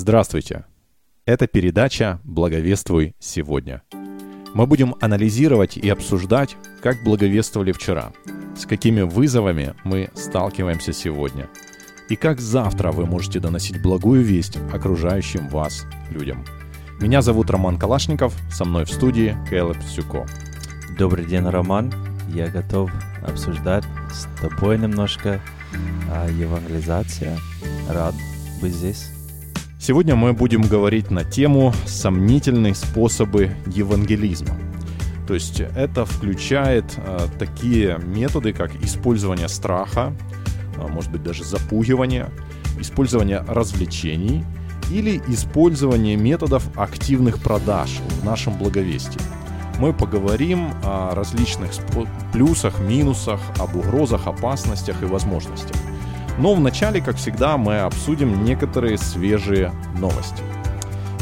Здравствуйте! 0.00 0.64
Это 1.26 1.48
передача 1.48 2.20
«Благовествуй 2.22 3.16
сегодня». 3.18 3.82
Мы 4.54 4.68
будем 4.68 4.94
анализировать 5.00 5.76
и 5.76 5.88
обсуждать, 5.88 6.56
как 6.80 7.02
благовествовали 7.02 7.72
вчера, 7.72 8.12
с 8.56 8.64
какими 8.64 9.00
вызовами 9.00 9.74
мы 9.82 10.08
сталкиваемся 10.14 10.92
сегодня, 10.92 11.48
и 12.08 12.14
как 12.14 12.38
завтра 12.40 12.92
вы 12.92 13.06
можете 13.06 13.40
доносить 13.40 13.82
благую 13.82 14.22
весть 14.22 14.56
окружающим 14.72 15.48
вас 15.48 15.84
людям. 16.10 16.44
Меня 17.00 17.20
зовут 17.20 17.50
Роман 17.50 17.76
Калашников, 17.76 18.32
со 18.52 18.64
мной 18.64 18.84
в 18.84 18.92
студии 18.92 19.36
Кэлэб 19.50 19.82
Сюко. 19.82 20.28
Добрый 20.96 21.26
день, 21.26 21.42
Роман. 21.42 21.92
Я 22.28 22.46
готов 22.46 22.92
обсуждать 23.26 23.82
с 24.12 24.28
тобой 24.40 24.78
немножко 24.78 25.40
а, 26.08 26.28
евангелизация. 26.30 27.36
Рад 27.88 28.14
быть 28.62 28.74
здесь. 28.74 29.17
Сегодня 29.80 30.16
мы 30.16 30.32
будем 30.32 30.62
говорить 30.62 31.12
на 31.12 31.22
тему 31.22 31.72
«Сомнительные 31.86 32.74
способы 32.74 33.52
евангелизма». 33.66 34.58
То 35.28 35.34
есть 35.34 35.60
это 35.60 36.04
включает 36.04 36.84
э, 36.96 37.28
такие 37.38 37.98
методы, 38.04 38.52
как 38.52 38.74
использование 38.82 39.48
страха, 39.48 40.12
э, 40.76 40.86
может 40.88 41.12
быть 41.12 41.22
даже 41.22 41.44
запугивание, 41.44 42.28
использование 42.80 43.44
развлечений 43.46 44.44
или 44.90 45.22
использование 45.28 46.16
методов 46.16 46.68
активных 46.76 47.40
продаж 47.40 48.00
в 48.20 48.24
нашем 48.24 48.58
благовестии. 48.58 49.20
Мы 49.78 49.92
поговорим 49.92 50.72
о 50.82 51.14
различных 51.14 51.70
плюсах, 52.32 52.80
минусах, 52.80 53.40
об 53.60 53.76
угрозах, 53.76 54.26
опасностях 54.26 55.02
и 55.02 55.06
возможностях. 55.06 55.76
Но 56.38 56.54
вначале, 56.54 57.00
как 57.00 57.16
всегда, 57.16 57.56
мы 57.56 57.80
обсудим 57.80 58.44
некоторые 58.44 58.96
свежие 58.96 59.72
новости. 59.98 60.42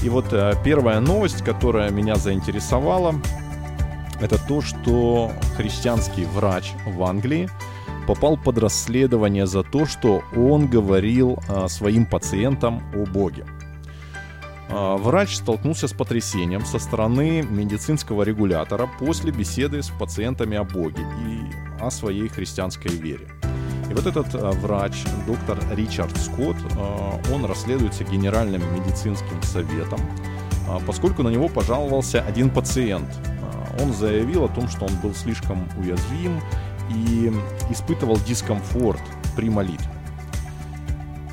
И 0.02 0.08
вот 0.08 0.32
э, 0.32 0.52
первая 0.62 1.00
новость, 1.00 1.42
которая 1.42 1.90
меня 1.90 2.16
заинтересовала, 2.16 3.14
это 4.20 4.38
то, 4.46 4.60
что 4.60 5.32
христианский 5.56 6.24
врач 6.24 6.72
в 6.86 7.02
Англии 7.02 7.48
попал 8.06 8.36
под 8.36 8.58
расследование 8.58 9.46
за 9.46 9.62
то, 9.62 9.86
что 9.86 10.22
он 10.36 10.68
говорил 10.68 11.38
э, 11.48 11.66
своим 11.68 12.04
пациентам 12.06 12.82
о 12.94 13.06
Боге. 13.06 13.46
Э, 14.68 14.96
врач 14.98 15.36
столкнулся 15.36 15.88
с 15.88 15.94
потрясением 15.94 16.66
со 16.66 16.78
стороны 16.78 17.42
медицинского 17.42 18.22
регулятора 18.22 18.88
после 18.98 19.32
беседы 19.32 19.82
с 19.82 19.88
пациентами 19.88 20.58
о 20.58 20.64
Боге 20.64 21.02
и 21.26 21.82
о 21.82 21.90
своей 21.90 22.28
христианской 22.28 22.90
вере. 22.90 23.28
Вот 23.96 24.06
этот 24.06 24.34
э, 24.34 24.50
врач, 24.50 25.04
доктор 25.26 25.58
Ричард 25.74 26.14
Скотт, 26.18 26.56
э, 26.58 27.32
он 27.32 27.46
расследуется 27.46 28.04
Генеральным 28.04 28.62
медицинским 28.74 29.42
советом, 29.42 29.98
э, 30.68 30.78
поскольку 30.86 31.22
на 31.22 31.30
него 31.30 31.48
пожаловался 31.48 32.20
один 32.20 32.50
пациент. 32.50 33.08
Он 33.82 33.94
заявил 33.94 34.44
о 34.44 34.48
том, 34.48 34.68
что 34.68 34.84
он 34.84 34.94
был 35.02 35.14
слишком 35.14 35.66
уязвим 35.78 36.40
и 36.90 37.32
испытывал 37.70 38.18
дискомфорт 38.18 39.00
при 39.34 39.48
молитве. 39.48 39.90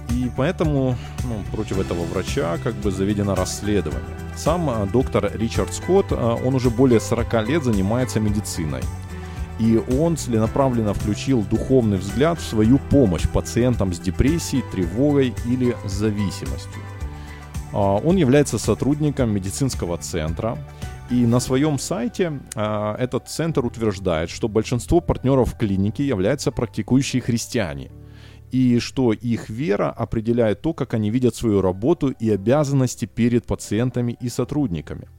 И 0.09 0.31
поэтому 0.35 0.95
ну, 1.25 1.43
против 1.51 1.79
этого 1.79 2.05
врача 2.05 2.57
как 2.63 2.75
бы 2.75 2.91
заведено 2.91 3.35
расследование. 3.35 4.17
Сам 4.37 4.89
доктор 4.91 5.31
Ричард 5.35 5.73
Скотт, 5.73 6.11
он 6.11 6.55
уже 6.55 6.69
более 6.69 6.99
40 6.99 7.47
лет 7.47 7.63
занимается 7.63 8.19
медициной. 8.19 8.81
И 9.63 9.81
он 9.97 10.17
целенаправленно 10.17 10.93
включил 10.93 11.41
духовный 11.41 11.97
взгляд 11.97 12.37
в 12.37 12.45
свою 12.45 12.79
помощь 12.79 13.29
пациентам 13.29 13.93
с 13.93 13.99
депрессией, 13.99 14.61
тревогой 14.73 15.33
или 15.45 15.73
зависимостью. 15.85 16.81
А, 17.71 17.95
он 17.95 18.17
является 18.17 18.57
сотрудником 18.57 19.33
медицинского 19.33 19.97
центра, 19.97 20.57
и 21.09 21.25
на 21.25 21.39
своем 21.39 21.79
сайте 21.79 22.41
а, 22.55 22.97
этот 22.97 23.29
центр 23.29 23.65
утверждает, 23.65 24.29
что 24.29 24.49
большинство 24.49 24.99
партнеров 24.99 25.53
в 25.53 25.57
клинике 25.57 26.05
являются 26.05 26.51
практикующие 26.51 27.21
христиане, 27.21 27.89
и 28.51 28.79
что 28.79 29.13
их 29.13 29.49
вера 29.49 29.91
определяет 29.91 30.61
то, 30.61 30.73
как 30.73 30.93
они 30.93 31.09
видят 31.09 31.35
свою 31.35 31.61
работу 31.61 32.09
и 32.09 32.29
обязанности 32.29 33.05
перед 33.05 33.45
пациентами 33.45 34.17
и 34.19 34.27
сотрудниками– 34.27 35.07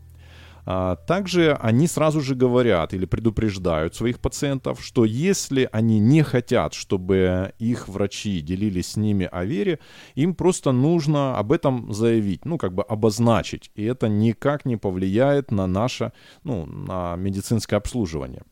также 0.65 1.53
они 1.61 1.87
сразу 1.87 2.21
же 2.21 2.35
говорят 2.35 2.95
или 2.95 3.05
предупреждают 3.05 3.95
своих 3.95 4.19
пациентов, 4.19 4.83
что 4.83 5.05
если 5.05 5.69
они 5.73 5.99
не 5.99 6.23
хотят, 6.23 6.73
чтобы 6.73 7.53
их 7.59 7.89
врачи 7.89 8.41
делились 8.41 8.93
с 8.93 8.97
ними 8.97 9.29
о 9.31 9.45
вере, 9.45 9.79
им 10.15 10.35
просто 10.35 10.73
нужно 10.73 11.39
об 11.39 11.53
этом 11.53 11.93
заявить, 11.93 12.45
ну, 12.45 12.57
как 12.57 12.75
бы 12.75 12.83
обозначить. 12.83 13.71
И 13.75 13.85
это 13.85 14.09
никак 14.09 14.65
не 14.65 14.77
повлияет 14.77 15.51
на 15.51 15.67
наше, 15.67 16.13
ну, 16.45 16.65
на 16.67 17.17
медицинское 17.17 17.77
обслуживание. 17.77 18.43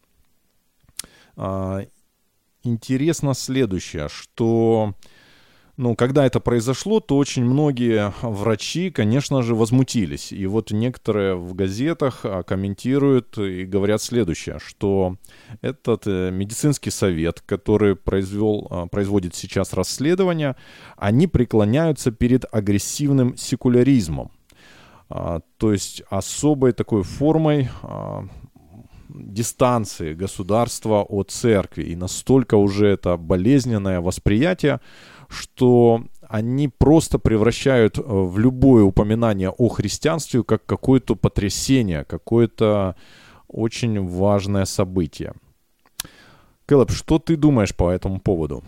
А, 1.37 1.81
интересно 2.63 3.35
следующее, 3.35 4.09
что 4.09 4.95
ну, 5.79 5.97
когда 5.97 6.27
это 6.27 6.39
произошло, 6.39 7.01
то 7.01 7.17
очень 7.17 7.45
многие 7.45 8.13
врачи, 8.21 8.91
конечно 8.91 9.43
же, 9.43 9.55
возмутились. 9.55 10.31
И 10.31 10.47
вот 10.47 10.71
некоторые 10.71 11.35
в 11.35 11.55
газетах 11.55 12.21
а, 12.25 12.43
комментируют 12.43 13.39
и 13.39 13.65
говорят 13.65 14.03
следующее, 14.03 14.59
что 14.59 15.17
этот 15.63 16.07
э, 16.07 16.31
медицинский 16.31 16.91
совет, 16.91 17.41
который 17.41 17.97
произвел, 17.97 18.67
а, 18.71 18.87
производит 18.87 19.35
сейчас 19.35 19.73
расследование, 19.73 20.57
они 20.99 21.27
преклоняются 21.27 22.13
перед 22.13 22.45
агрессивным 22.53 23.35
секуляризмом. 23.39 24.31
А, 25.09 25.41
то 25.57 25.73
есть 25.73 26.03
особой 26.11 26.73
такой 26.73 27.03
формой 27.03 27.71
дистанции 29.09 30.15
государства 30.15 31.03
от 31.03 31.31
церкви. 31.31 31.85
И 31.85 31.97
настолько 31.97 32.57
уже 32.57 32.89
это 32.89 33.17
болезненное 33.17 34.01
восприятие, 34.01 34.81
что 35.33 36.05
они 36.29 36.69
просто 36.69 37.19
превращают 37.19 37.99
э, 37.99 38.03
в 38.03 38.39
любое 38.39 38.85
упоминание 38.85 39.51
о 39.51 39.69
христианстве 39.69 40.43
как 40.45 40.65
какое-то 40.65 41.17
потрясение, 41.17 42.05
какое-то 42.05 42.97
очень 43.49 44.07
важное 44.07 44.65
событие. 44.65 45.35
Кэллоп, 46.67 46.91
что 46.91 47.19
ты 47.19 47.37
думаешь 47.37 47.75
по 47.75 47.91
этому 47.91 48.21
поводу? 48.21 48.63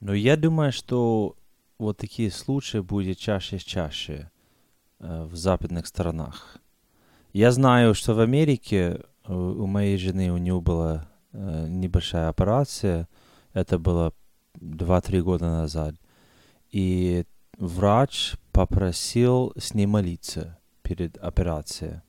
Ну, 0.00 0.12
я 0.12 0.36
думаю, 0.36 0.72
что 0.72 1.36
вот 1.78 1.96
такие 1.96 2.30
случаи 2.30 2.78
будет 2.78 3.18
чаще 3.18 3.56
и 3.56 3.60
чаще 3.60 4.30
э, 4.98 5.24
в 5.24 5.36
западных 5.36 5.86
странах. 5.86 6.58
Я 7.32 7.52
знаю, 7.52 7.94
что 7.94 8.14
в 8.14 8.20
Америке 8.20 9.00
э, 9.24 9.32
у 9.32 9.66
моей 9.66 9.96
жены, 9.96 10.30
у 10.32 10.36
нее 10.36 10.60
была 10.60 11.08
э, 11.32 11.66
небольшая 11.68 12.28
операция. 12.28 13.08
Это 13.54 13.78
было 13.78 14.12
2-3 14.58 15.20
года 15.22 15.46
назад. 15.50 15.94
И 16.70 17.24
врач 17.58 18.34
попросил 18.52 19.52
с 19.56 19.74
ней 19.74 19.86
молиться 19.86 20.58
перед 20.82 21.16
операцией. 21.18 22.00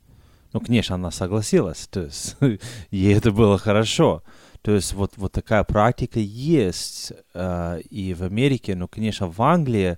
Ну, 0.53 0.59
конечно, 0.59 0.95
она 0.95 1.11
согласилась, 1.11 1.87
то 1.87 2.01
есть 2.01 2.35
ей 2.91 3.15
это 3.15 3.31
было 3.31 3.57
хорошо. 3.57 4.23
То 4.61 4.71
есть 4.71 4.93
вот, 4.93 5.13
вот 5.17 5.31
такая 5.31 5.63
практика 5.63 6.19
есть 6.19 7.13
э, 7.33 7.81
и 7.89 8.13
в 8.13 8.23
Америке, 8.23 8.75
но, 8.75 8.87
конечно, 8.87 9.27
в 9.27 9.41
Англии, 9.41 9.97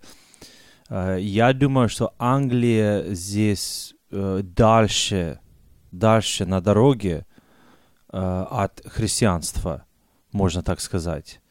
э, 0.90 1.18
я 1.20 1.54
думаю, 1.54 1.90
что 1.90 2.14
Англия 2.18 3.14
здесь 3.14 3.94
э, 4.12 4.42
дальше, 4.44 5.40
дальше 5.92 6.46
на 6.46 6.62
дороге 6.62 7.26
э, 8.12 8.46
от 8.50 8.82
христианства, 8.86 9.86
можно 10.32 10.64
так 10.64 10.80
сказать. 10.80 11.42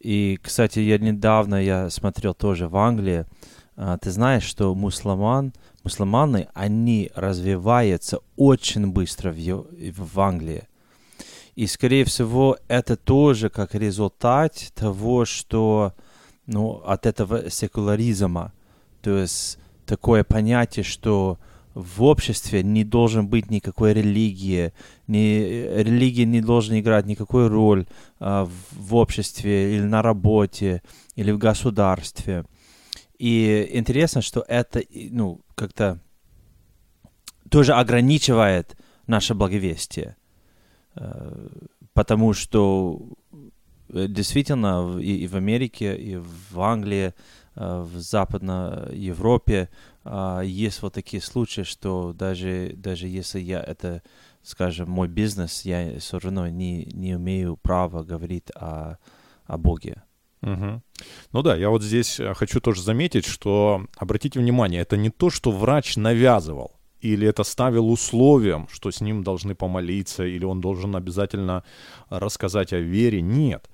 И, 0.00 0.38
кстати, 0.42 0.78
я 0.78 0.98
недавно 0.98 1.56
я 1.56 1.90
смотрел 1.90 2.34
тоже 2.34 2.68
в 2.68 2.76
Англии. 2.76 3.26
А, 3.76 3.98
ты 3.98 4.10
знаешь, 4.10 4.44
что 4.44 4.74
мусульман, 4.74 5.52
мусульманы, 5.84 6.48
они 6.54 7.10
развиваются 7.14 8.20
очень 8.36 8.88
быстро 8.88 9.32
в, 9.32 9.36
в 9.36 10.20
Англии. 10.20 10.64
И, 11.56 11.66
скорее 11.66 12.04
всего, 12.04 12.56
это 12.68 12.96
тоже 12.96 13.50
как 13.50 13.74
результат 13.74 14.54
того, 14.74 15.24
что 15.24 15.92
ну, 16.46 16.80
от 16.86 17.04
этого 17.04 17.50
секуляризма. 17.50 18.52
То 19.02 19.18
есть 19.18 19.58
такое 19.84 20.22
понятие, 20.22 20.84
что 20.84 21.38
в 21.78 22.02
обществе 22.02 22.64
не 22.64 22.82
должен 22.82 23.28
быть 23.28 23.50
никакой 23.50 23.92
религии, 23.92 24.72
не, 25.06 25.82
религия 25.84 26.24
не 26.24 26.40
должна 26.40 26.80
играть 26.80 27.06
никакой 27.06 27.46
роль 27.46 27.86
а, 28.18 28.46
в, 28.46 28.52
в 28.72 28.94
обществе 28.96 29.76
или 29.76 29.82
на 29.82 30.02
работе 30.02 30.82
или 31.14 31.30
в 31.30 31.38
государстве. 31.38 32.44
И 33.18 33.70
интересно, 33.72 34.22
что 34.22 34.44
это, 34.48 34.82
ну, 34.92 35.40
как-то 35.54 36.00
тоже 37.48 37.74
ограничивает 37.74 38.76
наше 39.06 39.34
благовестие, 39.34 40.16
а, 40.96 41.48
потому 41.92 42.32
что 42.32 43.00
э, 43.90 44.06
действительно 44.08 44.98
и, 44.98 45.18
и 45.18 45.26
в 45.28 45.36
Америке, 45.36 45.96
и 45.96 46.16
в 46.16 46.60
Англии 46.60 47.14
э, 47.54 47.80
в 47.82 48.00
Западной 48.00 48.96
Европе 48.96 49.68
э, 50.04 50.42
есть 50.44 50.82
вот 50.82 50.94
такие 50.94 51.22
случаи, 51.22 51.62
что 51.62 52.12
даже, 52.12 52.72
даже 52.76 53.08
если 53.08 53.40
я 53.40 53.60
это, 53.60 54.02
скажем, 54.42 54.90
мой 54.90 55.08
бизнес, 55.08 55.62
я 55.64 55.98
все 55.98 56.18
равно 56.18 56.48
не, 56.48 56.84
не 56.86 57.12
имею 57.12 57.56
права 57.56 58.02
говорить 58.02 58.50
о, 58.54 58.98
о 59.46 59.58
Боге. 59.58 60.02
Угу. 60.42 60.82
Ну 61.32 61.42
да, 61.42 61.56
я 61.56 61.70
вот 61.70 61.82
здесь 61.82 62.20
э, 62.20 62.34
хочу 62.34 62.60
тоже 62.60 62.82
заметить, 62.82 63.26
что, 63.26 63.86
обратите 63.96 64.38
внимание, 64.38 64.82
это 64.82 64.96
не 64.96 65.10
то, 65.10 65.30
что 65.30 65.50
врач 65.50 65.96
навязывал, 65.96 66.78
или 67.00 67.26
это 67.26 67.44
ставил 67.44 67.88
условием, 67.90 68.68
что 68.70 68.90
с 68.90 69.00
ним 69.00 69.22
должны 69.22 69.54
помолиться, 69.54 70.24
или 70.24 70.44
он 70.44 70.60
должен 70.60 70.96
обязательно 70.96 71.64
рассказать 72.08 72.72
о 72.72 72.78
вере. 72.78 73.20
Нет. 73.20 73.68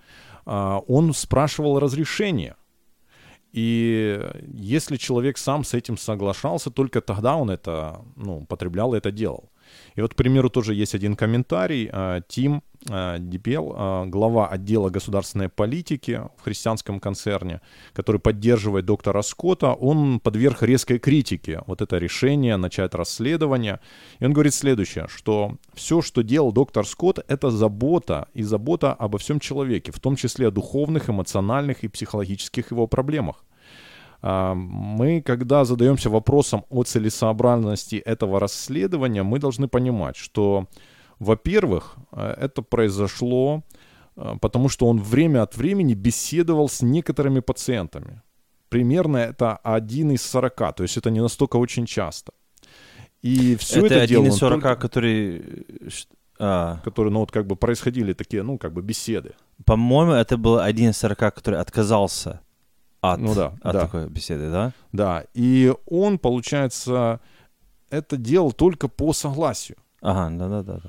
А, 0.46 0.80
он 0.86 1.12
спрашивал 1.14 1.78
разрешение. 1.78 2.56
И 3.54 4.20
если 4.52 4.96
человек 4.96 5.38
сам 5.38 5.62
с 5.62 5.74
этим 5.74 5.96
соглашался, 5.96 6.70
только 6.70 7.00
тогда 7.00 7.36
он 7.36 7.50
это, 7.50 8.00
ну, 8.16 8.38
употреблял 8.38 8.94
и 8.94 8.98
это 8.98 9.12
делал. 9.12 9.48
И 9.94 10.00
вот, 10.00 10.14
к 10.14 10.17
примеру, 10.17 10.50
тоже 10.50 10.75
есть 10.75 10.94
один 10.94 11.14
комментарий. 11.14 11.88
А, 11.93 12.20
Тим 12.26 12.62
а, 12.91 13.19
Дипел, 13.19 13.73
а, 13.76 14.06
глава 14.06 14.49
отдела 14.49 14.91
государственной 14.91 15.49
политики 15.49 16.23
в 16.37 16.43
христианском 16.43 16.99
концерне, 16.99 17.61
который 17.93 18.20
поддерживает 18.20 18.87
доктора 18.87 19.23
Скотта, 19.23 19.73
он 19.73 20.19
подверг 20.20 20.62
резкой 20.62 20.99
критике 20.99 21.62
вот 21.67 21.81
это 21.81 21.99
решение 21.99 22.56
начать 22.56 22.94
расследование. 22.94 23.79
И 24.19 24.25
он 24.25 24.32
говорит 24.32 24.55
следующее, 24.55 25.06
что 25.08 25.56
все, 25.75 26.02
что 26.02 26.23
делал 26.23 26.52
доктор 26.52 26.87
Скотт, 26.87 27.25
это 27.29 27.50
забота 27.50 28.29
и 28.35 28.43
забота 28.43 28.93
обо 28.93 29.19
всем 29.19 29.38
человеке, 29.38 29.93
в 29.93 30.00
том 30.00 30.17
числе 30.17 30.49
о 30.49 30.50
духовных, 30.50 31.08
эмоциональных 31.08 31.85
и 31.85 31.88
психологических 31.88 32.73
его 32.73 32.88
проблемах. 32.88 33.44
Мы, 34.24 35.20
когда 35.20 35.64
задаемся 35.64 36.08
вопросом 36.08 36.64
о 36.70 36.82
целесообразности 36.82 37.96
этого 37.96 38.40
расследования, 38.40 39.22
мы 39.22 39.38
должны 39.38 39.68
понимать, 39.68 40.16
что, 40.16 40.66
во-первых, 41.18 41.96
э, 42.12 42.34
это 42.40 42.62
произошло 42.62 43.62
э, 44.16 44.36
потому, 44.40 44.70
что 44.70 44.86
он 44.86 44.98
время 44.98 45.42
от 45.42 45.58
времени 45.58 45.92
беседовал 45.92 46.70
с 46.70 46.80
некоторыми 46.80 47.40
пациентами. 47.40 48.22
Примерно 48.70 49.18
это 49.18 49.56
один 49.56 50.10
из 50.12 50.22
40, 50.22 50.74
то 50.76 50.82
есть 50.84 50.96
это 50.96 51.10
не 51.10 51.20
настолько 51.20 51.58
очень 51.58 51.84
часто. 51.84 52.32
И 53.20 53.56
все 53.56 53.84
это, 53.84 53.94
это 53.94 54.04
один 54.04 54.26
из 54.26 54.36
40, 54.36 54.62
только... 54.62 54.76
который... 54.76 55.66
А. 56.38 56.80
Которые, 56.82 57.12
ну 57.12 57.20
вот 57.20 57.30
как 57.30 57.46
бы 57.46 57.56
происходили 57.56 58.14
такие, 58.14 58.42
ну 58.42 58.56
как 58.56 58.72
бы 58.72 58.80
беседы. 58.80 59.34
По-моему, 59.66 60.12
это 60.12 60.38
был 60.38 60.58
один 60.58 60.90
из 60.90 60.96
40, 60.96 61.34
который 61.34 61.60
отказался 61.60 62.40
от, 63.12 63.20
ну, 63.20 63.34
да, 63.34 63.54
от 63.62 63.72
да. 63.72 63.80
такой 63.80 64.08
беседы, 64.08 64.50
да? 64.50 64.72
Да, 64.92 65.24
и 65.34 65.72
он, 65.86 66.18
получается, 66.18 67.20
это 67.90 68.16
делал 68.16 68.52
только 68.52 68.88
по 68.88 69.12
согласию. 69.12 69.76
Ага, 70.00 70.36
да-да-да. 70.36 70.80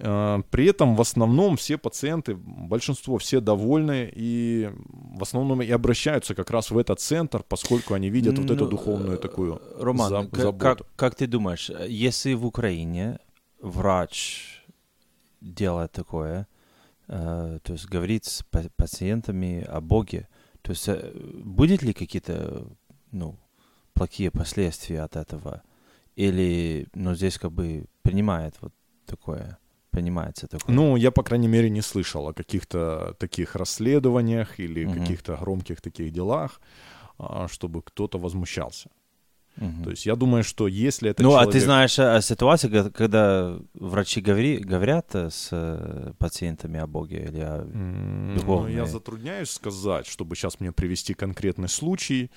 Э, 0.00 0.42
при 0.50 0.66
этом 0.66 0.94
в 0.94 1.00
основном 1.00 1.56
все 1.56 1.76
пациенты, 1.76 2.36
большинство 2.36 3.18
все 3.18 3.40
довольны 3.40 4.10
и 4.14 4.70
в 5.16 5.22
основном 5.22 5.60
и 5.62 5.70
обращаются 5.70 6.34
как 6.34 6.50
раз 6.50 6.70
в 6.70 6.78
этот 6.78 7.00
центр, 7.00 7.42
поскольку 7.48 7.94
они 7.94 8.08
видят 8.08 8.36
ну, 8.36 8.42
вот 8.42 8.50
эту 8.50 8.64
ну, 8.64 8.70
духовную 8.70 9.18
такую 9.18 9.60
Роман, 9.78 10.08
за, 10.08 10.40
заботу. 10.40 10.58
Как, 10.58 10.78
как 10.96 11.14
ты 11.16 11.26
думаешь, 11.26 11.70
если 11.88 12.34
в 12.34 12.46
Украине 12.46 13.18
врач 13.60 14.64
делает 15.40 15.92
такое, 15.92 16.46
э, 17.08 17.58
то 17.62 17.72
есть 17.72 17.86
говорит 17.86 18.24
с 18.24 18.44
пациентами 18.76 19.64
о 19.68 19.80
Боге, 19.80 20.28
то 20.68 20.72
есть 20.72 20.88
э, 20.88 21.12
будет 21.44 21.82
ли 21.82 21.94
какие-то, 21.94 22.66
ну, 23.10 23.38
плохие 23.94 24.30
последствия 24.30 25.00
от 25.00 25.16
этого? 25.16 25.62
Или, 26.14 26.86
ну, 26.94 27.14
здесь 27.14 27.38
как 27.38 27.52
бы 27.52 27.86
принимает 28.02 28.54
вот 28.60 28.74
такое, 29.06 29.56
принимается 29.88 30.46
такое? 30.46 30.76
Ну, 30.76 30.96
я, 30.96 31.10
по 31.10 31.22
крайней 31.22 31.48
мере, 31.48 31.70
не 31.70 31.80
слышал 31.80 32.28
о 32.28 32.34
каких-то 32.34 33.14
таких 33.18 33.56
расследованиях 33.56 34.60
или 34.60 34.84
угу. 34.84 34.94
каких-то 34.98 35.36
громких 35.36 35.80
таких 35.80 36.12
делах, 36.12 36.60
а, 37.16 37.48
чтобы 37.48 37.80
кто-то 37.80 38.18
возмущался. 38.18 38.90
Угу. 39.60 39.84
То 39.84 39.90
есть 39.90 40.06
я 40.06 40.14
думаю, 40.14 40.44
что 40.44 40.68
если 40.68 41.10
это 41.10 41.22
Ну, 41.22 41.30
человек... 41.30 41.48
а 41.48 41.52
ты 41.52 41.60
знаешь 41.60 41.98
о 41.98 42.20
ситуации, 42.20 42.90
когда 42.90 43.58
врачи 43.74 44.20
говори, 44.20 44.58
говорят 44.58 45.14
э, 45.14 45.30
с 45.30 45.48
э, 45.50 46.12
пациентами 46.18 46.78
о 46.78 46.86
Боге 46.86 47.24
или 47.28 47.40
о 47.40 47.64
духовном? 48.36 48.70
Ну, 48.70 48.76
я 48.76 48.86
затрудняюсь 48.86 49.50
сказать, 49.50 50.06
чтобы 50.06 50.36
сейчас 50.36 50.60
мне 50.60 50.70
привести 50.70 51.14
конкретный 51.14 51.68
случай, 51.68 52.30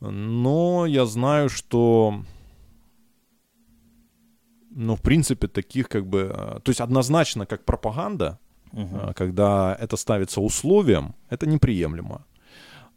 но 0.00 0.84
я 0.86 1.06
знаю, 1.06 1.48
что 1.48 2.22
ну, 4.74 4.96
в 4.96 5.02
принципе, 5.02 5.48
таких 5.48 5.88
как 5.88 6.06
бы... 6.06 6.32
Э, 6.34 6.60
то 6.62 6.70
есть 6.70 6.80
однозначно, 6.80 7.46
как 7.46 7.64
пропаганда, 7.64 8.38
угу. 8.72 9.12
когда 9.14 9.76
это 9.80 9.96
ставится 9.96 10.40
условием, 10.40 11.14
это 11.30 11.46
неприемлемо. 11.46 12.26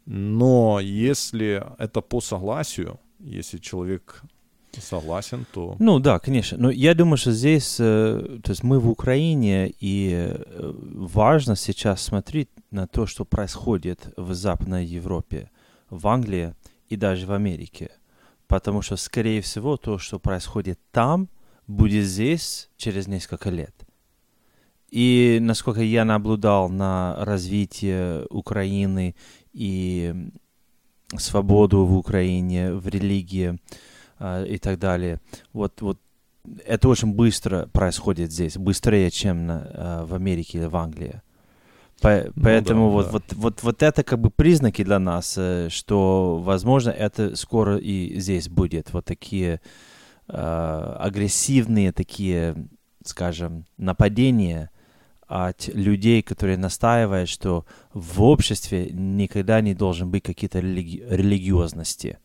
Но 0.06 0.78
если 0.80 1.64
это 1.78 2.00
по 2.00 2.20
согласию, 2.20 2.98
если 3.18 3.58
человек 3.58 4.22
согласен, 4.80 5.46
то... 5.52 5.76
Ну 5.78 5.98
да, 5.98 6.18
конечно. 6.18 6.58
Но 6.58 6.70
я 6.70 6.94
думаю, 6.94 7.16
что 7.16 7.32
здесь, 7.32 7.76
э, 7.78 8.38
то 8.42 8.50
есть 8.50 8.62
мы 8.62 8.78
в 8.78 8.88
Украине, 8.88 9.72
и 9.80 10.12
э, 10.12 10.72
важно 10.82 11.56
сейчас 11.56 12.02
смотреть 12.02 12.48
на 12.70 12.86
то, 12.86 13.06
что 13.06 13.24
происходит 13.24 14.12
в 14.16 14.34
Западной 14.34 14.84
Европе, 14.84 15.50
в 15.90 16.06
Англии 16.06 16.54
и 16.88 16.96
даже 16.96 17.26
в 17.26 17.32
Америке. 17.32 17.90
Потому 18.46 18.82
что, 18.82 18.96
скорее 18.96 19.40
всего, 19.40 19.76
то, 19.76 19.98
что 19.98 20.18
происходит 20.18 20.78
там, 20.92 21.28
будет 21.66 22.04
здесь 22.04 22.70
через 22.76 23.06
несколько 23.08 23.50
лет. 23.50 23.74
И 24.90 25.38
насколько 25.40 25.80
я 25.80 26.04
наблюдал 26.04 26.68
на 26.68 27.16
развитие 27.18 28.24
Украины 28.30 29.16
и 29.52 30.14
свободу 31.16 31.84
в 31.84 31.96
Украине, 31.96 32.72
в 32.72 32.88
религии 32.88 33.58
э, 34.18 34.46
и 34.48 34.58
так 34.58 34.78
далее. 34.78 35.20
Вот, 35.52 35.80
вот 35.80 35.98
это 36.64 36.88
очень 36.88 37.12
быстро 37.12 37.66
происходит 37.72 38.32
здесь, 38.32 38.56
быстрее, 38.56 39.10
чем 39.10 39.46
на, 39.46 39.70
э, 39.72 40.04
в 40.04 40.14
Америке 40.14 40.58
или 40.58 40.66
в 40.66 40.76
Англии. 40.76 41.22
По, 42.00 42.24
ну, 42.34 42.42
поэтому 42.42 42.88
да, 42.88 42.92
вот, 42.92 43.04
да. 43.06 43.10
Вот, 43.12 43.24
вот, 43.32 43.62
вот 43.62 43.82
это 43.82 44.02
как 44.02 44.20
бы 44.20 44.30
признаки 44.30 44.84
для 44.84 44.98
нас, 44.98 45.34
э, 45.38 45.68
что, 45.70 46.38
возможно, 46.42 46.90
это 46.90 47.36
скоро 47.36 47.78
и 47.78 48.18
здесь 48.20 48.48
будет. 48.48 48.92
Вот 48.92 49.04
такие 49.04 49.60
э, 50.28 50.96
агрессивные 50.98 51.92
такие, 51.92 52.68
скажем, 53.04 53.64
нападения 53.78 54.70
от 55.26 55.68
людей, 55.68 56.22
которые 56.22 56.56
настаивают, 56.56 57.28
что 57.28 57.64
в 57.92 58.22
обществе 58.22 58.90
никогда 58.92 59.60
не 59.60 59.74
должен 59.74 60.10
быть 60.10 60.22
какие-то 60.22 60.60
религи- 60.60 61.04
религиозности. 61.08 62.18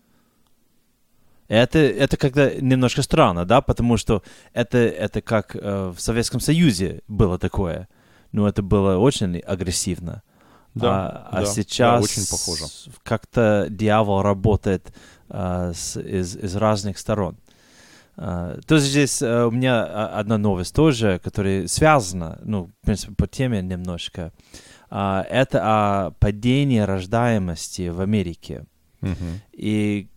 Это, 1.48 1.80
это 1.80 2.16
когда 2.16 2.50
немножко 2.54 3.02
странно, 3.02 3.46
да, 3.46 3.62
потому 3.62 3.98
что 3.98 4.24
это, 4.54 4.78
это 4.78 5.22
как 5.22 5.56
э, 5.56 5.94
в 5.96 6.00
Советском 6.00 6.40
Союзе 6.40 7.02
было 7.08 7.38
такое. 7.38 7.90
Но 8.32 8.48
это 8.48 8.62
было 8.62 8.98
очень 8.98 9.40
агрессивно. 9.40 10.24
Да, 10.74 11.10
а, 11.10 11.30
а 11.32 11.42
да, 11.42 11.46
сейчас 11.48 12.00
да, 12.00 12.04
очень 12.04 12.26
похоже. 12.30 12.66
как-то 13.04 13.68
дьявол 13.70 14.22
работает 14.22 14.94
э, 15.28 15.74
с, 15.76 16.00
из, 16.00 16.38
из 16.38 16.56
разных 16.56 16.98
сторон. 16.98 17.38
Uh, 18.22 18.62
тоже 18.68 18.86
здесь 18.86 19.20
uh, 19.24 19.48
у 19.48 19.52
меня 19.52 19.84
одна 19.84 20.38
новость 20.38 20.76
тоже, 20.76 21.20
которая 21.24 21.66
связана, 21.66 22.40
ну, 22.44 22.70
в 22.84 22.86
принципе, 22.86 23.16
по 23.16 23.26
теме 23.26 23.64
немножко. 23.64 24.32
Uh, 24.92 25.24
это 25.24 25.62
о 25.64 26.12
падении 26.12 26.78
рождаемости 26.78 27.90
в 27.90 28.00
Америке. 28.00 28.68
Uh-huh. 29.02 29.40
И, 29.54 30.08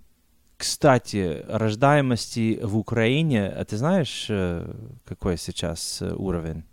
кстати, 0.58 1.46
рождаемости 1.48 2.60
в 2.62 2.76
Украине, 2.76 3.46
а 3.46 3.64
ты 3.64 3.78
знаешь, 3.78 4.26
э, 4.28 4.70
какой 5.06 5.38
сейчас 5.38 6.02
э, 6.02 6.12
уровень? 6.14 6.64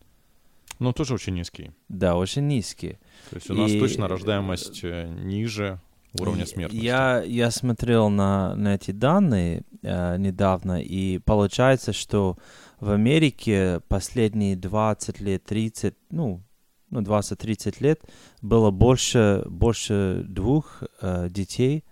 Ну, 0.79 0.91
тоже 0.91 1.13
очень 1.13 1.35
низкий. 1.35 1.71
Да, 1.87 2.17
очень 2.17 2.47
низкий. 2.47 2.97
То 3.29 3.35
есть 3.37 3.49
у 3.49 3.53
нас 3.53 3.71
И... 3.71 3.79
точно 3.79 4.09
рождаемость 4.09 4.81
э, 4.83 5.07
ниже 5.07 5.79
уровня 6.19 6.45
смертности. 6.45 6.83
Я, 6.85 7.21
я 7.23 7.51
смотрел 7.51 8.09
на, 8.09 8.55
на 8.55 8.75
эти 8.75 8.91
данные 8.91 9.63
э, 9.81 10.17
недавно, 10.17 10.81
и 10.81 11.19
получается, 11.19 11.93
что 11.93 12.37
в 12.79 12.91
Америке 12.91 13.81
последние 13.87 14.55
20 14.55 15.21
лет, 15.21 15.43
30, 15.45 15.95
ну, 16.09 16.41
ну 16.89 17.01
20-30 17.01 17.75
лет 17.79 18.01
было 18.41 18.71
больше, 18.71 19.43
больше 19.47 20.25
двух 20.27 20.83
э, 21.01 21.27
детей 21.29 21.83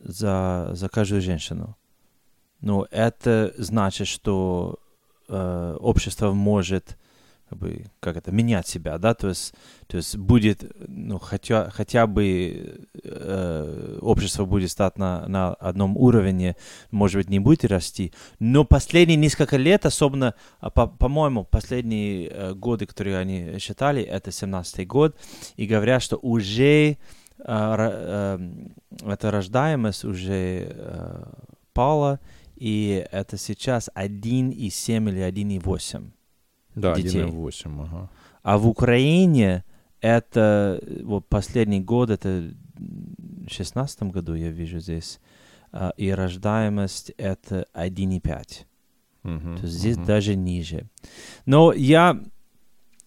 за, 0.00 0.70
за 0.72 0.88
каждую 0.88 1.22
женщину. 1.22 1.76
Ну, 2.60 2.86
это 2.90 3.54
значит, 3.58 4.08
что 4.08 4.78
э, 5.28 5.76
общество 5.80 6.32
может 6.32 6.96
как 7.48 7.58
бы, 7.58 7.84
как 8.00 8.16
это, 8.16 8.32
менять 8.32 8.66
себя, 8.66 8.98
да, 8.98 9.14
то 9.14 9.28
есть, 9.28 9.54
то 9.86 9.96
есть 9.96 10.16
будет, 10.16 10.64
ну, 10.88 11.18
хотя, 11.18 11.70
хотя 11.70 12.06
бы 12.06 12.88
э, 13.04 13.98
общество 14.00 14.44
будет 14.44 14.70
стать 14.70 14.98
на, 14.98 15.26
на 15.28 15.54
одном 15.54 15.96
уровне, 15.96 16.56
может 16.90 17.18
быть, 17.18 17.30
не 17.30 17.38
будет 17.38 17.64
расти, 17.64 18.12
но 18.40 18.64
последние 18.64 19.16
несколько 19.16 19.56
лет, 19.56 19.86
особенно, 19.86 20.34
а, 20.58 20.70
по, 20.70 20.88
по-моему, 20.88 21.44
последние 21.44 22.28
э, 22.28 22.54
годы, 22.54 22.86
которые 22.86 23.18
они 23.18 23.58
считали, 23.60 24.02
это 24.02 24.30
17-й 24.30 24.84
год, 24.84 25.16
и 25.56 25.66
говорят, 25.66 26.02
что 26.02 26.16
уже 26.16 26.64
э, 26.64 26.96
э, 27.38 28.38
эта 29.06 29.30
рождаемость 29.30 30.04
уже 30.04 30.66
э, 30.68 31.24
пала, 31.72 32.18
и 32.56 33.06
это 33.12 33.36
сейчас 33.36 33.88
1,7 33.94 35.10
или 35.10 35.58
1,8 35.58 36.15
Да, 36.76 36.94
детей. 36.94 37.22
1,8, 37.22 37.82
ага. 37.82 38.08
А 38.42 38.58
в 38.58 38.68
Украине 38.68 39.64
это 40.00 40.80
вот 41.02 41.26
последний 41.28 41.80
год, 41.80 42.10
это 42.10 42.52
в 42.76 43.50
16 43.50 44.02
году 44.04 44.34
я 44.34 44.50
вижу 44.50 44.78
здесь, 44.78 45.18
а, 45.72 45.92
и 45.96 46.10
рождаемость 46.10 47.10
это 47.16 47.66
1,5. 47.72 48.66
Мгм, 49.24 49.56
То 49.56 49.62
есть 49.62 49.78
здесь 49.78 49.96
мгм. 49.96 50.06
даже 50.06 50.36
ниже. 50.36 50.88
Но 51.46 51.72
я... 51.72 52.20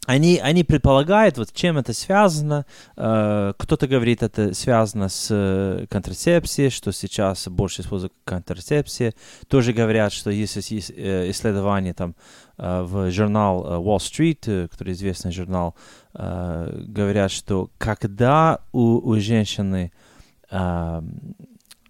Они, 0.09 0.39
они 0.39 0.63
предполагают, 0.63 1.37
вот 1.37 1.53
чем 1.53 1.77
это 1.77 1.93
связано. 1.93 2.65
Э, 2.97 3.53
кто-то 3.55 3.87
говорит, 3.87 4.23
это 4.23 4.55
связано 4.55 5.07
с 5.07 5.27
э, 5.29 5.85
контрацепцией, 5.87 6.71
что 6.71 6.91
сейчас 6.91 7.47
больше 7.47 7.83
используют 7.83 8.13
контрацепции. 8.23 9.13
Тоже 9.47 9.71
говорят, 9.71 10.11
что 10.11 10.31
есть 10.31 10.57
э, 10.71 11.29
исследование 11.29 11.93
там 11.93 12.15
в 12.57 13.11
журнал 13.11 13.83
Wall 13.83 13.99
Street, 13.99 14.67
который 14.69 14.93
известный 14.93 15.31
журнал, 15.31 15.75
говорят, 16.13 17.31
что 17.31 17.69
когда 17.77 18.61
у, 18.73 19.11
у 19.11 19.19
женщины 19.19 19.91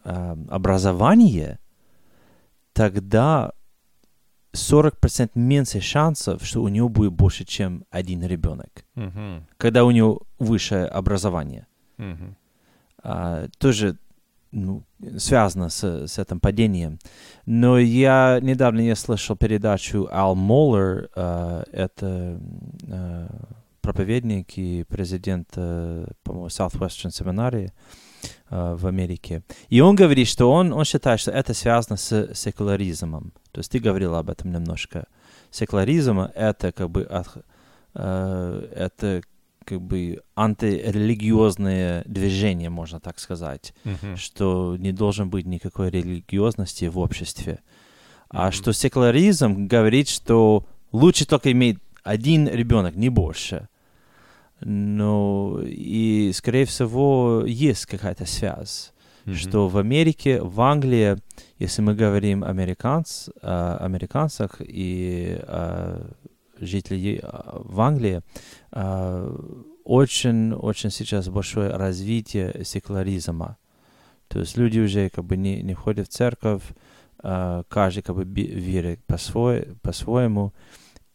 образование, 0.04 1.58
тогда 2.74 3.54
40% 4.54 5.32
меньше 5.36 5.80
шансов, 5.82 6.44
что 6.44 6.62
у 6.64 6.68
него 6.70 6.90
будет 6.90 7.14
больше, 7.14 7.46
чем 7.46 7.84
один 7.92 8.24
ребенок, 8.24 8.70
Мгм, 8.96 9.46
когда 9.58 9.84
у 9.84 9.92
него 9.92 10.22
высшее 10.40 10.86
образование. 10.86 11.66
мгм. 11.98 12.36
А, 13.04 13.48
тоже 13.58 13.98
ну, 14.52 14.84
связано 15.18 15.70
с, 15.70 15.84
с 16.08 16.18
этим 16.20 16.40
падением. 16.40 16.98
Но 17.46 17.78
я 17.78 18.40
недавно 18.42 18.82
я 18.82 18.96
слышал 18.96 19.36
передачу 19.36 20.08
Ал 20.12 20.36
Моллер, 20.36 21.10
а, 21.16 21.64
это 21.72 22.42
а, 22.90 23.28
проповедник 23.82 24.58
и 24.58 24.84
президент, 24.88 25.50
а, 25.56 26.08
по-моему, 26.24 26.48
Southwestern 26.48 27.10
а, 27.10 27.68
в 28.50 28.88
Америке. 28.88 29.44
И 29.70 29.80
он 29.82 29.96
говорит, 29.96 30.28
что 30.28 30.52
он, 30.52 30.74
он 30.74 30.84
считает, 30.86 31.20
что 31.20 31.32
это 31.32 31.54
связано 31.54 31.98
с 31.98 32.34
секуляризмом. 32.34 33.32
То 33.52 33.60
есть 33.60 33.72
ты 33.72 33.80
говорил 33.80 34.16
об 34.16 34.30
этом 34.30 34.52
немножко. 34.52 35.06
Секуляризм— 35.52 36.20
это 36.36 36.72
как 36.72 36.90
бы 36.90 37.04
от- 37.04 37.46
э, 37.96 38.68
это 38.76 39.22
как 39.66 39.82
бы 39.82 40.22
антирелигиозное 40.36 42.04
движение, 42.06 42.70
можно 42.70 43.00
так 43.00 43.20
сказать, 43.20 43.74
Мгм. 43.84 44.18
что 44.18 44.76
не 44.78 44.92
должен 44.92 45.30
быть 45.30 45.46
никакой 45.46 45.90
религиозности 45.90 46.86
в 46.86 46.98
обществе. 46.98 47.60
А 48.30 48.46
Мгм. 48.46 48.52
что 48.52 48.72
секуляризм 48.74 49.68
говорит, 49.68 50.08
что 50.10 50.66
лучше 50.92 51.26
только 51.26 51.52
иметь 51.52 51.78
один 52.04 52.48
ребенок, 52.48 52.96
не 52.96 53.10
больше. 53.10 53.68
Ну, 54.62 55.62
и, 55.64 56.32
скорее 56.34 56.66
всего, 56.66 57.44
есть 57.46 57.86
какая-то 57.86 58.26
связь 58.26 58.92
Мгм. 59.26 59.36
что 59.36 59.68
в 59.68 59.78
Америке, 59.78 60.42
в 60.42 60.60
Англии, 60.62 61.18
если 61.60 61.82
мы 61.82 61.94
говорим 61.94 62.44
американц, 62.44 63.30
о 63.42 63.78
американцах 63.78 64.56
и 64.60 65.40
о 65.44 66.12
жителей 66.60 67.20
э, 67.22 67.30
в 67.54 67.80
Англии, 67.82 68.22
очень-очень 69.84 70.92
сейчас 70.92 71.30
большое 71.30 71.72
развитие 71.72 72.64
секуляризма. 72.64 73.58
То 74.28 74.40
есть 74.40 74.58
люди 74.58 74.80
уже 74.80 75.10
как 75.10 75.26
бы 75.26 75.38
не, 75.38 75.64
не 75.64 75.74
ходят 75.74 76.08
в 76.08 76.12
церковь, 76.12 76.64
э, 77.24 77.64
каждый 77.68 78.04
как 78.04 78.16
бы 78.16 78.24
верит 78.24 79.00
по-своему, 79.06 80.54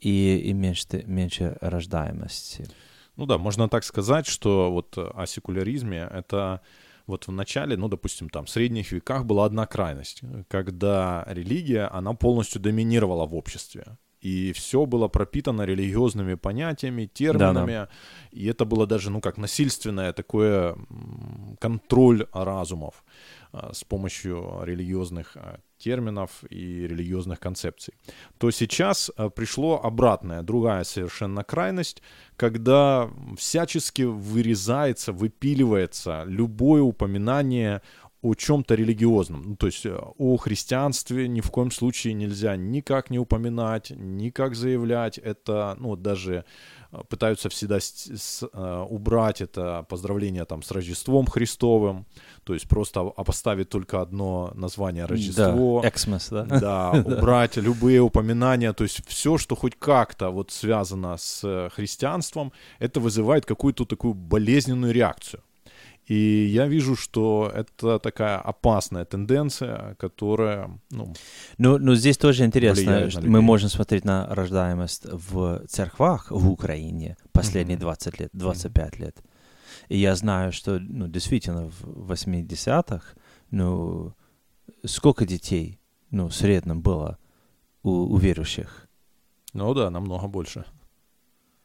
и, 0.00 0.42
и 0.44 0.52
меньше, 0.52 1.04
меньше 1.06 1.56
рождаемости. 1.60 2.66
Ну 3.16 3.26
да, 3.26 3.38
можно 3.38 3.68
так 3.68 3.84
сказать, 3.84 4.26
что 4.26 4.72
вот 4.72 4.96
о 4.98 5.26
секуляризме 5.26 6.08
это 6.12 6.60
вот 7.06 7.26
в 7.26 7.32
начале, 7.32 7.76
ну, 7.76 7.88
допустим, 7.88 8.28
там, 8.28 8.46
в 8.46 8.50
средних 8.50 8.92
веках 8.92 9.24
была 9.24 9.44
одна 9.44 9.66
крайность, 9.66 10.22
когда 10.48 11.24
религия, 11.28 11.86
она 11.92 12.14
полностью 12.14 12.60
доминировала 12.60 13.26
в 13.26 13.34
обществе. 13.34 13.98
И 14.24 14.52
все 14.54 14.86
было 14.86 15.06
пропитано 15.08 15.66
религиозными 15.66 16.34
понятиями, 16.34 17.04
терминами. 17.04 17.88
И 18.30 18.46
это 18.46 18.64
было 18.64 18.86
даже, 18.86 19.10
ну, 19.10 19.20
как 19.20 19.36
насильственное 19.36 20.14
такое 20.14 20.76
контроль 21.60 22.26
разумов 22.32 23.04
с 23.72 23.84
помощью 23.84 24.60
религиозных 24.64 25.36
а, 25.36 25.60
терминов 25.78 26.44
и 26.50 26.86
религиозных 26.86 27.40
концепций. 27.40 27.94
То 28.38 28.50
сейчас 28.50 29.10
а, 29.16 29.30
пришло 29.30 29.80
обратное, 29.82 30.42
другая 30.42 30.84
совершенно 30.84 31.44
крайность, 31.44 32.02
когда 32.36 33.10
всячески 33.36 34.02
вырезается, 34.02 35.12
выпиливается 35.12 36.24
любое 36.26 36.82
упоминание 36.82 37.82
о 38.24 38.34
чем-то 38.34 38.74
религиозном. 38.74 39.42
Ну, 39.50 39.56
то 39.56 39.66
есть 39.66 39.84
э, 39.84 39.94
о 39.94 40.36
христианстве 40.38 41.28
ни 41.28 41.42
в 41.42 41.50
коем 41.50 41.70
случае 41.70 42.14
нельзя 42.14 42.56
никак 42.56 43.10
не 43.10 43.18
упоминать, 43.18 43.90
никак 43.90 44.54
заявлять. 44.54 45.18
Это, 45.18 45.76
ну, 45.78 45.94
даже 45.94 46.46
пытаются 47.08 47.48
всегда 47.48 47.78
с- 47.80 48.10
с- 48.16 48.48
э, 48.52 48.86
убрать 48.90 49.40
это 49.40 49.84
поздравление 49.88 50.44
там 50.44 50.62
с 50.62 50.70
Рождеством 50.70 51.26
Христовым, 51.26 52.06
то 52.44 52.54
есть 52.54 52.68
просто 52.68 53.04
поставить 53.04 53.68
только 53.68 54.00
одно 54.00 54.52
название 54.54 55.06
Рождество. 55.06 55.80
Да, 55.82 55.88
Xmas, 55.88 56.28
да? 56.30 56.60
Да, 56.60 56.90
убрать 57.04 57.56
любые 57.56 58.00
упоминания, 58.00 58.72
то 58.72 58.84
есть 58.84 59.06
все, 59.06 59.38
что 59.38 59.54
хоть 59.56 59.76
как-то 59.78 60.30
вот 60.30 60.50
связано 60.50 61.16
с 61.16 61.40
э, 61.44 61.68
христианством, 61.74 62.52
это 62.80 63.00
вызывает 63.00 63.46
какую-то 63.46 63.84
такую 63.84 64.14
болезненную 64.14 64.92
реакцию. 64.92 65.40
И 66.06 66.46
я 66.52 66.66
вижу, 66.66 66.96
что 66.96 67.50
это 67.54 67.98
такая 67.98 68.38
опасная 68.38 69.04
тенденция, 69.04 69.94
которая, 69.98 70.78
ну, 70.90 71.14
Ну, 71.56 71.78
ну, 71.78 71.94
здесь 71.94 72.18
тоже 72.18 72.44
интересно, 72.44 73.10
что 73.10 73.22
мы 73.22 73.40
можем 73.40 73.70
смотреть 73.70 74.04
на 74.04 74.26
рождаемость 74.34 75.06
в 75.06 75.62
церквах 75.66 76.30
в 76.30 76.50
Украине 76.50 77.16
последние 77.32 77.76
Мгм. 77.76 77.84
20 77.84 78.20
лет, 78.20 78.30
25 78.32 78.98
лет. 78.98 79.16
И 79.88 79.98
я 79.98 80.14
знаю, 80.14 80.52
что, 80.52 80.78
ну, 80.78 81.08
действительно, 81.08 81.70
в 81.70 82.12
80-х, 82.12 83.14
ну, 83.50 84.12
сколько 84.84 85.24
детей, 85.26 85.78
ну, 86.10 86.28
в 86.28 86.34
среднем 86.34 86.82
было 86.82 87.18
у, 87.82 87.90
у 87.90 88.16
верующих? 88.18 88.88
ну 89.54 89.72
да, 89.74 89.90
намного 89.90 90.26
больше. 90.26 90.64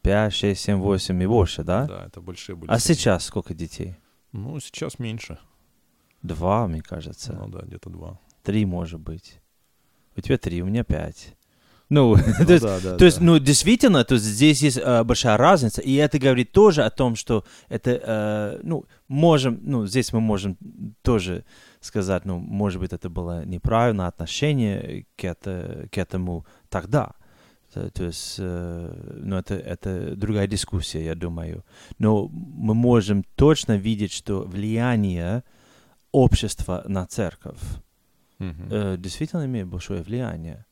5, 0.01 0.34
6, 0.34 0.62
7, 0.62 0.75
8 0.79 1.24
и 1.24 1.27
больше, 1.27 1.63
да? 1.63 1.86
Да, 1.86 2.05
это 2.05 2.22
большие 2.22 2.55
были. 2.55 2.72
А 2.72 2.79
сейчас 2.79 3.25
сколько 3.25 3.53
детей? 3.53 3.96
Ну, 4.32 4.60
сейчас 4.60 5.00
меньше. 5.00 5.40
Два, 6.22 6.68
мне 6.68 6.82
кажется. 6.82 7.34
Ну 7.34 7.48
да, 7.48 7.62
где-то 7.66 7.90
два. 7.90 8.20
Три, 8.44 8.66
может 8.66 9.00
быть. 9.00 9.40
У 10.16 10.22
тебя 10.22 10.38
три, 10.38 10.62
у 10.62 10.66
меня 10.66 10.84
пять. 10.84 11.36
Ну, 11.90 12.16
Ну 12.40 12.46
то 12.46 12.54
есть 12.54 12.64
да, 12.64 12.80
да, 12.80 12.98
То 12.98 13.06
есть, 13.06 13.20
да. 13.20 13.26
ну, 13.26 13.40
действительно, 13.40 14.04
то 14.04 14.16
есть 14.16 14.26
здесь 14.26 14.62
есть 14.62 14.78
э, 14.78 15.04
большая 15.04 15.38
разница, 15.38 15.82
и 15.82 15.96
это 15.96 16.20
говорит 16.20 16.52
тоже 16.52 16.84
о 16.84 16.90
том, 16.90 17.16
что 17.16 17.44
это, 17.68 17.92
э, 17.92 18.60
ну, 18.64 18.86
можем, 19.08 19.60
ну, 19.64 19.88
здесь 19.88 20.14
мы 20.14 20.22
можем 20.22 20.58
тоже 21.02 21.46
сказать, 21.82 22.26
ну, 22.26 22.38
может 22.38 22.80
быть, 22.80 22.94
это 22.94 23.10
было 23.10 23.44
неправильное 23.46 24.08
отношение 24.08 25.06
к, 25.16 25.24
это, 25.24 25.88
к 25.92 25.98
этому 25.98 26.46
тогда. 26.70 27.14
То, 27.74 27.90
то 27.92 28.04
есть, 28.04 28.36
э, 28.40 29.20
ну, 29.24 29.38
это, 29.38 29.56
это 29.56 30.16
другая 30.16 30.48
дискуссия, 30.48 31.06
я 31.06 31.16
думаю. 31.16 31.64
Но 32.00 32.28
мы 32.28 32.74
можем 32.74 33.24
точно 33.36 33.78
видеть, 33.78 34.12
что 34.12 34.42
влияние 34.42 35.44
общества 36.12 36.84
на 36.88 37.06
церковь 37.06 37.62
э, 38.40 38.98
действительно 38.98 39.46
имеет 39.46 39.68
большое 39.68 40.02
влияние. 40.02 40.66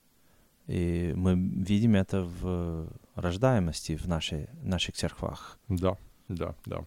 И 0.68 1.14
мы 1.16 1.36
видим 1.36 1.96
это 1.96 2.24
в 2.24 2.90
рождаемости 3.16 3.96
в 3.96 4.08
нашей, 4.08 4.48
наших 4.64 4.96
церквах. 4.96 5.60
Да, 5.70 5.98
да, 6.28 6.56
да. 6.66 6.86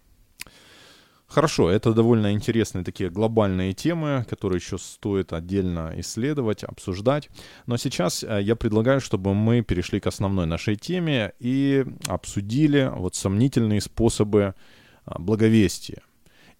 Хорошо, 1.30 1.70
это 1.70 1.94
довольно 1.94 2.32
интересные 2.32 2.82
такие 2.82 3.08
глобальные 3.08 3.72
темы, 3.72 4.26
которые 4.28 4.58
еще 4.58 4.78
стоит 4.78 5.32
отдельно 5.32 5.92
исследовать, 5.98 6.64
обсуждать. 6.64 7.30
Но 7.66 7.76
сейчас 7.76 8.24
э, 8.24 8.40
я 8.42 8.56
предлагаю, 8.56 9.00
чтобы 9.00 9.32
мы 9.32 9.62
перешли 9.62 10.00
к 10.00 10.08
основной 10.08 10.46
нашей 10.46 10.74
теме 10.74 11.32
и 11.38 11.86
обсудили 12.08 12.90
вот 12.92 13.14
сомнительные 13.14 13.80
способы 13.80 14.56
а, 15.04 15.20
благовестия. 15.20 16.02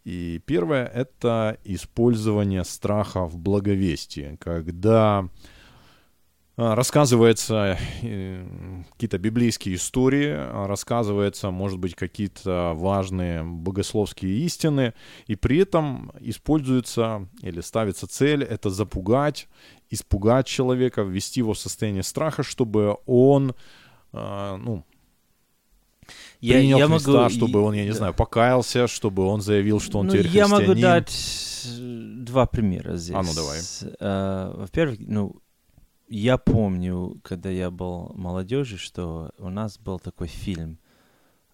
И 0.05 0.41
первое— 0.47 0.87
это 0.95 1.59
использование 1.65 2.65
страха 2.65 3.27
в 3.27 3.39
благовестии, 3.39 4.39
когда 4.41 5.29
рассказывается 6.61 7.79
э, 8.03 8.45
какие-то 8.93 9.19
библейские 9.19 9.77
истории, 9.77 10.29
а, 10.31 10.67
рассказывается, 10.67 11.51
может 11.51 11.79
быть, 11.79 11.95
какие-то 11.95 12.73
важные 12.75 13.43
богословские 13.43 14.41
истины, 14.41 14.93
и 15.27 15.37
при 15.37 15.61
этом 15.61 16.13
используется 16.21 17.29
или 17.41 17.63
ставится 17.63 18.07
цель 18.07 18.45
это 18.45 18.69
запугать, 18.69 19.49
испугать 19.89 20.47
человека, 20.47 21.01
ввести 21.01 21.41
его 21.41 21.55
в 21.55 21.59
состояние 21.59 22.03
страха, 22.03 22.43
чтобы 22.43 22.99
он, 23.07 23.55
а, 24.13 24.59
ну, 24.59 24.85
я, 26.41 26.59
принял 26.59 26.79
я 26.79 26.89
Христа, 26.89 27.13
могу, 27.13 27.31
чтобы 27.31 27.61
он, 27.63 27.75
я 27.75 27.85
не 27.85 27.91
да. 27.91 27.97
знаю, 27.97 28.15
покаялся, 28.15 28.87
чтобы 28.87 29.25
он 29.25 29.41
заявил, 29.41 29.81
что 29.81 29.99
он 29.99 30.07
ну, 30.07 30.13
теперь 30.13 30.29
христианин. 30.29 30.53
Я 30.53 30.61
могу 30.61 30.81
дать 30.81 31.67
два 32.25 32.47
примера 32.47 32.97
здесь. 32.97 33.17
А 33.17 33.23
ну 33.23 33.33
давай. 33.35 33.59
Uh, 33.59 34.61
во-первых, 34.61 34.99
ну, 35.01 35.41
я 36.11 36.39
помню, 36.39 37.21
когда 37.23 37.51
я 37.51 37.71
был 37.71 38.13
молодежью, 38.15 38.79
что 38.79 39.31
у 39.39 39.49
нас 39.49 39.79
был 39.79 40.01
такой 40.01 40.27
фильм, 40.27 40.79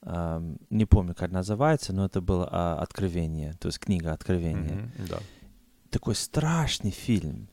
э, 0.01 0.55
не 0.71 0.87
помню, 0.87 1.15
как 1.15 1.31
называется, 1.31 1.93
но 1.93 2.07
это 2.07 2.23
было 2.23 2.49
э, 2.51 2.83
«Откровение», 2.83 3.53
то 3.61 3.69
есть 3.69 3.79
книга 3.79 4.13
«Откровение». 4.13 4.91
Mm-hmm, 4.99 5.09
да. 5.11 5.19
Такой 5.91 6.15
страшный 6.15 6.91
фильм. 6.91 7.49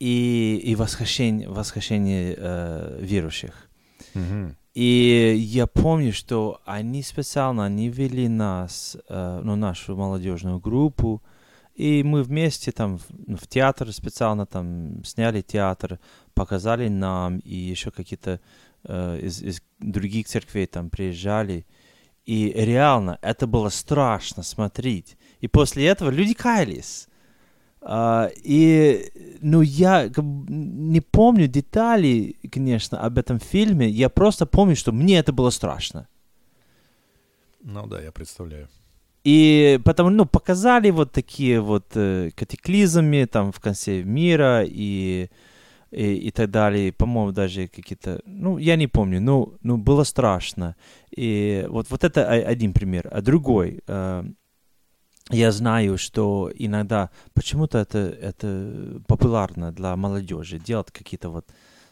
И, 0.00 0.60
и 0.62 0.74
восхищение, 0.74 1.48
восхищение 1.48 2.34
э, 2.36 2.98
верующих. 3.00 3.68
Mm-hmm. 4.14 4.54
И 4.74 5.34
я 5.38 5.66
помню, 5.66 6.12
что 6.12 6.60
они 6.64 7.02
специально, 7.02 7.64
они 7.64 7.88
вели 7.88 8.28
нас, 8.28 8.96
э, 9.08 9.40
ну, 9.42 9.56
нашу 9.56 9.96
молодежную 9.96 10.60
группу, 10.60 11.22
и 11.78 12.02
мы 12.02 12.24
вместе 12.24 12.72
там 12.72 12.98
в, 12.98 13.04
ну, 13.26 13.36
в 13.36 13.46
театр 13.46 13.92
специально 13.92 14.46
там 14.46 15.04
сняли 15.04 15.42
театр, 15.42 16.00
показали 16.34 16.88
нам, 16.88 17.38
и 17.38 17.54
еще 17.54 17.92
какие-то 17.92 18.40
э, 18.82 19.20
из, 19.22 19.40
из 19.42 19.62
других 19.78 20.26
церквей 20.26 20.66
там 20.66 20.90
приезжали. 20.90 21.64
И 22.26 22.52
реально, 22.52 23.18
это 23.22 23.46
было 23.46 23.68
страшно 23.68 24.42
смотреть. 24.42 25.16
И 25.40 25.46
после 25.46 25.86
этого 25.86 26.10
люди 26.10 26.34
каялись. 26.34 27.06
Uh, 27.80 28.32
и, 28.42 29.38
ну, 29.40 29.62
я 29.62 30.10
не 30.48 31.00
помню 31.00 31.46
деталей, 31.46 32.36
конечно, 32.50 33.00
об 33.00 33.18
этом 33.18 33.38
фильме. 33.38 33.88
Я 33.88 34.08
просто 34.08 34.46
помню, 34.46 34.74
что 34.74 34.90
мне 34.90 35.20
это 35.20 35.32
было 35.32 35.50
страшно. 35.50 36.08
Ну 37.62 37.86
да, 37.86 38.02
я 38.02 38.10
представляю. 38.10 38.68
И 39.28 39.78
потому, 39.84 40.10
ну, 40.10 40.24
показали 40.24 40.90
вот 40.90 41.12
такие 41.12 41.60
вот 41.60 41.84
э, 41.96 42.30
катаклизмы 42.34 43.26
там 43.26 43.52
в 43.52 43.60
конце 43.60 44.02
мира 44.02 44.64
и, 44.64 45.28
и, 45.90 46.28
и 46.28 46.30
так 46.30 46.50
далее. 46.50 46.92
По-моему, 46.92 47.32
даже 47.32 47.68
какие-то, 47.68 48.22
ну, 48.24 48.56
я 48.56 48.76
не 48.76 48.86
помню, 48.86 49.20
но, 49.20 49.52
ну, 49.62 49.76
было 49.76 50.04
страшно. 50.04 50.76
И 51.18 51.66
вот, 51.68 51.90
вот 51.90 52.04
это 52.04 52.26
один 52.30 52.72
пример. 52.72 53.08
А 53.12 53.20
другой, 53.20 53.80
э, 53.86 54.24
я 55.30 55.52
знаю, 55.52 55.98
что 55.98 56.50
иногда 56.58 57.10
почему-то 57.34 57.76
это, 57.76 57.98
это 57.98 59.02
популярно 59.06 59.72
для 59.72 59.94
молодежи 59.96 60.58
делать 60.58 60.90
какие-то 60.90 61.28
вот 61.28 61.44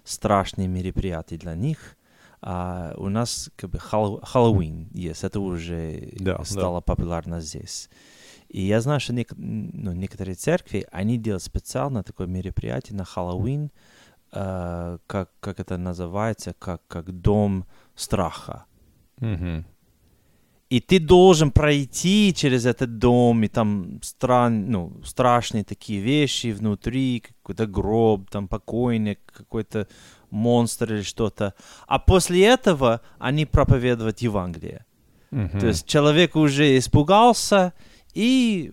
страшные 0.05 0.69
мероприятия 0.69 1.37
для 1.37 1.55
них– 1.55 1.99
а 2.49 2.95
у 2.97 3.09
нас 3.09 3.51
как 3.57 3.71
бы 3.71 3.81
Хэллоуин 3.81 4.89
есть, 4.95 5.25
это 5.25 5.41
уже 5.41 6.13
да, 6.13 6.45
стало 6.45 6.79
да. 6.79 6.81
популярно 6.81 7.41
здесь. 7.41 7.91
И 8.49 8.61
я 8.61 8.81
знаю, 8.81 9.01
что 9.01 9.13
нек- 9.13 9.35
ну, 9.37 9.93
некоторые 9.93 10.37
церкви, 10.37 10.87
они 10.93 11.19
делают 11.19 11.43
специально 11.43 12.05
такое 12.05 12.29
мероприятие 12.29 12.97
на 12.97 13.05
Хэллоуин, 13.05 13.73
э, 14.33 14.99
как, 15.09 15.31
как 15.41 15.59
это 15.59 15.77
называется, 15.77 16.55
как, 16.57 16.83
как 16.87 17.11
дом 17.21 17.65
страха. 17.97 18.65
Mm-hmm. 19.19 19.65
И 20.71 20.81
ты 20.81 21.01
должен 21.01 21.51
пройти 21.51 22.33
через 22.33 22.65
этот 22.65 22.99
дом, 22.99 23.43
и 23.43 23.49
там 23.49 24.01
стран, 24.03 24.71
ну, 24.71 24.93
страшные 25.05 25.65
такие 25.65 26.01
вещи 26.01 26.53
внутри, 26.53 27.25
какой-то 27.27 27.67
гроб, 27.67 28.31
там 28.31 28.47
покойник, 28.47 29.19
какой-то 29.27 29.89
монстр 30.31 30.95
или 30.95 31.03
что-то. 31.03 31.55
А 31.87 31.99
после 31.99 32.45
этого 32.47 33.01
они 33.19 33.47
проповедуют 33.47 34.19
Евангелие. 34.21 34.85
Uh-huh. 35.31 35.61
То 35.61 35.67
есть 35.67 35.87
человек 35.87 36.37
уже 36.37 36.79
испугался, 36.79 37.73
и 38.15 38.73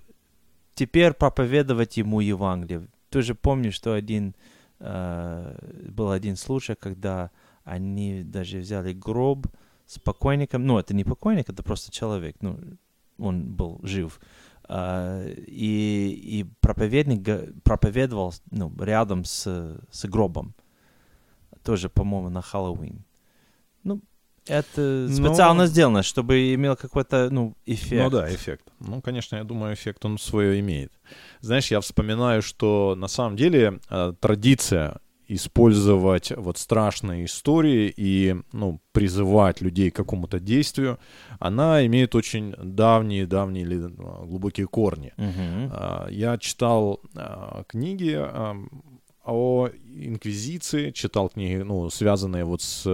теперь 0.76 1.14
проповедовать 1.14 1.98
ему 1.98 2.20
Евангелие. 2.20 2.88
Тоже 3.10 3.36
помню, 3.36 3.72
что 3.72 3.94
один 3.94 4.36
э, 4.80 5.56
был 5.90 6.12
один 6.12 6.36
случай, 6.36 6.76
когда 6.76 7.32
они 7.64 8.24
даже 8.24 8.60
взяли 8.60 8.94
гроб 8.94 9.48
с 9.86 10.00
покойником. 10.00 10.66
Ну, 10.66 10.78
это 10.78 10.94
не 10.94 11.04
покойник, 11.04 11.50
это 11.50 11.64
просто 11.64 11.92
человек. 11.92 12.36
Ну, 12.42 12.60
он 13.18 13.54
был 13.54 13.80
жив. 13.84 14.20
Uh, 14.70 15.44
и, 15.46 16.40
и 16.40 16.46
проповедник 16.62 17.62
проповедовал 17.64 18.34
ну, 18.50 18.74
рядом 18.80 19.26
с, 19.26 19.44
с 19.92 20.06
гробом 20.06 20.56
тоже, 21.64 21.90
по-моему, 21.90 22.30
на 22.30 22.42
Хэллоуин. 22.42 23.04
Ну, 23.84 24.02
это 24.48 25.08
специально 25.10 25.64
Но... 25.64 25.66
сделано, 25.68 26.04
чтобы 26.04 26.54
имел 26.54 26.76
какой-то, 26.76 27.30
ну, 27.32 27.56
эффект. 27.66 28.04
Ну 28.04 28.10
да, 28.10 28.34
эффект. 28.34 28.72
Ну, 28.80 29.02
конечно, 29.02 29.38
я 29.38 29.44
думаю, 29.44 29.74
эффект 29.74 30.06
он 30.06 30.18
свое 30.18 30.60
имеет. 30.60 30.92
Знаешь, 31.42 31.72
я 31.72 31.80
вспоминаю, 31.80 32.42
что 32.42 32.96
на 32.98 33.08
самом 33.08 33.38
деле 33.38 33.80
э, 33.90 34.14
традиция 34.20 35.00
использовать 35.30 36.32
вот 36.36 36.58
страшные 36.58 37.26
истории 37.26 37.94
и, 37.96 38.36
ну, 38.52 38.82
призывать 38.92 39.62
людей 39.62 39.90
к 39.90 39.96
какому-то 39.96 40.40
действию, 40.40 41.00
она 41.40 41.86
имеет 41.86 42.14
очень 42.14 42.54
давние, 42.62 43.26
давние 43.26 43.64
или 43.64 43.78
глубокие 44.26 44.68
корни. 44.68 45.14
Uh-huh. 45.18 46.12
Я 46.12 46.38
читал 46.38 47.00
э, 47.16 47.64
книги 47.68 48.20
о 49.24 49.70
инквизиции, 49.96 50.92
читал 50.92 51.30
книги, 51.30 51.56
ну, 51.56 51.90
связанные 51.90 52.44
вот 52.44 52.62
с 52.62 52.86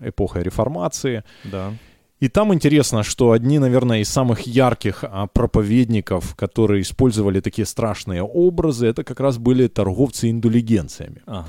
эпохой 0.00 0.42
реформации. 0.42 1.24
Да. 1.44 1.72
И 2.20 2.28
там 2.28 2.52
интересно, 2.52 3.02
что 3.02 3.30
одни, 3.32 3.58
наверное, 3.58 4.00
из 4.00 4.10
самых 4.10 4.46
ярких 4.46 5.04
а, 5.04 5.26
проповедников, 5.26 6.34
которые 6.36 6.82
использовали 6.82 7.40
такие 7.40 7.64
страшные 7.64 8.22
образы, 8.22 8.86
это 8.86 9.04
как 9.04 9.20
раз 9.20 9.38
были 9.38 9.68
торговцы 9.68 10.30
индулигенциями. 10.30 11.22
Ага. 11.26 11.46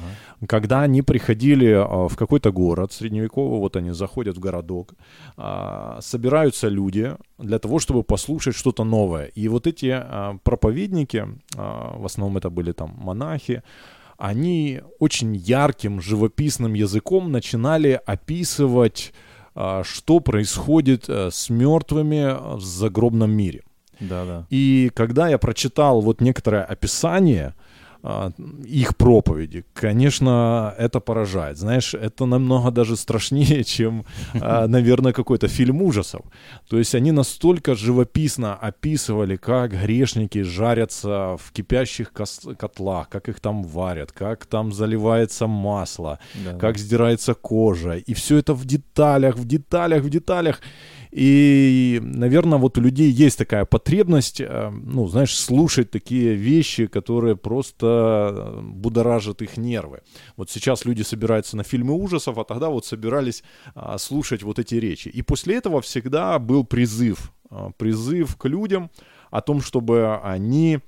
Когда 0.48 0.84
они 0.84 1.02
приходили 1.02 1.74
а, 1.74 2.08
в 2.08 2.16
какой-то 2.16 2.52
город 2.54 2.94
средневековый, 2.94 3.60
вот 3.60 3.76
они 3.76 3.92
заходят 3.92 4.38
в 4.38 4.40
городок, 4.40 4.94
а, 5.36 6.00
собираются 6.02 6.70
люди 6.70 7.18
для 7.38 7.60
того, 7.60 7.80
чтобы 7.80 8.04
послушать 8.04 8.56
что-то 8.56 8.86
новое. 8.86 9.26
И 9.26 9.50
вот 9.50 9.68
эти 9.68 10.04
проповедники, 10.44 11.28
в 11.56 12.06
основном 12.06 12.38
это 12.38 12.50
были 12.50 12.72
там 12.72 12.94
монахи, 12.98 13.62
они 14.18 14.82
очень 15.00 15.36
ярким, 15.36 16.00
живописным 16.00 16.76
языком 16.76 17.32
начинали 17.32 18.00
описывать 18.06 19.14
что 19.84 20.20
происходит 20.20 21.10
э, 21.10 21.30
с 21.32 21.50
мертвыми 21.50 22.56
в 22.58 22.62
загробном 22.62 23.32
мире. 23.32 23.64
Да, 24.00 24.26
да. 24.26 24.46
И 24.50 24.92
когда 24.94 25.28
я 25.28 25.38
прочитал 25.38 26.02
вот 26.02 26.22
некоторое 26.22 26.64
описание, 26.64 27.48
а, 27.50 27.54
их 28.66 28.96
проповеди. 28.98 29.64
Конечно, 29.74 30.74
это 30.78 31.00
поражает. 31.00 31.58
Знаешь, 31.58 31.94
это 31.94 32.26
намного 32.26 32.72
даже 32.72 32.96
страшнее, 32.96 33.64
чем, 33.66 34.06
а, 34.34 34.68
наверное, 34.68 35.14
какой-то 35.14 35.48
фильм 35.48 35.82
ужасов. 35.82 36.22
То 36.68 36.78
есть 36.80 36.96
они 36.96 37.12
настолько 37.12 37.76
живописно 37.76 38.56
описывали, 38.56 39.36
как 39.36 39.72
грешники 39.72 40.42
жарятся 40.42 41.38
в 41.38 41.52
кипящих 41.52 42.12
котлах, 42.12 43.10
как 43.10 43.30
их 43.30 43.40
там 43.40 43.64
варят, 43.64 44.12
как 44.12 44.46
там 44.46 44.74
заливается 44.74 45.48
масло, 45.48 46.20
да. 46.44 46.58
как 46.58 46.78
сдирается 46.78 47.36
кожа. 47.36 47.98
И 47.98 48.14
все 48.14 48.38
это 48.38 48.54
в 48.54 48.66
деталях, 48.66 49.36
в 49.36 49.46
деталях, 49.46 50.04
в 50.04 50.10
деталях. 50.10 50.60
И, 51.12 52.00
наверное, 52.02 52.58
вот 52.58 52.78
у 52.78 52.82
людей 52.82 53.12
есть 53.12 53.38
такая 53.38 53.66
потребность, 53.66 54.40
э, 54.40 54.70
ну, 54.70 55.08
знаешь, 55.08 55.38
слушать 55.38 55.92
такие 55.92 56.36
вещи, 56.36 56.88
которые 56.88 57.36
просто 57.36 58.34
э, 58.34 58.62
будоражат 58.62 59.42
их 59.42 59.58
нервы. 59.58 60.02
Вот 60.38 60.50
сейчас 60.50 60.86
люди 60.86 61.02
собираются 61.02 61.58
на 61.58 61.64
фильмы 61.64 61.94
ужасов, 61.94 62.38
а 62.38 62.46
тогда 62.46 62.70
вот 62.70 62.86
собирались 62.86 63.44
а, 63.76 63.98
слушать 63.98 64.44
вот 64.44 64.60
эти 64.60 64.76
речи. 64.76 65.10
И 65.10 65.22
после 65.22 65.58
этого 65.58 65.82
всегда 65.82 66.40
был 66.40 66.64
призыв 66.64 67.34
а, 67.52 67.72
призыв 67.72 68.38
к 68.38 68.46
людям 68.48 68.90
о 69.30 69.42
том, 69.42 69.62
чтобы 69.62 70.18
они 70.24 70.80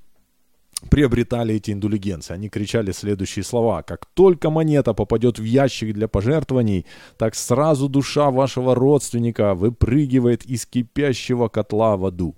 приобретали 0.90 1.56
эти 1.56 1.72
индулигенции. 1.72 2.34
Они 2.34 2.50
кричали 2.50 2.92
следующие 2.92 3.44
слова. 3.44 3.84
«Как 3.84 4.06
только 4.06 4.50
монета 4.50 4.94
попадет 4.94 5.40
в 5.40 5.44
ящик 5.44 5.94
для 5.94 6.08
пожертвований, 6.08 6.86
так 7.18 7.36
сразу 7.36 7.90
душа 7.90 8.32
вашего 8.32 8.76
родственника 8.76 9.54
выпрыгивает 9.54 10.46
из 10.46 10.66
кипящего 10.66 11.48
котла 11.48 11.98
в 11.98 12.06
аду». 12.06 12.36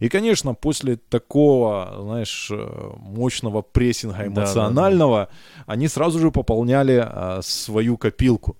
И, 0.00 0.08
конечно, 0.08 0.54
после 0.54 0.96
такого, 0.96 1.96
знаешь, 2.00 2.48
э, 2.50 2.90
мощного 2.98 3.62
прессинга 3.62 4.26
эмоционального, 4.26 5.18
да, 5.18 5.24
да, 5.26 5.64
да. 5.66 5.72
они 5.72 5.88
сразу 5.88 6.18
же 6.18 6.30
пополняли 6.30 7.00
а, 7.04 7.40
свою 7.42 7.96
копилку. 7.96 8.56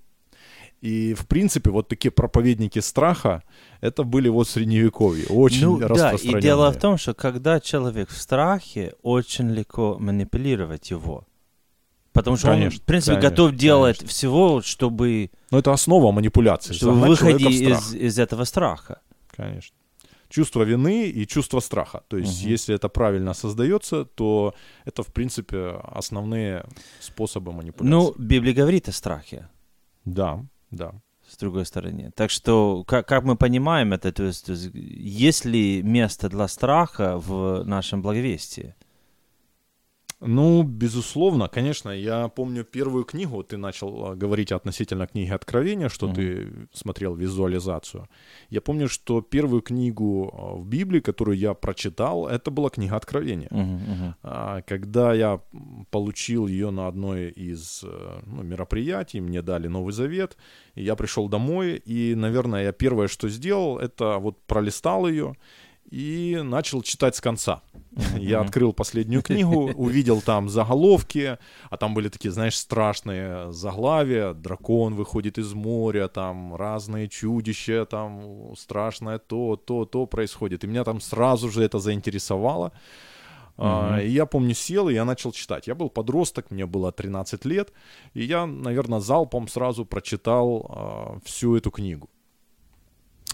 И, 0.81 1.13
в 1.13 1.27
принципе, 1.27 1.71
вот 1.71 1.89
такие 1.89 2.11
проповедники 2.11 2.79
страха, 2.79 3.43
это 3.83 4.03
были 4.03 4.29
вот 4.29 4.49
средневековье, 4.49 5.27
очень 5.27 5.67
ну, 5.67 5.79
распространенные. 5.79 6.33
Да, 6.33 6.39
и 6.39 6.43
дело 6.43 6.73
в 6.73 6.79
том, 6.79 6.97
что 6.97 7.13
когда 7.13 7.61
человек 7.61 8.09
в 8.09 8.17
страхе, 8.17 8.95
очень 9.03 9.51
легко 9.51 9.99
манипулировать 9.99 10.91
его. 10.91 11.27
Потому 12.13 12.37
что 12.37 12.49
конечно, 12.49 12.79
он, 12.79 12.83
в 12.83 12.83
принципе, 12.83 13.15
конечно, 13.15 13.31
готов 13.31 13.55
делать 13.57 13.99
конечно. 13.99 14.15
всего, 14.15 14.63
чтобы... 14.63 15.31
Ну, 15.51 15.59
это 15.59 15.73
основа 15.73 16.13
манипуляции. 16.13 16.73
Чтобы 16.73 17.07
выходить 17.07 17.61
из, 17.61 17.95
из 17.95 18.19
этого 18.19 18.45
страха. 18.45 19.01
Конечно. 19.37 19.77
Чувство 20.31 20.63
вины 20.63 21.09
и 21.09 21.27
чувство 21.27 21.61
страха. 21.61 22.03
То 22.09 22.17
есть, 22.17 22.43
угу. 22.43 22.51
если 22.51 22.75
это 22.75 22.89
правильно 22.89 23.35
создается, 23.35 24.05
то 24.05 24.55
это, 24.87 25.03
в 25.03 25.13
принципе, 25.13 25.79
основные 25.83 26.65
способы 27.01 27.53
манипуляции. 27.53 27.91
Ну, 27.91 28.15
Библия 28.17 28.55
говорит 28.55 28.89
о 28.89 28.93
страхе. 28.93 29.49
Да, 30.05 30.45
да. 30.71 30.93
С 31.29 31.37
другой 31.37 31.65
стороны. 31.65 32.11
Так 32.17 32.31
что, 32.31 32.83
как, 32.85 33.07
как 33.07 33.23
мы 33.23 33.37
понимаем 33.37 33.93
это, 33.93 34.13
то 34.13 34.25
есть, 34.25 34.47
то 34.47 34.53
есть, 34.53 34.71
есть 34.75 35.45
ли 35.45 35.81
место 35.83 36.29
для 36.29 36.49
страха 36.49 37.19
в 37.19 37.63
нашем 37.65 38.03
благовестии? 38.03 38.75
Ну, 40.21 40.63
безусловно, 40.63 41.49
конечно. 41.49 41.91
Я 41.91 42.29
помню 42.29 42.65
первую 42.65 43.05
книгу, 43.05 43.43
ты 43.43 43.57
начал 43.57 44.05
а, 44.05 44.15
говорить 44.15 44.53
относительно 44.53 45.07
книги 45.07 45.31
Откровения, 45.31 45.89
что 45.89 46.09
mm-hmm. 46.09 46.15
ты 46.15 46.69
смотрел 46.73 47.15
визуализацию. 47.15 48.07
Я 48.51 48.61
помню, 48.61 48.89
что 48.89 49.23
первую 49.23 49.63
книгу 49.63 50.31
а, 50.33 50.57
в 50.57 50.67
Библии, 50.67 51.01
которую 51.01 51.39
я 51.39 51.55
прочитал, 51.55 52.29
это 52.29 52.51
была 52.51 52.69
книга 52.69 52.97
Откровения. 52.97 53.49
Mm-hmm. 53.49 54.15
А, 54.23 54.63
когда 54.63 55.15
я 55.15 55.41
получил 55.91 56.47
ее 56.47 56.71
на 56.71 56.87
одной 56.87 57.31
из 57.31 57.83
э, 57.85 58.21
ну, 58.27 58.43
мероприятий, 58.43 59.21
мне 59.21 59.41
дали 59.41 59.69
Новый 59.69 59.93
Завет, 59.93 60.37
и 60.75 60.83
я 60.83 60.97
пришел 60.97 61.29
домой, 61.29 61.77
и, 61.77 62.15
наверное, 62.15 62.65
я 62.65 62.73
первое, 62.73 63.09
что 63.09 63.29
сделал, 63.31 63.79
это 63.79 64.19
вот 64.19 64.43
пролистал 64.47 65.09
ее 65.09 65.35
и 65.91 66.41
начал 66.43 66.83
читать 66.83 67.17
с 67.17 67.21
конца. 67.21 67.63
Я 68.17 68.41
открыл 68.41 68.73
последнюю 68.73 69.23
книгу, 69.23 69.73
увидел 69.75 70.21
там 70.21 70.49
заголовки, 70.49 71.39
а 71.69 71.77
там 71.77 71.95
были 71.95 72.09
такие, 72.09 72.31
знаешь, 72.31 72.57
страшные 72.57 73.53
заглавия. 73.53 74.33
Дракон 74.33 74.95
выходит 74.95 75.39
из 75.39 75.53
моря, 75.53 76.09
там 76.09 76.55
разные 76.55 77.09
чудища, 77.09 77.87
там 77.87 78.55
страшное 78.57 79.19
то, 79.19 79.57
то, 79.57 79.85
то 79.85 80.07
происходит. 80.07 80.65
И 80.65 80.69
меня 80.69 80.85
там 80.85 81.01
сразу 81.01 81.51
же 81.51 81.65
это 81.65 81.81
заинтересовало. 81.81 82.73
Uh-huh. 83.57 84.03
И 84.03 84.09
я 84.09 84.25
помню, 84.25 84.55
сел, 84.55 84.89
и 84.89 84.95
я 84.95 85.05
начал 85.05 85.33
читать. 85.33 85.67
Я 85.67 85.75
был 85.75 85.91
подросток, 85.91 86.51
мне 86.51 86.65
было 86.65 86.93
13 86.93 87.45
лет, 87.45 87.73
и 88.15 88.23
я, 88.23 88.47
наверное, 88.47 89.01
залпом 89.01 89.49
сразу 89.49 89.85
прочитал 89.85 90.67
а, 90.71 91.19
всю 91.25 91.57
эту 91.57 91.71
книгу 91.71 92.09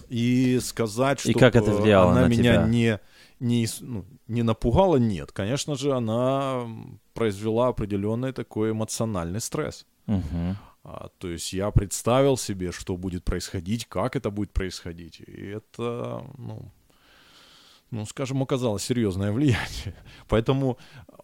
и 0.09 0.59
сказать, 0.61 1.21
что 1.21 1.31
и 1.31 1.35
как 1.35 1.57
это 1.57 1.73
влияло 1.73 2.13
она 2.13 2.23
на 2.23 2.27
меня 2.29 2.55
тебя? 2.55 2.67
не 2.67 3.01
не 3.41 3.67
ну, 3.81 4.05
не 4.29 4.43
напугала, 4.43 4.97
нет, 4.97 5.33
конечно 5.33 5.77
же, 5.77 5.93
она 5.93 6.67
произвела 7.15 7.69
определенный 7.69 8.33
такой 8.33 8.71
эмоциональный 8.71 9.41
стресс. 9.41 9.87
Угу. 10.07 10.57
А, 10.85 11.09
то 11.19 11.29
есть 11.29 11.53
я 11.53 11.71
представил 11.71 12.37
себе, 12.37 12.73
что 12.73 12.97
будет 12.97 13.25
происходить, 13.25 13.87
как 13.87 14.17
это 14.17 14.31
будет 14.31 14.53
происходить, 14.53 15.21
и 15.21 15.47
это, 15.47 16.25
ну, 16.39 16.73
ну, 17.91 18.07
скажем, 18.07 18.43
оказало 18.43 18.79
серьезное 18.79 19.33
влияние. 19.33 19.95
Поэтому 20.29 20.79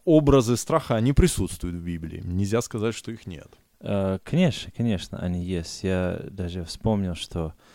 образы 0.04 0.56
страха, 0.56 0.96
они 0.96 1.12
присутствуют 1.12 1.76
в 1.76 1.84
Библии. 1.84 2.22
Нельзя 2.24 2.60
сказать, 2.60 2.94
что 2.94 3.10
их 3.10 3.26
нет. 3.26 3.48
Uh, 3.80 4.20
конечно, 4.22 4.70
конечно, 4.76 5.18
они 5.18 5.44
есть. 5.44 5.82
Я 5.82 6.20
даже 6.30 6.64
вспомнил, 6.64 7.16
что 7.16 7.52
Э, 7.52 7.71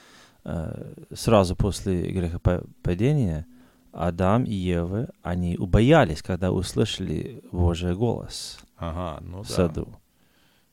сразу 1.13 1.55
после 1.55 2.11
грехопадения 2.11 3.45
Адам 3.91 4.43
и 4.43 4.53
Ева, 4.53 5.09
они 5.21 5.57
убоялись, 5.57 6.21
когда 6.21 6.51
услышали 6.51 7.41
Божий 7.51 7.95
голос 7.95 8.59
ага, 8.77 9.19
ну 9.21 9.43
в 9.43 9.49
саду. 9.49 9.99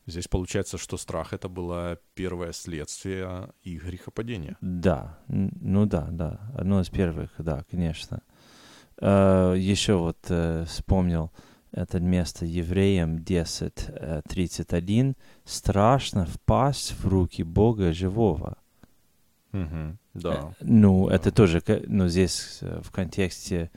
Здесь 0.07 0.29
получается, 0.29 0.77
что 0.77 0.99
страх 0.99 1.33
это 1.33 1.49
было 1.49 1.99
первое 2.15 2.53
следствие 2.53 3.49
их 3.63 3.87
грехопадения. 3.87 4.59
Да, 4.61 5.19
ну 5.29 5.87
да, 5.87 6.09
да, 6.11 6.41
одно 6.55 6.83
из 6.83 6.91
первых, 6.91 7.31
да, 7.39 7.65
конечно. 7.71 8.21
Uh, 9.01 9.59
еще 9.59 9.95
вот 9.95 10.19
uh, 10.29 10.67
вспомнил 10.67 11.33
это 11.73 12.01
место 12.01 12.45
Евреям 12.47 13.17
10.31. 13.17 15.17
«Страшно 15.45 16.27
впасть 16.27 16.93
в 16.93 17.09
руки 17.09 17.43
Бога 17.43 17.93
живого». 17.93 18.57
Да. 20.14 20.55
Ну, 20.61 21.09
да. 21.09 21.14
это 21.14 21.31
тоже, 21.31 21.62
ну, 21.87 22.09
здесь 22.09 22.59
э, 22.61 22.81
в 22.83 22.90
контексте 22.90 23.71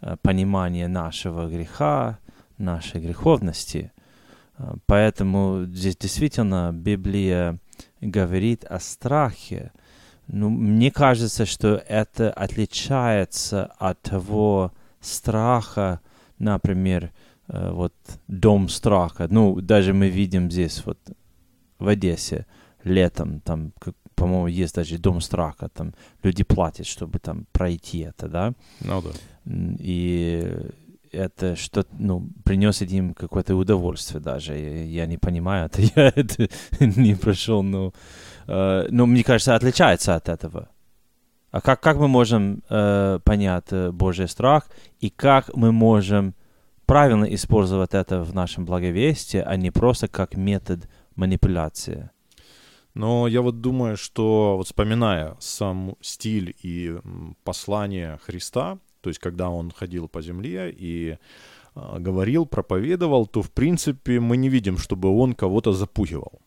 э, 0.00 0.16
понимания 0.22 0.88
нашего 0.88 1.48
греха, 1.48 2.18
нашей 2.58 3.00
греховности. 3.00 3.92
Э, 4.58 4.74
поэтому 4.86 5.64
здесь 5.66 5.96
действительно 5.96 6.72
Библия 6.72 7.58
говорит 8.00 8.64
о 8.64 8.78
страхе. 8.78 9.72
Ну, 10.28 10.50
мне 10.50 10.90
кажется, 10.90 11.46
что 11.46 11.82
это 11.88 12.30
отличается 12.32 13.66
от 13.78 14.00
того 14.02 14.72
страха, 15.00 16.00
например, 16.38 17.10
вот 17.46 17.92
дом 18.26 18.70
страха. 18.70 19.26
Ну, 19.28 19.60
даже 19.60 19.92
мы 19.92 20.08
видим 20.08 20.50
здесь 20.50 20.82
вот 20.86 20.98
в 21.78 21.88
Одессе 21.88 22.46
летом 22.84 23.40
там 23.40 23.72
по-моему, 24.14 24.46
есть 24.46 24.74
даже 24.74 24.98
дом 24.98 25.20
страха, 25.20 25.68
там 25.68 25.94
люди 26.22 26.44
платят, 26.44 26.86
чтобы 26.86 27.18
там 27.18 27.46
пройти 27.52 27.98
это, 27.98 28.28
да? 28.28 28.54
Ну 28.80 29.02
да. 29.02 29.10
И 29.78 30.70
это 31.14 31.56
что 31.56 31.84
ну, 31.98 32.28
приносит 32.44 32.90
им 32.92 33.14
какое-то 33.14 33.56
удовольствие 33.56 34.20
даже. 34.20 34.54
Я, 34.56 35.06
не 35.06 35.18
понимаю, 35.18 35.66
это 35.66 35.82
я 35.82 36.08
это 36.14 36.48
не 36.80 37.14
прошел, 37.14 37.62
но, 37.62 37.92
э, 38.46 38.86
но 38.90 39.06
мне 39.06 39.22
кажется, 39.22 39.54
отличается 39.54 40.14
от 40.14 40.28
этого. 40.28 40.68
А 41.50 41.60
как, 41.60 41.80
как 41.80 41.98
мы 41.98 42.08
можем 42.08 42.62
э, 42.68 43.20
понять 43.24 43.66
э, 43.70 43.92
Божий 43.92 44.28
страх 44.28 44.68
и 44.98 45.08
как 45.08 45.54
мы 45.54 45.70
можем 45.70 46.34
правильно 46.84 47.24
использовать 47.24 47.94
это 47.94 48.22
в 48.22 48.34
нашем 48.34 48.64
благовестии, 48.64 49.38
а 49.38 49.56
не 49.56 49.70
просто 49.70 50.08
как 50.08 50.36
метод 50.36 50.88
манипуляции? 51.14 52.10
Но 52.94 53.26
я 53.26 53.42
вот 53.42 53.60
думаю, 53.60 53.96
что 53.96 54.56
вот 54.56 54.66
вспоминая 54.66 55.36
сам 55.40 55.96
стиль 56.00 56.54
и 56.62 56.96
послание 57.42 58.18
Христа, 58.24 58.78
то 59.00 59.10
есть 59.10 59.18
когда 59.18 59.50
он 59.50 59.70
ходил 59.70 60.08
по 60.08 60.22
земле 60.22 60.70
и 60.70 61.18
э, 61.74 61.98
говорил, 61.98 62.46
проповедовал, 62.46 63.26
то 63.26 63.42
в 63.42 63.50
принципе 63.50 64.20
мы 64.20 64.36
не 64.36 64.48
видим, 64.48 64.78
чтобы 64.78 65.08
он 65.08 65.34
кого-то 65.34 65.72
запугивал. 65.72 66.40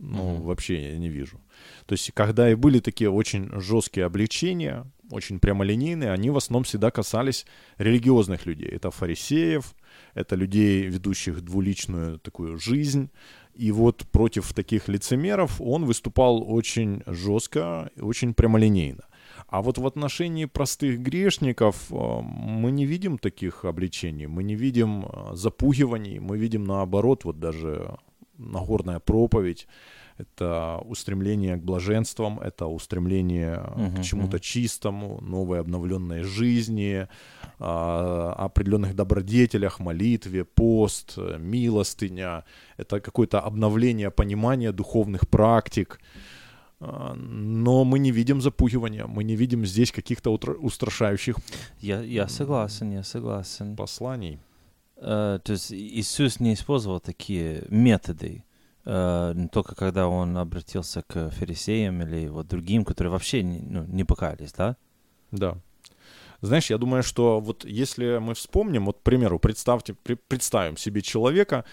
Ну, 0.00 0.18
mm-hmm. 0.18 0.42
вообще 0.42 0.90
я 0.90 0.98
не 0.98 1.08
вижу. 1.08 1.40
То 1.86 1.92
есть, 1.92 2.10
когда 2.12 2.50
и 2.50 2.56
были 2.56 2.80
такие 2.80 3.08
очень 3.08 3.48
жесткие 3.60 4.06
обличения, 4.06 4.84
очень 5.12 5.38
прямолинейные, 5.38 6.10
они 6.10 6.30
в 6.30 6.36
основном 6.36 6.64
всегда 6.64 6.90
касались 6.90 7.46
религиозных 7.78 8.46
людей. 8.46 8.68
Это 8.68 8.90
фарисеев, 8.90 9.74
это 10.14 10.36
людей, 10.36 10.86
ведущих 10.86 11.42
двуличную 11.42 12.18
такую 12.18 12.58
жизнь, 12.58 13.10
и 13.54 13.70
вот 13.70 14.04
против 14.10 14.52
таких 14.54 14.88
лицемеров 14.88 15.60
он 15.60 15.84
выступал 15.84 16.42
очень 16.50 17.02
жестко, 17.06 17.90
очень 18.00 18.34
прямолинейно. 18.34 19.04
А 19.46 19.60
вот 19.60 19.78
в 19.78 19.86
отношении 19.86 20.46
простых 20.46 21.00
грешников 21.00 21.90
э, 21.90 21.94
мы 22.22 22.70
не 22.70 22.86
видим 22.86 23.18
таких 23.18 23.64
обличений, 23.64 24.26
мы 24.26 24.42
не 24.42 24.54
видим 24.54 25.04
э, 25.04 25.34
запугиваний, 25.34 26.18
мы 26.18 26.38
видим 26.38 26.64
наоборот, 26.64 27.24
вот 27.24 27.38
даже 27.38 27.96
Нагорная 28.38 28.98
проповедь, 28.98 29.68
это 30.18 30.80
устремление 30.84 31.56
к 31.56 31.62
блаженствам, 31.62 32.38
это 32.40 32.66
устремление 32.66 33.54
uh-huh, 33.54 34.00
к 34.00 34.02
чему-то 34.02 34.36
uh-huh. 34.36 34.40
чистому, 34.40 35.20
новой 35.20 35.60
обновленной 35.60 36.22
жизни, 36.22 37.08
а, 37.58 38.34
определенных 38.38 38.94
добродетелях, 38.94 39.80
молитве, 39.80 40.44
пост, 40.44 41.18
милостыня. 41.38 42.44
Это 42.76 43.00
какое-то 43.00 43.40
обновление 43.40 44.10
понимания 44.10 44.72
духовных 44.72 45.28
практик. 45.28 46.00
но 46.80 47.84
мы 47.84 47.98
не 47.98 48.10
видим 48.10 48.40
запугивания, 48.40 49.06
мы 49.06 49.24
не 49.24 49.36
видим 49.36 49.64
здесь 49.64 49.92
каких-то 49.92 50.30
устрашающих 50.30 51.36
Я, 51.80 52.00
я 52.00 52.28
согласен, 52.28 52.92
я 52.92 53.02
согласен. 53.02 53.76
посланий. 53.76 54.40
Э, 55.02 55.38
то 55.42 55.52
есть 55.52 55.72
Иисус 55.72 56.40
не 56.40 56.54
использовал 56.54 57.00
такие 57.00 57.64
методы, 57.68 58.44
э, 58.44 58.51
только 58.84 59.74
когда 59.76 60.08
он 60.08 60.36
обратился 60.36 61.02
к 61.02 61.30
фарисеям 61.30 62.02
или 62.02 62.28
вот 62.28 62.48
другим, 62.48 62.84
которые 62.84 63.12
вообще 63.12 63.42
не, 63.42 63.60
ну, 63.60 63.84
не 63.84 64.04
покаялись, 64.04 64.52
да? 64.52 64.76
Да. 65.30 65.58
Знаешь, 66.40 66.70
я 66.70 66.78
думаю, 66.78 67.04
что 67.04 67.40
вот 67.40 67.64
если 67.64 68.18
мы 68.18 68.34
вспомним, 68.34 68.86
вот, 68.86 68.98
к 68.98 69.02
примеру, 69.02 69.38
представьте, 69.38 69.94
представим 69.94 70.76
себе 70.76 71.00
человека, 71.00 71.64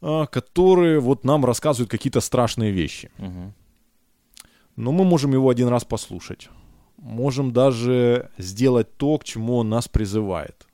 а, 0.00 0.26
который 0.26 0.98
вот 1.00 1.24
нам 1.24 1.44
рассказывает 1.44 1.90
какие-то 1.90 2.20
страшные 2.20 2.72
вещи. 2.72 3.10
Мгм. 3.18 3.52
Но 4.76 4.92
мы 4.92 5.04
можем 5.04 5.32
его 5.32 5.50
один 5.50 5.68
раз 5.68 5.84
послушать. 5.84 6.48
Можем 6.96 7.52
даже 7.52 8.30
сделать 8.38 8.96
то, 8.96 9.18
к 9.18 9.24
чему 9.24 9.56
он 9.56 9.68
нас 9.68 9.88
призывает. 9.88 10.66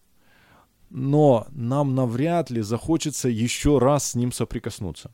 Но 0.90 1.46
нам 1.50 1.94
навряд 1.94 2.50
ли 2.50 2.62
захочется 2.62 3.28
еще 3.28 3.78
раз 3.78 4.10
с 4.10 4.14
ним 4.14 4.30
соприкоснуться. 4.30 5.10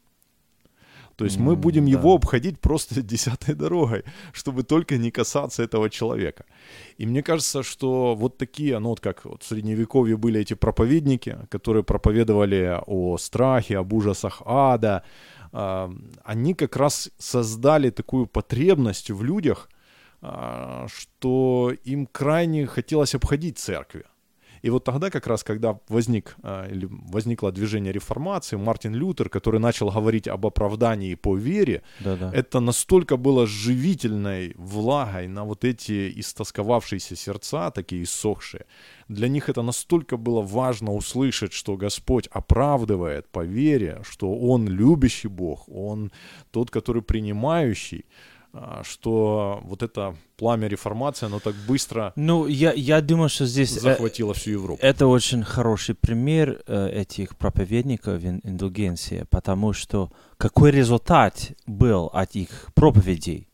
То 1.21 1.27
есть 1.27 1.39
мы 1.39 1.55
будем 1.55 1.85
да. 1.85 1.91
его 1.91 2.15
обходить 2.15 2.59
просто 2.61 3.03
десятой 3.13 3.55
дорогой, 3.55 4.05
чтобы 4.33 4.63
только 4.63 4.97
не 4.97 5.11
касаться 5.11 5.63
этого 5.63 5.91
человека. 5.91 6.47
И 6.97 7.07
мне 7.07 7.23
кажется, 7.23 7.63
что 7.63 8.15
вот 8.15 8.39
такие, 8.39 8.79
ну 8.79 8.89
вот 8.89 9.01
как 9.01 9.27
вот 9.27 9.43
в 9.43 9.47
средневековье 9.47 10.17
были 10.17 10.41
эти 10.41 10.55
проповедники, 10.55 11.37
которые 11.51 11.83
проповедовали 11.83 12.81
о 12.87 13.19
страхе, 13.19 13.77
об 13.77 13.93
ужасах 13.93 14.41
ада, 14.47 15.03
а, 15.53 15.91
они 16.25 16.55
как 16.55 16.77
раз 16.77 17.11
создали 17.19 17.91
такую 17.91 18.27
потребность 18.27 19.11
в 19.11 19.23
людях, 19.23 19.69
а, 20.23 20.87
что 20.89 21.73
им 21.85 22.07
крайне 22.07 22.67
хотелось 22.67 23.15
обходить 23.15 23.59
церкви. 23.59 24.05
И 24.62 24.70
вот 24.70 24.85
тогда 24.85 25.11
как 25.11 25.27
раз, 25.27 25.42
когда 25.42 25.79
возник, 25.88 26.37
а, 26.42 26.66
или 26.68 26.88
возникло 26.90 27.53
движение 27.53 27.92
реформации, 27.92 28.57
Мартин 28.57 28.94
Лютер, 28.94 29.29
который 29.29 29.61
начал 29.61 29.90
говорить 29.90 30.29
об 30.29 30.46
оправдании 30.46 31.14
по 31.14 31.37
вере, 31.37 31.83
Да-да. 32.01 32.31
это 32.35 32.61
настолько 32.61 33.16
было 33.16 33.46
живительной 33.46 34.55
влагой 34.57 35.29
на 35.29 35.44
вот 35.44 35.64
эти 35.64 36.12
истосковавшиеся 36.20 37.16
сердца, 37.16 37.70
такие 37.70 38.03
иссохшие. 38.03 38.66
Для 39.09 39.29
них 39.29 39.49
это 39.49 39.62
настолько 39.62 40.16
было 40.16 40.42
важно 40.42 40.92
услышать, 40.92 41.53
что 41.53 41.77
Господь 41.77 42.29
оправдывает 42.31 43.29
по 43.29 43.44
вере, 43.44 44.03
что 44.03 44.33
Он 44.35 44.68
любящий 44.68 45.29
Бог, 45.29 45.68
Он 45.68 46.12
тот, 46.51 46.70
который 46.70 47.03
принимающий, 47.03 48.05
что 48.83 49.61
вот 49.65 49.83
это 49.83 50.15
пламя 50.37 50.69
реформации, 50.69 51.27
оно 51.27 51.39
так 51.39 51.55
быстро 51.69 52.13
Ну, 52.17 52.47
я, 52.47 52.73
я 52.73 53.01
думаю, 53.01 53.29
что 53.29 53.47
здесь 53.47 53.77
э, 53.77 53.81
захватило 53.81 54.33
всю 54.35 54.51
Европу. 54.53 54.81
это 54.83 55.07
очень 55.07 55.43
хороший 55.45 55.95
пример 55.95 56.61
э, 56.67 56.89
этих 57.03 57.37
проповедников 57.37 58.23
ин- 58.25 58.41
индульгенции, 58.43 59.25
потому 59.31 59.73
что 59.73 60.11
какой 60.37 60.71
результат 60.71 61.53
был 61.67 62.07
от 62.13 62.35
их 62.35 62.69
проповедей? 62.75 63.47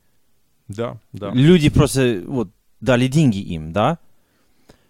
Да, 0.69 0.99
да. 1.13 1.31
Люди 1.33 1.69
просто 1.69 2.23
вот 2.27 2.49
дали 2.81 3.07
деньги 3.09 3.39
им, 3.39 3.73
да? 3.73 3.99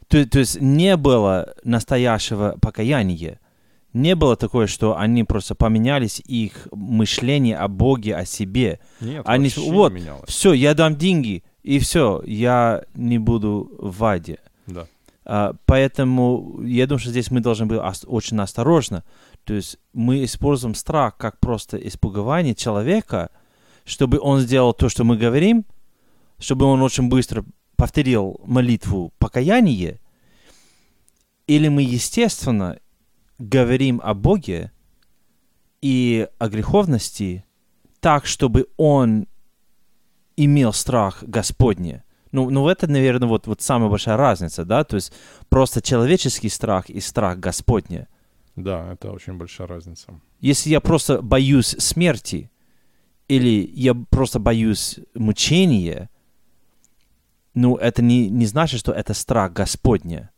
То, 0.09 0.25
то 0.29 0.38
есть 0.38 0.61
не 0.61 0.97
было 0.97 1.55
настоящего 1.64 2.57
покаяния. 2.61 3.40
Не 3.96 4.14
было 4.14 4.37
такое, 4.37 4.66
что 4.66 4.98
они 4.98 5.24
просто 5.24 5.54
поменялись 5.54 6.20
их 6.20 6.68
мышление 6.70 7.56
о 7.56 7.66
Боге, 7.66 8.14
о 8.14 8.26
себе. 8.26 8.78
Нет, 9.00 9.22
Они 9.24 9.44
вообще 9.44 9.64
не 9.64 9.70
вот, 9.70 9.92
менялось. 9.94 10.28
все, 10.28 10.52
я 10.52 10.74
дам 10.74 10.96
деньги, 10.96 11.44
и 11.62 11.78
все, 11.78 12.22
я 12.26 12.85
не 12.94 13.18
буду 13.18 13.74
в 13.78 14.04
аде. 14.04 14.38
Да. 14.66 14.87
А, 15.24 15.54
поэтому 15.64 16.61
я 16.62 16.87
думаю, 16.87 16.98
что 17.00 17.09
здесь 17.09 17.30
мы 17.30 17.40
должны 17.40 17.64
быть 17.64 17.80
очень 18.04 18.38
осторожны. 18.38 19.02
То 19.44 19.54
есть 19.54 19.78
мы 19.94 20.24
используем 20.24 20.74
страх 20.74 21.16
как 21.16 21.40
просто 21.40 21.78
испугование 21.78 22.54
человека, 22.54 23.30
чтобы 23.87 24.18
он 24.20 24.40
сделал 24.40 24.74
то, 24.74 24.90
что 24.90 25.04
мы 25.04 25.16
говорим, 25.16 25.64
чтобы 26.38 26.66
он 26.66 26.82
очень 26.82 27.09
быстро 27.09 27.46
повторил 27.76 28.42
молитву 28.44 29.14
покаяния, 29.18 30.00
или 31.46 31.68
мы, 31.68 31.80
естественно, 31.80 32.78
говорим 33.38 34.01
о 34.03 34.14
Боге 34.14 34.72
и 35.83 36.29
о 36.38 36.49
греховности 36.49 37.44
так, 38.01 38.27
чтобы 38.27 38.66
он 38.77 39.27
имел 40.37 40.72
страх 40.72 41.22
Господне. 41.22 42.05
Ну, 42.33 42.51
ну 42.51 42.68
это, 42.68 42.87
наверное, 42.87 43.29
вот, 43.29 43.46
вот 43.46 43.62
самая 43.62 43.88
большая 43.88 44.16
разница, 44.16 44.64
да, 44.64 44.85
то 44.85 44.96
есть 44.96 45.12
просто 45.49 45.81
человеческий 45.81 46.49
страх 46.49 46.90
и 46.90 47.01
страх 47.01 47.38
Господня. 47.38 48.09
Да, 48.57 48.92
это 48.92 49.11
очень 49.12 49.35
большая 49.35 49.66
разница. 49.66 50.20
Если 50.40 50.70
я 50.70 50.81
просто 50.81 51.22
боюсь 51.22 51.77
смерти, 51.79 52.51
или 53.29 53.70
я 53.75 53.94
просто 53.94 54.38
боюсь 54.38 54.99
мучения, 55.14 56.11
ну, 57.55 57.77
это 57.77 58.03
не, 58.03 58.29
не 58.29 58.46
значит, 58.46 58.81
что 58.81 58.92
это 58.92 59.14
страх 59.14 59.53
Господня. 59.53 60.31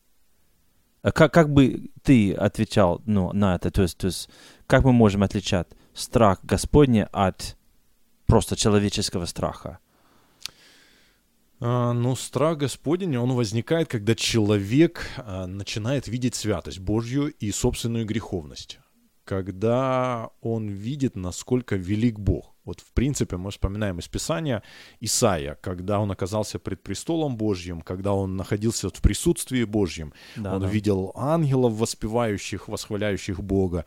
А 1.03 1.13
как, 1.13 1.33
как 1.33 1.53
бы 1.53 1.91
ты 2.03 2.35
отвечал 2.35 3.01
ну, 3.07 3.33
на 3.33 3.55
это? 3.55 3.71
То 3.71 3.83
есть, 3.83 3.99
то 3.99 4.07
есть, 4.07 4.29
как 4.67 4.85
мы 4.85 4.93
можем 4.93 5.23
отличать 5.23 5.69
страх 5.95 6.41
Господня 6.43 7.09
от 7.13 7.57
просто 8.27 8.57
человеческого 8.57 9.27
страха? 9.27 9.79
А, 11.61 11.93
ну, 11.93 12.15
страх 12.17 12.59
Господень, 12.59 13.17
он 13.17 13.33
возникает, 13.33 13.89
когда 13.89 14.15
человек 14.15 15.07
а, 15.17 15.47
начинает 15.47 16.09
видеть 16.09 16.35
святость 16.35 16.79
Божью 16.79 17.29
и 17.29 17.51
собственную 17.51 18.07
греховность. 18.07 18.79
Когда 19.25 20.31
он 20.41 20.69
видит, 20.69 21.17
насколько 21.17 21.77
велик 21.77 22.19
Бог. 22.19 22.55
Вот, 22.69 22.81
в 22.81 22.93
принципе, 22.93 23.37
мы 23.39 23.51
вспоминаем 23.51 23.99
из 23.99 24.09
Писания 24.09 24.63
Исаия, 25.01 25.55
когда 25.63 26.01
он 26.01 26.11
оказался 26.11 26.59
пред 26.59 26.83
престолом 26.83 27.37
Божьим, 27.37 27.81
когда 27.81 28.13
он 28.13 28.37
находился 28.37 28.91
в 28.91 29.01
присутствии 29.01 29.65
Божьем, 29.65 30.13
Да, 30.37 30.55
он 30.57 30.61
да. 30.63 30.69
видел 30.69 31.13
ангелов, 31.17 31.73
воспевающих, 31.73 32.69
восхваляющих 32.69 33.41
Бога. 33.43 33.85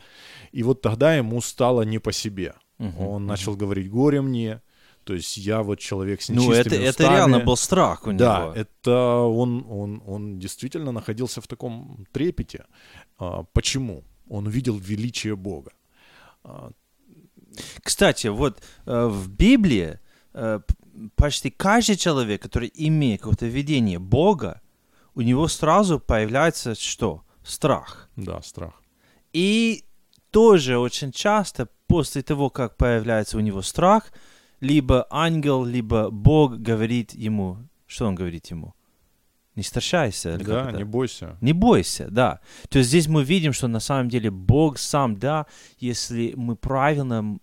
И 0.52 0.64
вот 0.64 0.82
тогда 0.82 1.16
ему 1.16 1.42
стало 1.42 1.84
не 1.84 2.00
по 2.00 2.12
себе. 2.12 2.54
Мгм, 2.80 2.98
Он 3.00 3.22
мгм. 3.22 3.28
начал 3.28 3.56
говорить 3.56 3.88
«горе 3.92 4.22
мне», 4.22 4.62
то 5.04 5.14
есть 5.14 5.38
я 5.38 5.62
вот 5.62 5.80
человек 5.80 6.22
с 6.22 6.30
Ну, 6.30 6.36
нечистыми 6.42 6.60
это, 6.60 6.76
это 6.76 6.90
устами. 6.90 7.16
реально 7.16 7.40
был 7.40 7.58
страх 7.58 8.08
у 8.08 8.14
Да, 8.14 8.40
него. 8.40 8.54
это 8.56 9.16
он, 9.44 9.64
он, 9.70 10.02
он 10.08 10.40
действительно 10.40 10.92
находился 10.92 11.40
в 11.42 11.48
таком 11.48 12.06
трепете. 12.12 12.66
А, 13.20 13.44
почему? 13.54 14.04
Он 14.30 14.50
видел 14.50 14.78
величие 14.80 15.36
Бога. 15.36 15.72
Кстати, 17.84 18.28
вот 18.28 18.62
э, 18.86 19.08
в 19.08 19.30
Библии 19.30 20.00
э, 20.34 20.60
почти 21.16 21.50
каждый 21.50 21.96
человек, 21.96 22.42
который 22.42 22.72
имеет 22.74 23.22
какое-то 23.22 23.46
видение 23.46 24.00
Бога, 24.00 24.62
у 25.16 25.22
него 25.22 25.48
сразу 25.48 26.00
появляется 26.00 26.76
что? 26.76 27.24
Страх. 27.44 28.10
да, 28.16 28.42
страх. 28.42 28.82
И 29.34 29.84
тоже 30.30 30.78
очень 30.78 31.12
часто 31.12 31.68
после 31.88 32.22
того, 32.22 32.50
как 32.50 32.78
появляется 32.78 33.38
у 33.38 33.42
него 33.42 33.62
страх, 33.62 34.12
либо 34.62 35.08
ангел, 35.10 35.66
либо 35.66 36.10
Бог 36.12 36.58
говорит 36.58 37.14
ему, 37.14 37.58
что 37.88 38.06
он 38.06 38.16
говорит 38.16 38.52
ему? 38.52 38.74
Не 39.56 39.64
страшайся. 39.64 40.38
Да, 40.38 40.72
не 40.72 40.86
бойся. 40.86 41.38
Не 41.42 41.54
бойся, 41.54 42.08
да. 42.10 42.40
То 42.70 42.80
есть 42.80 42.90
здесь 42.90 43.08
мы 43.08 43.24
видим, 43.24 43.52
что 43.54 43.68
на 43.68 43.80
самом 43.80 44.08
деле 44.08 44.32
Бог 44.32 44.78
сам, 44.78 45.18
да, 45.18 45.46
если 45.80 46.34
мы 46.38 46.56
правильно 46.56 47.38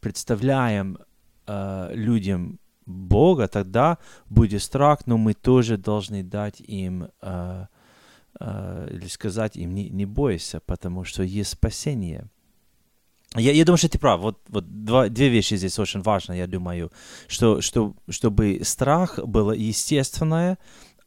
представляем 0.00 0.98
э, 1.46 1.90
людям 1.94 2.58
Бога, 2.86 3.48
тогда 3.48 3.96
будет 4.28 4.62
страх, 4.62 5.06
но 5.06 5.16
мы 5.16 5.32
тоже 5.32 5.78
должны 5.78 6.22
дать 6.22 6.60
им 6.60 7.08
э, 7.22 7.66
э, 8.40 8.88
или 8.92 9.06
сказать 9.06 9.56
им 9.56 9.74
не, 9.74 9.88
не 9.88 10.04
бойся, 10.04 10.60
потому 10.60 11.04
что 11.04 11.22
есть 11.22 11.50
спасение. 11.50 12.28
Я, 13.36 13.52
я 13.52 13.64
думаю, 13.64 13.78
что 13.78 13.88
ты 13.88 13.98
прав. 13.98 14.20
Вот, 14.20 14.38
вот 14.48 14.84
два, 14.84 15.08
две 15.08 15.28
вещи 15.28 15.56
здесь 15.56 15.78
очень 15.78 16.02
важны, 16.02 16.34
я 16.34 16.46
думаю, 16.46 16.92
что, 17.26 17.60
что, 17.60 17.94
чтобы 18.08 18.60
страх 18.62 19.18
было 19.18 19.52
естественное 19.52 20.58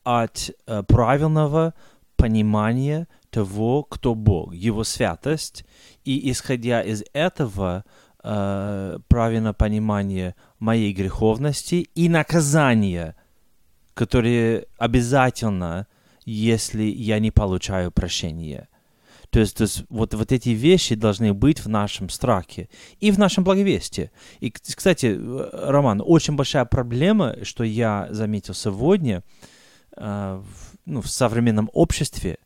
от 0.07 0.51
э, 0.67 0.83
правильного 0.83 1.73
понимания 2.15 3.09
того, 3.29 3.83
кто 3.83 4.15
Бог, 4.15 4.53
Его 4.53 4.85
святость, 4.85 5.65
и 6.05 6.31
исходя 6.31 6.81
из 6.81 7.03
этого 7.11 7.83
э, 8.23 8.99
правильное 9.09 9.51
понимание 9.51 10.35
моей 10.59 10.93
греховности 10.93 11.89
и 11.93 12.07
наказания, 12.07 13.17
которые 13.93 14.67
обязательно, 14.77 15.87
если 16.23 16.83
я 16.83 17.19
не 17.19 17.31
получаю 17.31 17.91
прощения. 17.91 18.69
То 19.29 19.41
есть, 19.41 19.57
то 19.57 19.63
есть 19.63 19.83
вот, 19.89 20.13
вот 20.13 20.31
эти 20.31 20.49
вещи 20.49 20.95
должны 20.95 21.33
быть 21.33 21.59
в 21.59 21.67
нашем 21.67 22.07
страхе 22.07 22.69
и 23.01 23.11
в 23.11 23.19
нашем 23.19 23.43
благовестии. 23.43 24.11
И, 24.39 24.51
кстати, 24.51 25.07
э, 25.07 25.69
Роман, 25.69 26.01
очень 26.01 26.37
большая 26.37 26.63
проблема, 26.63 27.35
что 27.43 27.65
я 27.65 28.07
заметил 28.09 28.53
сегодня 28.53 29.21
э, 29.97 30.41
в, 30.43 30.75
ну, 30.85 31.01
в 31.01 31.07
современном 31.09 31.69
обществе, 31.73 32.37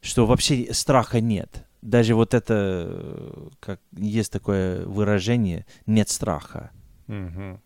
что 0.00 0.26
вообще 0.26 0.72
страха 0.74 1.20
нет. 1.20 1.64
Даже 1.82 2.14
вот 2.14 2.34
это, 2.34 3.48
как 3.60 3.80
есть 3.96 4.32
такое 4.32 4.84
выражение, 4.86 5.66
нет 5.86 6.08
страха. 6.08 6.70
Мгм. 7.06 7.60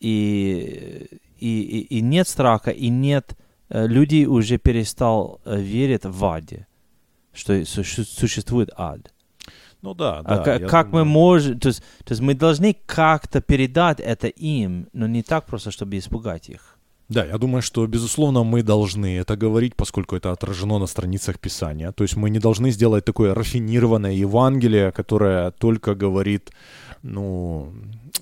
И, 0.00 1.08
и, 1.38 1.60
и, 1.62 1.98
и 1.98 2.00
нет 2.00 2.28
страха, 2.28 2.70
и 2.70 2.88
нет... 2.88 3.36
э, 3.68 3.86
Люди 3.86 4.24
уже 4.26 4.58
перестал 4.58 5.40
э, 5.44 5.60
верить 5.60 6.04
в 6.04 6.24
аде, 6.24 6.66
что 7.32 7.64
су- 7.64 7.84
существует 8.04 8.70
ад. 8.76 9.12
Ну 9.82 9.94
да, 9.94 10.18
А 10.24 10.38
да. 10.44 10.54
я 10.56 10.66
как 10.66 10.86
мы 10.86 11.00
думаю. 11.00 11.06
можем... 11.06 11.58
То 11.58 11.68
есть, 11.68 11.82
то 12.04 12.12
есть 12.12 12.20
мы 12.22 12.34
должны 12.34 12.76
как-то 12.86 13.40
передать 13.40 14.00
это 14.00 14.28
им, 14.28 14.88
но 14.92 15.06
не 15.06 15.22
так 15.22 15.46
просто, 15.46 15.70
чтобы 15.70 15.98
испугать 15.98 16.48
их. 16.48 16.71
Да, 17.12 17.26
я 17.26 17.38
думаю, 17.38 17.60
что, 17.60 17.86
безусловно, 17.86 18.42
мы 18.42 18.62
должны 18.62 19.18
это 19.18 19.36
говорить, 19.36 19.74
поскольку 19.76 20.16
это 20.16 20.32
отражено 20.32 20.78
на 20.78 20.86
страницах 20.86 21.38
Писания. 21.38 21.92
То 21.92 22.04
есть 22.04 22.16
мы 22.16 22.30
не 22.30 22.38
должны 22.38 22.70
сделать 22.70 23.04
такое 23.04 23.34
рафинированное 23.34 24.12
Евангелие, 24.12 24.92
которое 24.92 25.50
только 25.50 25.94
говорит, 25.94 26.50
ну, 27.02 27.68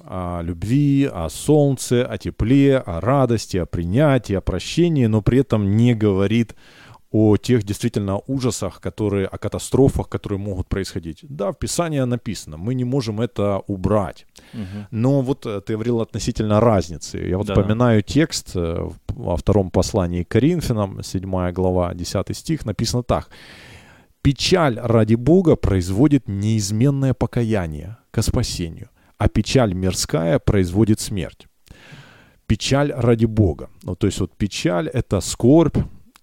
о 0.04 0.42
любви, 0.42 1.08
о 1.12 1.28
солнце, 1.28 2.04
о 2.04 2.18
тепле, 2.18 2.78
о 2.78 3.00
радости, 3.00 3.58
о 3.58 3.66
принятии, 3.66 4.34
о 4.34 4.40
прощении, 4.40 5.06
но 5.06 5.22
при 5.22 5.38
этом 5.38 5.76
не 5.76 5.94
говорит 5.94 6.56
о 7.12 7.36
тех 7.36 7.64
действительно 7.64 8.18
ужасах, 8.28 8.80
которые, 8.80 9.26
о 9.26 9.38
катастрофах, 9.38 10.08
которые 10.08 10.38
могут 10.38 10.68
происходить. 10.68 11.24
Да, 11.28 11.50
в 11.50 11.58
Писании 11.58 12.00
написано, 12.00 12.56
мы 12.56 12.74
не 12.74 12.84
можем 12.84 13.20
это 13.20 13.62
убрать. 13.66 14.26
Мгм. 14.52 14.86
Но 14.92 15.20
вот 15.22 15.44
э, 15.46 15.60
ты 15.60 15.72
говорил 15.72 16.00
относительно 16.00 16.60
разницы. 16.60 17.18
Я 17.18 17.36
вот 17.36 17.46
Да-да. 17.46 17.60
вспоминаю 17.60 18.02
текст 18.02 18.52
э, 18.54 18.88
во 19.08 19.36
втором 19.36 19.70
послании 19.70 20.22
к 20.22 20.28
Коринфянам, 20.28 21.02
7 21.02 21.52
глава, 21.52 21.94
10 21.94 22.36
стих, 22.36 22.64
написано 22.64 23.02
так. 23.02 23.28
«Печаль 24.22 24.78
ради 24.80 25.16
Бога 25.16 25.56
производит 25.56 26.28
неизменное 26.28 27.14
покаяние 27.14 27.96
ко 28.12 28.22
спасению, 28.22 28.88
а 29.18 29.28
печаль 29.28 29.74
мирская 29.74 30.38
производит 30.38 31.00
смерть». 31.00 31.48
Печаль 32.46 32.92
ради 32.92 33.26
Бога. 33.26 33.68
Ну, 33.82 33.94
то 33.94 34.06
есть 34.06 34.20
вот 34.20 34.36
печаль— 34.36 34.88
это 34.92 35.20
скорбь, 35.20 35.78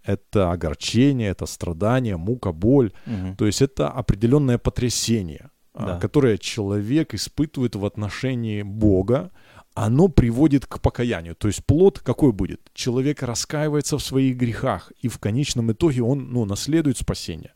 это 0.07 0.51
огорчение, 0.51 1.29
это 1.29 1.45
страдание, 1.45 2.17
мука, 2.17 2.51
боль. 2.51 2.91
Мгм. 3.05 3.35
То 3.35 3.45
есть 3.45 3.61
это 3.61 3.89
определенное 3.89 4.57
потрясение, 4.57 5.49
а, 5.73 5.85
Да. 5.85 5.99
которое 5.99 6.37
человек 6.37 7.13
испытывает 7.13 7.75
в 7.75 7.85
отношении 7.85 8.63
Бога, 8.63 9.31
оно 9.75 10.07
приводит 10.07 10.65
к 10.65 10.79
покаянию. 10.79 11.35
То 11.35 11.47
есть 11.47 11.63
плод 11.65 11.99
какой 11.99 12.31
будет? 12.31 12.61
Человек 12.73 13.21
раскаивается 13.21 13.97
в 13.97 14.03
своих 14.03 14.35
грехах, 14.35 14.91
и 15.03 15.07
в 15.07 15.19
конечном 15.19 15.71
итоге 15.71 16.01
он 16.01 16.31
ну, 16.31 16.45
наследует 16.45 16.97
спасение. 16.97 17.51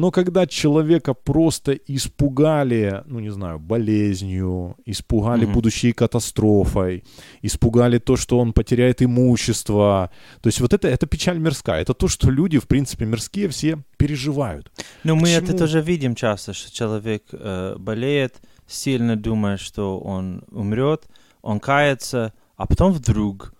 Но 0.00 0.10
когда 0.10 0.46
человека 0.46 1.14
просто 1.14 1.72
испугали, 1.72 3.02
ну 3.06 3.20
не 3.20 3.30
знаю, 3.30 3.58
болезнью, 3.58 4.76
испугали 4.86 5.44
Мгм. 5.44 5.52
будущей 5.54 5.92
катастрофой, 5.92 7.04
испугали 7.42 7.98
то, 7.98 8.16
что 8.16 8.38
он 8.38 8.52
потеряет 8.52 9.02
имущество, 9.02 10.10
то 10.40 10.48
есть 10.48 10.60
вот 10.60 10.72
это, 10.72 10.88
это 10.88 11.06
печаль 11.06 11.38
мирская, 11.38 11.80
это 11.82 11.94
то, 11.94 12.08
что 12.08 12.30
люди, 12.30 12.58
в 12.58 12.66
принципе, 12.66 13.04
мирские 13.04 13.48
все 13.48 13.78
переживают. 13.96 14.70
Ну, 15.04 15.14
мы 15.16 15.28
это 15.30 15.42
Почему? 15.46 15.58
тоже 15.58 15.80
видим 15.80 16.14
часто, 16.14 16.52
что 16.52 16.72
человек 16.72 17.22
э, 17.32 17.76
болеет, 17.78 18.40
сильно 18.66 19.16
думая, 19.16 19.56
что 19.56 19.98
он 20.00 20.42
умрет, 20.50 21.04
он 21.42 21.60
кается, 21.60 22.32
а 22.56 22.66
потом 22.66 22.92
вдруг 22.92 23.54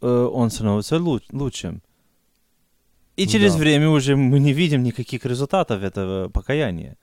э, 0.00 0.06
он 0.32 0.50
становится 0.50 0.96
луч- 0.96 1.28
лучшим. 1.32 1.82
И 3.16 3.26
через 3.26 3.52
Да. 3.52 3.58
время 3.58 3.88
уже 3.88 4.16
мы 4.16 4.40
не 4.40 4.52
видим 4.52 4.82
никаких 4.82 5.24
результатов 5.26 5.82
этого 5.82 6.28
покаяния. 6.28 6.96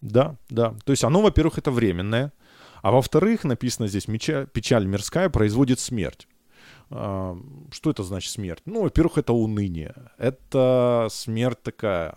Да, 0.00 0.36
да. 0.50 0.74
То 0.84 0.92
есть 0.92 1.04
оно, 1.04 1.20
во-первых, 1.22 1.58
это 1.58 1.70
временное, 1.70 2.32
а 2.82 2.90
во-вторых, 2.90 3.44
написано 3.44 3.88
здесь, 3.88 4.06
печаль 4.52 4.86
мирская 4.86 5.28
производит 5.28 5.80
смерть. 5.80 6.28
А, 6.90 7.36
Что 7.72 7.90
это 7.90 8.04
значит 8.04 8.30
смерть? 8.30 8.62
Ну, 8.66 8.82
во-первых, 8.82 9.18
это 9.18 9.32
уныние. 9.32 9.94
Это 10.18 11.08
смерть 11.10 11.62
такая 11.62 12.14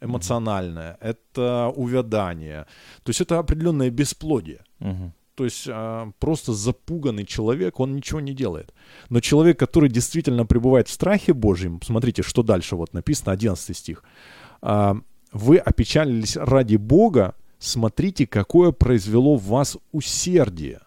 эмоциональная, 0.00 0.96
это 1.00 1.72
увядание. 1.76 2.66
То 3.02 3.10
есть 3.10 3.20
это 3.20 3.38
определенное 3.38 3.90
бесплодие. 3.90 4.60
Мгм. 4.80 5.12
То 5.42 5.46
есть 5.46 5.66
а, 5.68 6.12
просто 6.20 6.52
запуганный 6.52 7.24
человек, 7.24 7.80
он 7.80 7.96
ничего 7.96 8.20
не 8.20 8.32
делает. 8.32 8.72
Но 9.08 9.18
человек, 9.18 9.58
который 9.58 9.88
действительно 9.88 10.46
пребывает 10.46 10.86
в 10.86 10.92
страхе 10.92 11.32
Божьем, 11.32 11.80
смотрите, 11.82 12.22
что 12.22 12.44
дальше 12.44 12.76
вот 12.76 12.92
написано, 12.92 13.32
11 13.32 13.76
стих. 13.76 14.04
А, 14.60 14.96
«Вы 15.32 15.56
опечалились 15.56 16.36
ради 16.36 16.76
Бога, 16.76 17.34
смотрите, 17.58 18.24
какое 18.28 18.70
произвело 18.70 19.34
в 19.34 19.46
вас 19.46 19.76
усердие». 19.90 20.82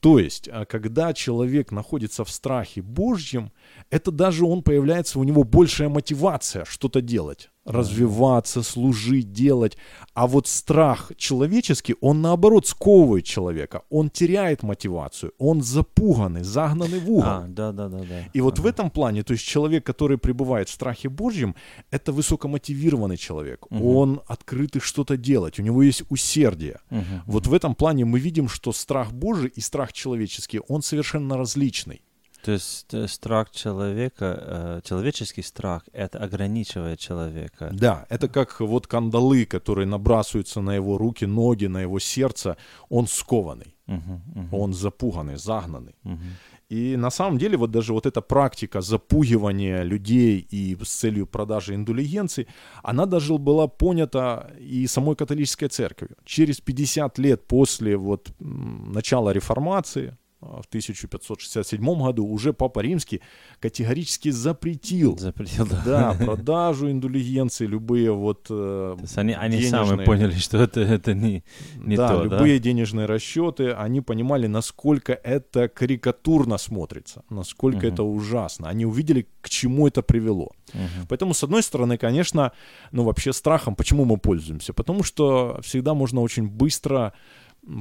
То 0.00 0.18
есть, 0.18 0.50
а, 0.52 0.66
когда 0.66 1.14
человек 1.14 1.72
находится 1.72 2.26
в 2.26 2.30
страхе 2.30 2.82
Божьем, 2.82 3.52
это 3.88 4.10
даже 4.10 4.44
он 4.44 4.62
появляется, 4.62 5.18
у 5.18 5.24
него 5.24 5.44
большая 5.44 5.88
мотивация 5.88 6.66
что-то 6.66 7.00
делать, 7.00 7.48
развиваться, 7.66 8.62
служить, 8.62 9.32
делать. 9.32 9.76
А 10.14 10.26
вот 10.26 10.46
страх 10.46 11.12
человеческий, 11.16 11.96
он 12.00 12.22
наоборот 12.22 12.66
сковывает 12.66 13.24
человека, 13.24 13.82
он 13.90 14.08
теряет 14.08 14.62
мотивацию, 14.62 15.32
он 15.38 15.62
запуганный, 15.62 16.42
загнанный 16.42 17.00
в 17.00 17.10
угол. 17.10 17.24
А, 17.24 17.46
да, 17.48 17.72
да, 17.72 17.88
да, 17.88 17.98
да. 17.98 18.20
И 18.32 18.40
вот 18.40 18.58
в 18.58 18.60
Ага. 18.60 18.70
этом 18.70 18.90
плане, 18.90 19.22
то 19.22 19.32
есть 19.32 19.44
человек, 19.44 19.84
который 19.84 20.16
пребывает 20.16 20.68
в 20.68 20.72
страхе 20.72 21.08
Божьем, 21.08 21.54
это 21.90 22.12
высокомотивированный 22.12 23.16
человек. 23.16 23.66
Мгм. 23.70 23.84
Он 23.84 24.20
открытый 24.26 24.80
что-то 24.80 25.16
делать, 25.16 25.58
у 25.58 25.62
него 25.62 25.82
есть 25.82 26.04
усердие. 26.08 26.78
Мгм. 26.90 27.22
Вот 27.26 27.46
в 27.46 27.52
этом 27.52 27.74
плане 27.74 28.04
мы 28.04 28.20
видим, 28.20 28.48
что 28.48 28.72
страх 28.72 29.12
Божий 29.12 29.52
и 29.56 29.60
страх 29.60 29.92
человеческий, 29.92 30.60
он 30.68 30.82
совершенно 30.82 31.36
различный. 31.36 32.00
То 32.46 32.52
есть 32.52 32.94
э, 32.94 33.08
страх 33.08 33.50
человека, 33.50 34.24
э, 34.24 34.80
человеческий 34.84 35.42
страх, 35.42 35.82
это 35.92 36.18
ограничивает 36.24 37.00
человека. 37.00 37.70
Да, 37.72 38.06
это 38.08 38.28
как 38.28 38.60
вот 38.60 38.86
кандалы, 38.86 39.44
которые 39.46 39.86
набрасываются 39.86 40.60
на 40.60 40.76
его 40.76 40.96
руки, 40.96 41.26
ноги, 41.26 41.66
на 41.66 41.82
его 41.82 41.98
сердце. 41.98 42.56
Он 42.88 43.06
скованный, 43.08 43.74
Мгм, 43.88 44.22
мгм, 44.34 44.54
он 44.54 44.74
запуганный, 44.74 45.36
загнанный. 45.36 45.94
мгм. 46.04 46.20
И 46.68 46.96
на 46.96 47.10
самом 47.10 47.38
деле 47.38 47.56
вот 47.56 47.70
даже 47.70 47.92
вот 47.92 48.06
эта 48.06 48.20
практика 48.20 48.80
запугивания 48.80 49.84
людей 49.84 50.46
и 50.52 50.76
с 50.84 51.00
целью 51.00 51.26
продажи 51.26 51.74
индулигенции, 51.74 52.46
она 52.84 53.06
даже 53.06 53.38
была 53.38 53.66
понята 53.66 54.52
и 54.60 54.86
самой 54.86 55.16
католической 55.16 55.68
церковью. 55.68 56.16
Через 56.24 56.60
50 56.60 57.18
лет 57.18 57.46
после 57.48 57.96
вот 57.96 58.30
начала 58.40 59.32
реформации, 59.32 60.16
в 60.40 60.66
1567 60.68 61.80
году, 62.02 62.26
уже 62.26 62.52
Папа 62.52 62.80
Римский 62.80 63.20
категорически 63.58 64.30
запретил 64.30 65.16
Запретил, 65.18 65.66
да. 65.66 65.82
да, 65.84 66.24
продажу 66.24 66.90
индулигенции, 66.90 67.66
любые 67.66 68.12
вот 68.12 68.46
э, 68.50 68.94
То 68.96 69.02
есть 69.02 69.16
они, 69.18 69.32
они 69.32 69.62
сами 69.62 69.86
денежные- 69.86 70.04
поняли, 70.04 70.32
что 70.34 70.58
это, 70.58 70.80
это 70.80 71.14
не, 71.14 71.42
не 71.76 71.96
да, 71.96 72.08
то, 72.08 72.18
да? 72.18 72.36
любые 72.36 72.58
денежные 72.58 73.06
расчеты, 73.06 73.72
они 73.72 74.00
понимали, 74.02 74.46
насколько 74.46 75.12
это 75.14 75.68
карикатурно 75.68 76.58
смотрится, 76.58 77.22
насколько 77.30 77.78
Мгм. 77.86 77.94
это 77.94 78.02
ужасно. 78.02 78.68
Они 78.68 78.84
увидели, 78.84 79.26
к 79.40 79.48
чему 79.48 79.88
это 79.88 80.02
привело. 80.02 80.52
Мгм. 80.74 81.06
Поэтому, 81.08 81.32
с 81.34 81.42
одной 81.44 81.62
стороны, 81.62 81.96
конечно, 81.96 82.52
ну 82.92 83.04
вообще 83.04 83.32
страхом, 83.32 83.74
почему 83.74 84.04
мы 84.04 84.18
пользуемся? 84.18 84.72
Потому 84.74 85.02
что 85.02 85.60
всегда 85.62 85.94
можно 85.94 86.20
очень 86.20 86.46
быстро 86.48 87.12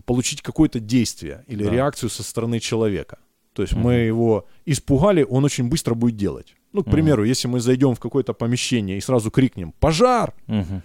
получить 0.05 0.41
какое-то 0.41 0.79
действие 0.79 1.43
или 1.47 1.63
Да. 1.63 1.69
реакцию 1.71 2.09
со 2.09 2.23
стороны 2.23 2.59
человека. 2.59 3.17
То 3.53 3.61
есть 3.61 3.73
Мгм. 3.73 3.83
мы 3.83 3.93
его 3.93 4.45
испугали, 4.65 5.23
он 5.29 5.45
очень 5.45 5.69
быстро 5.69 5.95
будет 5.95 6.17
делать. 6.17 6.55
Ну, 6.73 6.81
к 6.83 6.87
Мгм. 6.87 6.91
примеру, 6.93 7.23
если 7.23 7.47
мы 7.47 7.59
зайдем 7.59 7.93
в 7.95 7.99
какое-то 7.99 8.33
помещение 8.33 8.97
и 8.97 9.01
сразу 9.01 9.31
крикнем 9.31 9.71
«пожар!», 9.79 10.33
Мгм. 10.47 10.81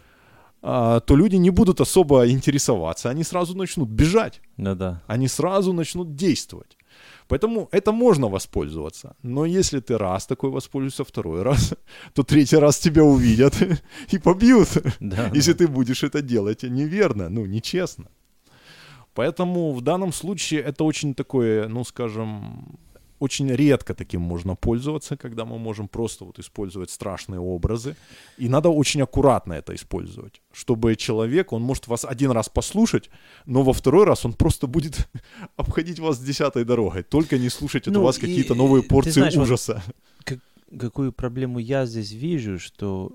а, 0.62 1.00
то 1.00 1.16
люди 1.16 1.36
не 1.36 1.50
будут 1.50 1.80
особо 1.80 2.28
интересоваться, 2.28 3.08
они 3.10 3.24
сразу 3.24 3.56
начнут 3.56 3.88
бежать, 3.88 4.40
Да-да. 4.58 5.02
они 5.06 5.26
сразу 5.28 5.72
начнут 5.72 6.14
действовать. 6.14 6.76
Поэтому 7.28 7.68
это 7.72 7.92
можно 7.92 8.28
воспользоваться. 8.28 9.14
Но 9.22 9.46
если 9.46 9.80
ты 9.80 9.96
раз 9.98 10.26
такой 10.26 10.50
воспользуешься, 10.50 11.04
второй 11.04 11.42
раз, 11.42 11.72
то 12.14 12.22
третий 12.22 12.58
раз 12.58 12.78
тебя 12.78 13.02
увидят 13.02 13.54
и 14.14 14.18
побьют, 14.18 14.68
Да, 15.00 15.30
если 15.34 15.52
да. 15.54 15.58
ты 15.58 15.68
будешь 15.68 16.02
это 16.04 16.20
делать 16.22 16.62
неверно, 16.62 17.28
ну, 17.30 17.46
нечестно. 17.46 18.04
Поэтому 19.20 19.74
в 19.74 19.82
данном 19.82 20.14
случае 20.14 20.62
это 20.62 20.82
очень 20.82 21.14
такое, 21.14 21.68
ну, 21.68 21.84
скажем, 21.84 22.78
очень 23.18 23.52
редко 23.54 23.92
таким 23.92 24.22
можно 24.22 24.56
пользоваться, 24.56 25.18
когда 25.18 25.44
мы 25.44 25.58
можем 25.58 25.88
просто 25.88 26.24
вот 26.24 26.38
использовать 26.38 26.90
страшные 26.90 27.38
образы. 27.38 27.96
И 28.38 28.48
надо 28.48 28.70
очень 28.70 29.02
аккуратно 29.02 29.52
это 29.52 29.74
использовать, 29.74 30.40
чтобы 30.52 30.96
человек, 30.96 31.52
он 31.52 31.60
может 31.60 31.86
вас 31.86 32.06
один 32.06 32.30
раз 32.30 32.48
послушать, 32.48 33.10
но 33.44 33.62
во 33.62 33.74
второй 33.74 34.06
раз 34.06 34.24
он 34.24 34.32
просто 34.32 34.66
будет 34.66 35.06
обходить 35.56 36.00
вас 36.00 36.18
десятой 36.18 36.64
дорогой. 36.64 37.02
Только 37.02 37.36
не 37.36 37.50
слушайте 37.50 37.90
ну, 37.90 38.00
от 38.00 38.04
вас 38.06 38.18
какие-то 38.18 38.54
новые 38.54 38.82
порции 38.82 39.20
знаешь, 39.20 39.36
ужаса. 39.36 39.82
Вот, 39.86 39.96
как, 40.24 40.38
какую 40.80 41.12
проблему 41.12 41.58
я 41.58 41.84
здесь 41.84 42.12
вижу, 42.12 42.58
что 42.58 43.12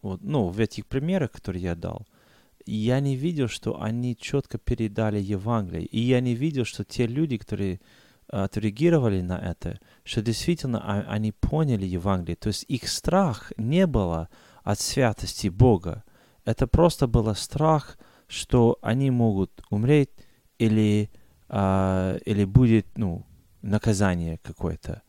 вот, 0.00 0.20
ну, 0.22 0.46
в 0.46 0.60
этих 0.60 0.86
примерах, 0.86 1.32
которые 1.32 1.64
я 1.64 1.74
дал, 1.74 2.06
я 2.74 3.00
не 3.00 3.16
видел, 3.16 3.48
что 3.48 3.80
они 3.80 4.16
четко 4.16 4.58
передали 4.58 5.18
Евангелие. 5.20 5.86
И 5.86 6.00
я 6.00 6.20
не 6.20 6.34
видел, 6.34 6.64
что 6.64 6.84
те 6.84 7.06
люди, 7.06 7.36
которые 7.36 7.80
отреагировали 8.28 9.22
на 9.22 9.38
это, 9.38 9.80
что 10.04 10.22
действительно 10.22 11.02
они 11.08 11.32
поняли 11.32 11.84
Евангелие. 11.84 12.36
То 12.36 12.48
есть 12.48 12.64
их 12.68 12.88
страх 12.88 13.52
не 13.56 13.86
было 13.86 14.28
от 14.62 14.78
святости 14.80 15.48
Бога. 15.48 16.04
Это 16.44 16.66
просто 16.66 17.06
был 17.06 17.34
страх, 17.34 17.98
что 18.28 18.78
они 18.82 19.10
могут 19.10 19.62
умереть 19.70 20.10
или, 20.58 21.10
а, 21.48 22.18
или 22.24 22.44
будет 22.44 22.86
ну, 22.96 23.26
наказание 23.62 24.38
какое-то. 24.42 25.02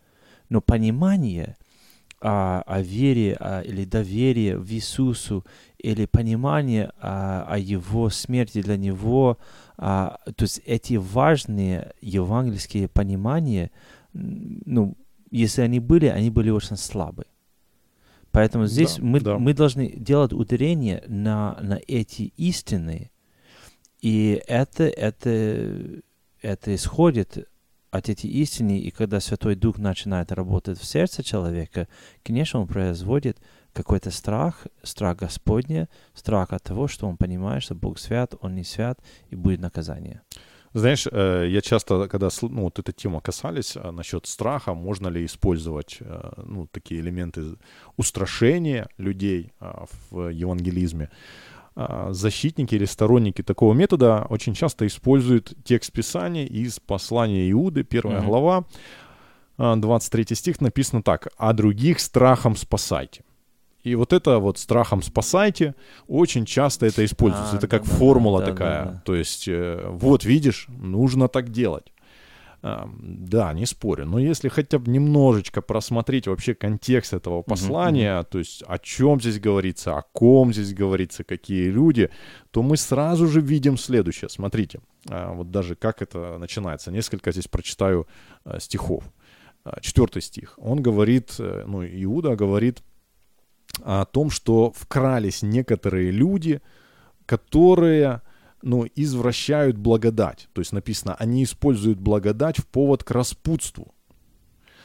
Но 0.49 0.61
понимание 0.61 1.57
о, 2.21 2.61
о 2.61 2.81
вере 2.81 3.35
о, 3.39 3.61
или 3.61 3.85
доверие 3.85 4.57
в 4.57 4.71
Иисусу 4.71 5.43
или 5.77 6.05
понимание 6.05 6.91
о, 6.99 7.45
о 7.47 7.57
Его 7.57 8.09
смерти 8.09 8.61
для 8.61 8.77
Него, 8.77 9.37
а, 9.77 10.19
то 10.35 10.43
есть 10.43 10.61
эти 10.65 10.95
важные 10.95 11.93
евангельские 12.01 12.87
понимания, 12.87 13.71
ну, 14.13 14.95
если 15.31 15.61
они 15.61 15.79
были, 15.79 16.05
они 16.05 16.29
были 16.29 16.49
очень 16.51 16.77
слабы. 16.77 17.25
Поэтому 18.31 18.65
здесь 18.65 18.97
да, 18.97 19.03
мы, 19.03 19.19
да. 19.19 19.37
мы 19.37 19.53
должны 19.53 19.89
делать 19.89 20.33
ударение 20.33 21.03
на, 21.07 21.57
на 21.61 21.79
эти 21.87 22.33
истины, 22.37 23.11
и 24.01 24.41
это, 24.47 24.83
это, 24.83 26.01
это 26.41 26.75
исходит 26.75 27.47
от 27.91 28.09
эти 28.09 28.25
истины, 28.27 28.79
и 28.79 28.89
когда 28.89 29.19
Святой 29.19 29.55
Дух 29.55 29.77
начинает 29.77 30.31
работать 30.31 30.79
в 30.79 30.85
сердце 30.85 31.23
человека, 31.23 31.87
конечно, 32.23 32.61
он 32.61 32.67
производит 32.67 33.37
какой-то 33.73 34.11
страх, 34.11 34.67
страх 34.83 35.17
Господня, 35.17 35.87
страх 36.13 36.53
от 36.53 36.63
того, 36.63 36.87
что 36.87 37.07
он 37.07 37.17
понимает, 37.17 37.63
что 37.63 37.75
Бог 37.75 37.99
свят, 37.99 38.33
он 38.41 38.55
не 38.55 38.63
свят, 38.63 38.99
и 39.29 39.35
будет 39.35 39.59
наказание. 39.59 40.21
Знаешь, 40.73 41.05
э, 41.11 41.47
я 41.49 41.61
часто, 41.61 42.07
когда 42.07 42.29
ну, 42.41 42.63
вот 42.63 42.79
эта 42.79 42.93
тема 42.93 43.19
касались 43.19 43.75
а, 43.75 43.91
насчет 43.91 44.25
страха, 44.25 44.73
можно 44.73 45.09
ли 45.09 45.25
использовать 45.25 45.97
э, 45.99 46.31
ну, 46.45 46.67
такие 46.67 47.01
элементы 47.01 47.57
устрашения 47.97 48.87
людей 48.97 49.51
а, 49.59 49.85
в 50.09 50.29
евангелизме, 50.29 51.09
защитники 51.75 52.75
или 52.75 52.85
сторонники 52.85 53.41
такого 53.41 53.73
метода 53.73 54.25
очень 54.29 54.53
часто 54.53 54.85
используют 54.87 55.53
текст 55.63 55.91
Писания 55.91 56.45
из 56.45 56.79
послания 56.79 57.49
Иуды, 57.51 57.83
первая 57.83 58.21
mm-hmm. 58.21 58.25
глава, 58.25 58.65
23 59.57 60.35
стих 60.35 60.59
написано 60.59 61.01
так, 61.01 61.29
«А 61.37 61.53
других 61.53 61.99
страхом 61.99 62.55
спасайте». 62.55 63.23
И 63.83 63.95
вот 63.95 64.13
это 64.13 64.37
вот 64.39 64.57
страхом 64.57 65.01
спасайте 65.01 65.75
очень 66.07 66.45
часто 66.45 66.85
это 66.85 67.03
используется. 67.03 67.55
А, 67.55 67.57
это 67.57 67.67
как 67.67 67.83
да, 67.83 67.89
формула 67.89 68.39
да, 68.39 68.45
такая. 68.45 68.85
Да, 68.85 68.91
да. 68.91 69.01
То 69.05 69.15
есть, 69.15 69.47
э, 69.47 69.87
вот 69.89 70.23
видишь, 70.23 70.67
нужно 70.69 71.27
так 71.27 71.49
делать. 71.49 71.91
А, 72.63 72.87
да, 73.01 73.53
не 73.53 73.65
спорю. 73.65 74.05
Но 74.05 74.19
если 74.19 74.47
хотя 74.47 74.77
бы 74.77 74.91
немножечко 74.91 75.61
просмотреть 75.61 76.27
вообще 76.27 76.53
контекст 76.53 77.13
этого 77.13 77.41
послания, 77.41 78.19
uh-huh, 78.19 78.27
то 78.29 78.37
есть 78.37 78.63
о 78.67 78.77
чем 78.77 79.19
здесь 79.19 79.39
говорится, 79.39 79.97
о 79.97 80.03
ком 80.03 80.53
здесь 80.53 80.73
говорится, 80.73 81.23
какие 81.23 81.69
люди, 81.69 82.11
то 82.51 82.61
мы 82.61 82.77
сразу 82.77 83.27
же 83.27 83.41
видим 83.41 83.77
следующее. 83.77 84.29
Смотрите, 84.29 84.79
а, 85.09 85.33
вот 85.33 85.49
даже 85.49 85.75
как 85.75 86.03
это 86.03 86.37
начинается. 86.37 86.91
Несколько 86.91 87.31
здесь 87.31 87.47
прочитаю 87.47 88.07
а, 88.43 88.59
стихов. 88.59 89.03
Четвертый 89.81 90.23
стих. 90.23 90.55
Он 90.57 90.81
говорит, 90.81 91.35
э, 91.37 91.65
ну, 91.67 91.85
Иуда 91.85 92.35
говорит 92.35 92.81
о 93.83 94.05
том, 94.05 94.31
что 94.31 94.71
вкрались 94.75 95.43
некоторые 95.43 96.09
люди, 96.09 96.61
которые 97.27 98.21
ну, 98.61 98.85
извращают 98.95 99.77
благодать. 99.77 100.49
То 100.53 100.61
есть 100.61 100.71
написано, 100.71 101.15
они 101.15 101.43
используют 101.43 101.99
благодать 101.99 102.57
в 102.57 102.67
повод 102.67 103.03
к 103.03 103.11
распутству. 103.11 103.93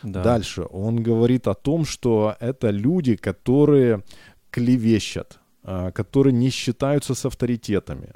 Да. 0.03 0.23
Дальше 0.23 0.67
он 0.71 1.03
говорит 1.03 1.49
о 1.49 1.55
том, 1.55 1.85
что 1.85 2.37
это 2.41 2.71
люди, 2.71 3.17
которые 3.17 4.05
клевещут, 4.51 5.39
а, 5.63 5.91
которые 5.91 6.33
не 6.33 6.51
считаются 6.51 7.15
с 7.15 7.25
авторитетами. 7.25 8.13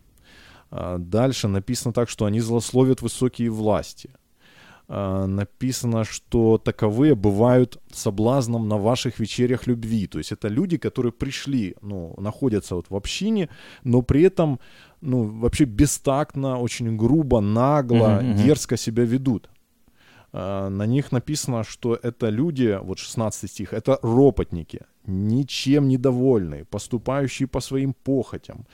А, 0.70 0.98
дальше 0.98 1.48
написано 1.48 1.92
так, 1.92 2.08
что 2.08 2.26
они 2.26 2.40
злословят 2.40 3.02
высокие 3.02 3.50
власти. 3.50 4.10
А, 4.92 5.26
написано, 5.26 6.02
что 6.04 6.58
таковые 6.58 7.14
бывают 7.14 7.78
соблазном 7.92 8.68
на 8.68 8.76
ваших 8.76 9.20
вечерях 9.20 9.68
любви. 9.68 10.08
То 10.08 10.18
есть 10.18 10.32
это 10.32 10.48
люди, 10.48 10.78
которые 10.78 11.12
пришли, 11.12 11.76
ну, 11.80 12.14
находятся 12.18 12.74
вот 12.74 12.86
в 12.90 12.96
общине, 12.96 13.48
но 13.84 14.02
при 14.02 14.22
этом, 14.22 14.58
ну, 15.00 15.22
вообще 15.22 15.64
бестактно, 15.64 16.58
очень 16.58 16.96
грубо, 16.96 17.40
нагло, 17.40 18.20
uh-huh, 18.20 18.34
дерзко 18.34 18.76
себя 18.76 19.04
ведут. 19.04 19.48
А, 20.32 20.68
на 20.68 20.86
них 20.86 21.12
написано, 21.12 21.62
что 21.62 21.94
это 21.94 22.28
люди, 22.28 22.76
вот 22.82 22.98
16 22.98 23.48
стих, 23.48 23.72
это 23.72 24.00
ропотники, 24.02 24.80
ничем 25.06 25.86
недовольные, 25.86 26.64
поступающие 26.64 27.46
по 27.46 27.60
своим 27.60 27.94
похотям, 27.94 28.66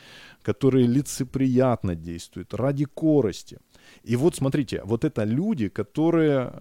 которые 0.42 0.86
лицеприятно 0.86 1.94
действуют 1.94 2.54
ради 2.54 2.86
корости. 2.86 3.58
И 4.02 4.16
вот 4.16 4.36
смотрите, 4.36 4.82
вот 4.84 5.04
это 5.04 5.24
люди, 5.24 5.68
которые, 5.68 6.52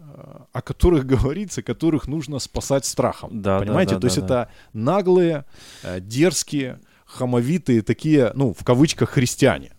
о 0.51 0.61
которых 0.61 1.05
говорится, 1.13 1.61
которых 1.61 2.07
нужно 2.07 2.39
спасать 2.39 2.86
страхом. 2.86 3.41
Да, 3.41 3.59
понимаете? 3.59 3.95
Да, 3.95 3.95
да, 3.95 4.01
То 4.01 4.07
есть 4.07 4.19
да. 4.19 4.26
это 4.26 4.51
наглые, 4.73 5.45
э, 5.84 5.99
дерзкие, 5.99 6.80
хамовитые 7.05 7.82
такие, 7.82 8.32
ну, 8.36 8.53
в 8.53 8.63
кавычках, 8.63 9.11
христиане. 9.11 9.71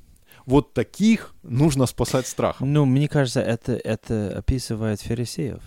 Вот 0.47 0.75
таких 0.75 1.35
нужно 1.43 1.87
спасать 1.87 2.27
страхом. 2.27 2.73
Ну, 2.73 2.85
мне 2.85 3.09
кажется, 3.09 3.41
это, 3.41 3.73
это 3.73 4.39
описывает 4.39 5.01
фарисеев. 5.01 5.61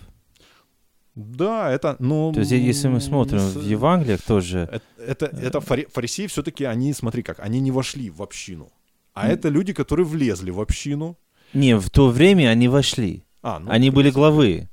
Да, 1.14 1.70
это, 1.70 1.96
ну... 1.98 2.32
То 2.32 2.40
есть, 2.40 2.52
если 2.52 2.88
мы 2.88 3.00
смотрим 3.00 3.40
с... 3.40 3.56
в 3.56 3.62
Евангелиях 3.62 4.22
тоже... 4.22 4.68
Это, 4.72 5.26
это, 5.26 5.26
это 5.26 5.60
фарисеи 5.60 6.26
все-таки, 6.26 6.64
они, 6.64 6.94
смотри 6.94 7.22
как, 7.22 7.40
они 7.40 7.60
не 7.60 7.70
вошли 7.70 8.10
в 8.10 8.22
общину. 8.22 8.72
А 9.12 9.28
mm. 9.28 9.32
это 9.32 9.48
люди, 9.48 9.72
которые 9.72 10.06
влезли 10.06 10.50
в 10.50 10.60
общину, 10.60 11.18
не, 11.54 11.76
в 11.78 11.90
то 11.90 12.08
время 12.08 12.48
они 12.48 12.68
вошли. 12.68 13.24
А, 13.42 13.58
ну, 13.58 13.70
они 13.70 13.90
были 13.90 14.10
главы. 14.10 14.68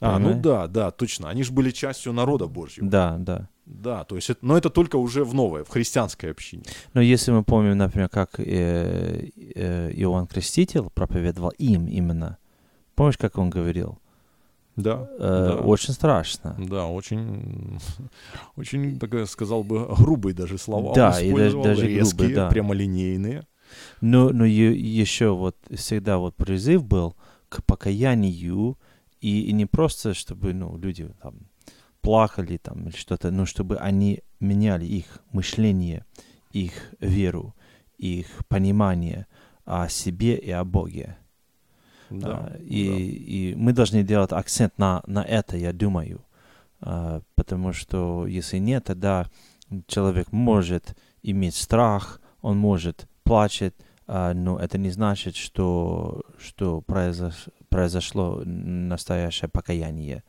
А, 0.00 0.14
понимаешь? 0.14 0.36
ну 0.36 0.42
да, 0.42 0.66
да, 0.66 0.90
точно. 0.90 1.28
Они 1.28 1.42
же 1.42 1.52
были 1.52 1.70
частью 1.70 2.12
народа 2.12 2.46
Божьего. 2.46 2.88
Да, 2.88 3.16
да. 3.18 3.48
Да, 3.66 4.04
то 4.04 4.16
есть, 4.16 4.30
это, 4.30 4.38
но 4.46 4.56
это 4.56 4.70
только 4.70 4.96
уже 4.96 5.24
в 5.24 5.34
новой, 5.34 5.62
в 5.62 5.68
христианской 5.68 6.30
общине. 6.30 6.62
Но 6.94 7.02
если 7.02 7.32
мы 7.32 7.44
помним, 7.44 7.76
например, 7.76 8.08
как 8.08 8.40
э, 8.40 9.28
э, 9.54 9.92
Иоанн 9.92 10.26
Креститель 10.26 10.84
проповедовал 10.94 11.50
им 11.58 11.86
именно, 11.86 12.38
помнишь, 12.94 13.18
как 13.18 13.36
он 13.36 13.50
говорил? 13.50 13.98
Да, 14.76 15.10
э, 15.18 15.18
да. 15.18 15.56
Очень 15.56 15.92
страшно. 15.92 16.56
Да, 16.58 16.86
очень, 16.86 17.78
очень, 18.56 18.98
так 18.98 19.28
сказал 19.28 19.64
бы, 19.64 19.86
грубые 19.98 20.34
даже 20.34 20.56
слова. 20.56 20.94
Да, 20.94 21.20
и 21.20 21.30
даже, 21.30 21.62
даже 21.62 21.86
резкие, 21.88 22.16
грубые, 22.16 22.36
да. 22.36 22.48
прямолинейные. 22.48 23.46
Но, 24.00 24.30
но 24.30 24.44
еще 24.44 25.34
вот 25.34 25.56
всегда 25.70 26.18
вот 26.18 26.36
призыв 26.36 26.84
был 26.84 27.16
к 27.48 27.64
покаянию, 27.64 28.78
и, 29.20 29.42
и 29.42 29.52
не 29.52 29.66
просто, 29.66 30.14
чтобы 30.14 30.52
ну, 30.52 30.76
люди 30.78 31.08
там 31.22 31.48
плакали 32.00 32.56
там 32.56 32.88
или 32.88 32.96
что-то, 32.96 33.30
но 33.30 33.46
чтобы 33.46 33.76
они 33.76 34.22
меняли 34.40 34.86
их 34.86 35.18
мышление, 35.32 36.04
их 36.52 36.72
веру, 37.00 37.54
их 37.96 38.26
понимание 38.48 39.26
о 39.64 39.88
себе 39.88 40.36
и 40.36 40.50
о 40.50 40.64
Боге. 40.64 41.16
Да, 42.10 42.50
а, 42.52 42.56
и, 42.58 42.88
да. 42.88 42.94
и 42.96 43.54
мы 43.54 43.72
должны 43.72 44.02
делать 44.02 44.32
акцент 44.32 44.78
на, 44.78 45.02
на 45.06 45.22
это, 45.22 45.56
я 45.56 45.72
думаю. 45.72 46.24
А, 46.80 47.20
потому 47.34 47.72
что 47.72 48.26
если 48.26 48.58
нет, 48.58 48.84
тогда 48.84 49.26
человек 49.86 50.32
может 50.32 50.96
иметь 51.22 51.54
страх, 51.54 52.20
он 52.40 52.56
может 52.56 53.08
плачет, 53.28 53.74
а, 54.06 54.32
но 54.34 54.58
это 54.58 54.78
не 54.78 54.90
значит, 54.90 55.36
что, 55.36 56.22
что 56.38 56.80
произош, 56.80 57.34
произошло 57.68 58.42
настоящее 58.44 59.48
покаяние. 59.48 60.24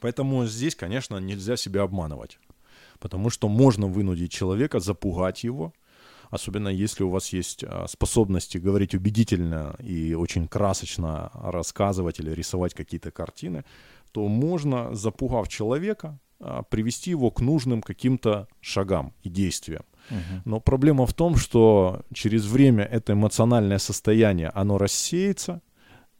Поэтому 0.00 0.46
здесь, 0.46 0.74
конечно, 0.74 1.18
нельзя 1.18 1.56
себя 1.56 1.82
обманывать. 1.82 2.38
Потому 2.98 3.30
что 3.30 3.48
можно 3.48 3.86
вынудить 3.86 4.32
человека, 4.32 4.80
запугать 4.80 5.44
его, 5.44 5.72
особенно 6.30 6.68
если 6.68 7.02
у 7.02 7.10
вас 7.10 7.34
есть 7.34 7.64
а, 7.64 7.86
способности 7.86 8.56
говорить 8.56 8.94
убедительно 8.94 9.76
и 9.78 10.14
очень 10.14 10.48
красочно 10.48 11.30
рассказывать 11.34 12.20
или 12.20 12.30
рисовать 12.30 12.74
какие-то 12.74 13.10
картины, 13.10 13.64
то 14.12 14.26
можно, 14.26 14.94
запугав 14.94 15.48
человека, 15.48 16.18
привести 16.70 17.10
его 17.10 17.30
к 17.30 17.40
нужным 17.40 17.82
каким-то 17.82 18.48
шагам 18.60 19.12
и 19.22 19.28
действиям. 19.28 19.82
Но 20.44 20.60
проблема 20.60 21.06
в 21.06 21.14
том, 21.14 21.36
что 21.36 22.02
через 22.12 22.46
время 22.46 22.84
это 22.84 23.12
эмоциональное 23.12 23.78
состояние, 23.78 24.50
оно 24.54 24.78
рассеется, 24.78 25.60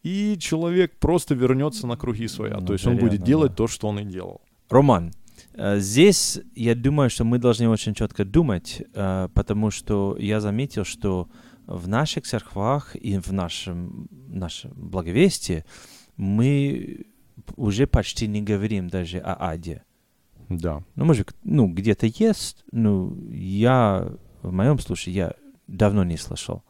и 0.03 0.37
человек 0.39 0.99
просто 0.99 1.35
вернется 1.35 1.87
на 1.87 1.97
круги 1.97 2.29
своя. 2.29 2.59
Ну, 2.59 2.67
то 2.67 2.73
есть 2.73 2.87
он 2.87 2.97
будет 2.97 3.23
делать 3.23 3.53
да. 3.53 3.57
то, 3.57 3.67
что 3.67 3.89
он 3.89 3.99
и 3.99 4.05
делал. 4.05 4.41
Роман, 4.71 5.13
э, 5.55 5.79
здесь 5.79 6.41
я 6.55 6.75
думаю, 6.75 7.11
что 7.11 7.25
мы 7.25 7.39
должны 7.39 7.69
очень 7.69 7.95
четко 7.95 8.25
думать, 8.25 8.83
э, 8.95 9.29
потому 9.35 9.71
что 9.71 10.17
я 10.19 10.41
заметил, 10.41 10.85
что 10.85 11.29
в 11.67 11.89
наших 11.89 12.25
церквах 12.25 12.97
и 12.97 13.19
в 13.19 13.33
нашем, 13.33 14.09
нашем 14.11 14.73
благовестии 14.75 15.65
мы 16.17 17.07
уже 17.57 17.87
почти 17.87 18.27
не 18.27 18.43
говорим 18.43 18.89
даже 18.89 19.19
о 19.19 19.51
аде. 19.51 19.83
Да. 20.51 20.83
Ну, 20.97 21.05
может, 21.05 21.33
ну, 21.45 21.69
где-то 21.69 22.07
есть, 22.07 22.65
ну, 22.73 23.17
я, 23.31 24.09
в 24.43 24.53
моем 24.53 24.79
случае, 24.81 25.15
я 25.15 25.33
давно 25.69 26.03
не 26.05 26.17
слышал. 26.17 26.63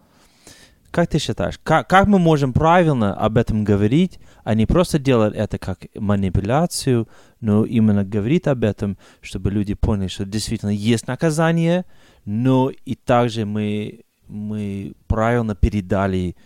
Как 0.91 1.09
ты 1.09 1.18
считаешь, 1.18 1.59
как, 1.62 1.89
как 1.89 2.07
мы 2.07 2.18
можем 2.18 2.53
правильно 2.53 3.14
об 3.14 3.39
этом 3.39 3.64
говорить, 3.64 4.18
а 4.45 4.55
не 4.55 4.66
просто 4.66 4.99
делать 4.99 5.35
это 5.35 5.57
как 5.57 5.87
манипуляцию, 5.95 7.09
но 7.41 7.64
именно 7.64 8.05
говорить 8.05 8.47
об 8.49 8.64
этом, 8.64 8.99
чтобы 9.22 9.51
люди 9.51 9.74
поняли, 9.74 10.09
что 10.09 10.26
действительно 10.26 10.70
есть 10.70 11.07
наказание, 11.07 11.87
но 12.26 12.70
и 12.70 12.97
также 12.97 13.47
мы, 13.47 14.01
мы 14.28 14.93
правильно 15.07 15.55
передали 15.55 16.37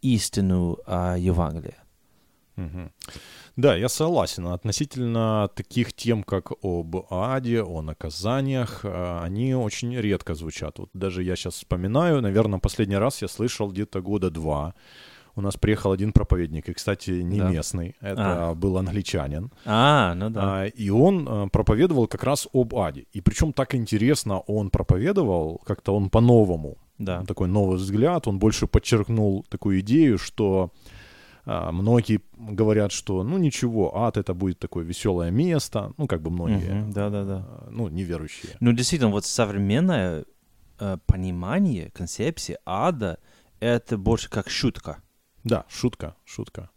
истину 0.00 0.78
о 0.86 1.16
Евангелии. 1.16 1.74
Угу. 2.56 2.90
Да, 3.56 3.76
я 3.76 3.88
согласен. 3.88 4.48
Относительно 4.48 5.48
таких 5.54 5.92
тем, 5.92 6.24
как 6.24 6.52
об 6.62 6.96
аде, 7.10 7.62
о 7.62 7.82
наказаниях, 7.82 8.80
э, 8.84 9.20
они 9.22 9.54
очень 9.54 9.96
редко 9.96 10.34
звучат. 10.34 10.78
Вот 10.78 10.90
даже 10.92 11.22
я 11.22 11.36
сейчас 11.36 11.54
вспоминаю, 11.54 12.20
наверное, 12.20 12.58
последний 12.58 12.96
раз 12.96 13.22
я 13.22 13.28
слышал 13.28 13.70
где-то 13.70 14.00
года 14.00 14.30
два. 14.30 14.74
У 15.36 15.40
нас 15.40 15.56
приехал 15.56 15.90
один 15.90 16.12
проповедник, 16.12 16.68
и, 16.68 16.72
кстати, 16.72 17.10
не 17.10 17.40
да. 17.40 17.50
местный, 17.50 17.96
это 18.00 18.50
а. 18.50 18.54
был 18.54 18.78
англичанин. 18.78 19.50
А, 19.64 20.14
ну 20.14 20.30
да. 20.30 20.62
А, 20.62 20.66
и 20.66 20.90
он 20.90 21.26
э, 21.28 21.48
проповедовал 21.50 22.06
как 22.06 22.22
раз 22.22 22.48
об 22.52 22.74
аде. 22.76 23.06
И 23.12 23.20
причем 23.20 23.52
так 23.52 23.74
интересно 23.74 24.40
он 24.40 24.70
проповедовал, 24.70 25.60
как-то 25.64 25.96
он 25.96 26.08
по-новому. 26.08 26.78
Да. 26.98 27.24
Такой 27.24 27.48
новый 27.48 27.76
взгляд, 27.76 28.28
он 28.28 28.38
больше 28.38 28.68
подчеркнул 28.68 29.44
такую 29.48 29.80
идею, 29.80 30.18
что 30.18 30.70
многие 31.46 32.20
говорят, 32.36 32.92
что, 32.92 33.22
ну 33.22 33.38
ничего, 33.38 33.96
ад 33.96 34.16
это 34.16 34.34
будет 34.34 34.58
такое 34.58 34.84
веселое 34.84 35.30
место, 35.30 35.92
ну 35.98 36.06
как 36.06 36.22
бы 36.22 36.30
многие, 36.30 36.90
да, 36.92 37.10
да, 37.10 37.24
да, 37.24 37.46
ну 37.70 37.88
неверующие. 37.88 38.56
Ну 38.60 38.72
действительно, 38.72 39.10
вот 39.10 39.24
современное 39.24 40.24
э, 40.78 40.98
понимание 41.06 41.90
концепции 41.90 42.58
ада 42.64 43.18
это 43.60 43.98
больше 43.98 44.30
как 44.30 44.50
шутка. 44.50 45.02
Да, 45.42 45.64
шутка, 45.68 46.16
шутка. 46.24 46.70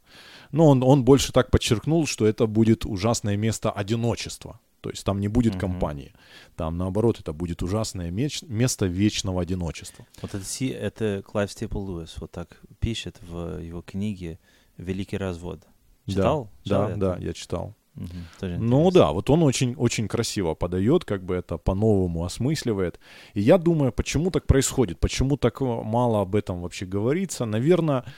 Но 0.52 0.68
он, 0.68 0.84
он 0.84 1.04
больше 1.04 1.32
так 1.32 1.52
подчеркнул, 1.52 2.06
что 2.06 2.26
это 2.26 2.48
будет 2.48 2.86
ужасное 2.86 3.38
место 3.38 3.72
одиночества. 3.72 4.60
То 4.82 4.92
есть 4.92 5.04
там 5.04 5.20
не 5.20 5.28
будет 5.28 5.56
uh-huh. 5.56 5.60
компании. 5.60 6.14
Там, 6.56 6.78
наоборот, 6.78 7.20
это 7.20 7.34
будет 7.34 7.64
ужасное 7.64 8.12
меч- 8.12 8.46
место 8.48 8.86
вечного 8.86 9.42
одиночества. 9.42 10.06
Вот 10.22 10.34
это, 10.34 10.66
это 10.66 11.24
Клайв 11.26 11.52
Стейпл 11.52 11.86
Льюис 11.86 12.16
вот 12.20 12.32
так 12.32 12.62
пишет 12.80 13.18
в 13.22 13.60
его 13.60 13.82
книге 13.82 14.40
Великий 14.78 15.18
развод. 15.18 15.62
Читал? 16.08 16.46
Да, 16.46 16.64
читал 16.64 16.88
да, 16.90 16.96
да, 16.96 17.18
я 17.20 17.34
читал. 17.34 17.76
Угу, 17.98 18.48
ну 18.60 18.92
да, 18.92 19.12
вот 19.12 19.30
он 19.32 19.42
очень, 19.42 19.74
очень 19.74 20.08
красиво 20.08 20.54
подает, 20.54 21.04
как 21.04 21.24
бы 21.24 21.34
это 21.34 21.58
по-новому 21.58 22.24
осмысливает. 22.24 23.00
И 23.34 23.42
я 23.42 23.58
думаю, 23.58 23.92
почему 23.92 24.30
так 24.30 24.46
происходит, 24.46 25.00
почему 25.00 25.36
так 25.36 25.62
мало 25.62 26.22
об 26.22 26.36
этом 26.36 26.62
вообще 26.62 26.86
говорится. 26.86 27.46
Наверное, 27.46 28.04
э, 28.06 28.10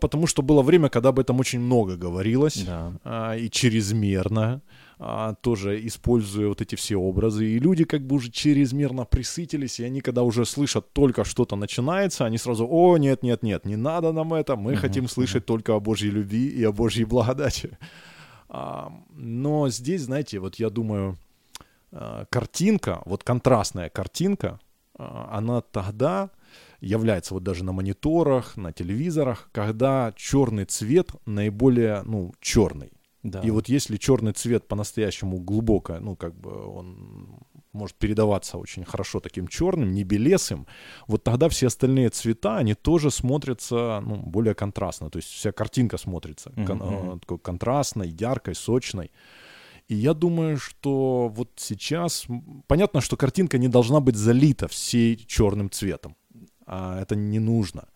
потому 0.00 0.26
что 0.26 0.42
было 0.42 0.62
время, 0.62 0.88
когда 0.88 1.08
об 1.08 1.18
этом 1.18 1.40
очень 1.40 1.60
много 1.60 1.96
говорилось, 1.96 2.62
да. 2.64 2.92
А, 3.04 3.36
и 3.36 3.48
чрезмерно 3.48 4.60
а, 4.98 5.34
тоже 5.34 5.86
используя 5.86 6.48
вот 6.48 6.60
эти 6.60 6.74
все 6.74 6.96
образы. 6.96 7.46
И 7.46 7.58
люди 7.58 7.84
как 7.84 8.06
бы 8.06 8.16
уже 8.16 8.30
чрезмерно 8.30 9.04
присытились, 9.04 9.80
и 9.80 9.84
они, 9.84 10.00
когда 10.00 10.24
уже 10.24 10.44
слышат 10.44 10.92
только 10.92 11.24
что-то 11.24 11.56
начинается, 11.56 12.26
они 12.26 12.38
сразу, 12.38 12.68
о, 12.70 12.98
нет, 12.98 13.22
нет, 13.22 13.42
нет, 13.42 13.64
не 13.64 13.76
надо 13.76 14.12
нам 14.12 14.34
это, 14.34 14.56
мы 14.56 14.72
uh-huh, 14.72 14.76
хотим 14.76 15.08
слышать 15.08 15.44
uh-huh. 15.44 15.46
только 15.46 15.74
о 15.74 15.80
Божьей 15.80 16.10
любви 16.10 16.48
и 16.48 16.62
о 16.64 16.72
Божьей 16.72 17.04
благодати. 17.04 17.78
А, 18.54 18.92
но 19.08 19.70
здесь, 19.70 20.02
знаете, 20.02 20.38
вот 20.38 20.56
я 20.56 20.68
думаю, 20.68 21.16
а, 21.90 22.26
картинка, 22.28 23.00
вот 23.06 23.24
контрастная 23.24 23.88
картинка, 23.88 24.60
а, 24.94 25.30
она 25.32 25.62
тогда 25.62 26.28
является 26.82 27.34
вот 27.34 27.44
даже 27.44 27.64
на 27.64 27.72
мониторах, 27.72 28.56
на 28.56 28.72
телевизорах, 28.72 29.48
когда 29.52 30.12
черный 30.16 30.64
цвет 30.64 31.10
наиболее, 31.26 32.02
ну, 32.04 32.34
черный. 32.40 32.92
Да. 33.22 33.40
И 33.40 33.50
вот 33.50 33.68
если 33.68 33.96
черный 33.96 34.32
цвет 34.32 34.66
по-настоящему 34.66 35.38
глубоко, 35.38 36.00
ну, 36.00 36.16
как 36.16 36.34
бы 36.34 36.50
он 36.50 37.38
может 37.72 37.96
передаваться 37.96 38.58
очень 38.58 38.84
хорошо 38.84 39.20
таким 39.20 39.46
черным, 39.46 39.92
не 39.92 40.02
белесым, 40.02 40.66
вот 41.06 41.22
тогда 41.22 41.48
все 41.48 41.68
остальные 41.68 42.10
цвета, 42.10 42.56
они 42.56 42.74
тоже 42.74 43.12
смотрятся 43.12 44.02
ну, 44.04 44.16
более 44.16 44.54
контрастно. 44.54 45.08
То 45.08 45.18
есть 45.18 45.28
вся 45.28 45.52
картинка 45.52 45.98
смотрится 45.98 46.50
uh-huh. 46.50 46.66
кон- 46.66 47.20
такой 47.20 47.38
контрастной, 47.38 48.08
яркой, 48.08 48.56
сочной. 48.56 49.12
И 49.86 49.94
я 49.94 50.14
думаю, 50.14 50.56
что 50.56 51.28
вот 51.28 51.50
сейчас... 51.56 52.26
Понятно, 52.66 53.00
что 53.00 53.16
картинка 53.16 53.58
не 53.58 53.68
должна 53.68 54.00
быть 54.00 54.16
залита 54.16 54.66
всей 54.66 55.16
черным 55.16 55.70
цветом. 55.70 56.16
А 56.66 57.00
это 57.00 57.16
не 57.16 57.38
нужно. 57.38 57.88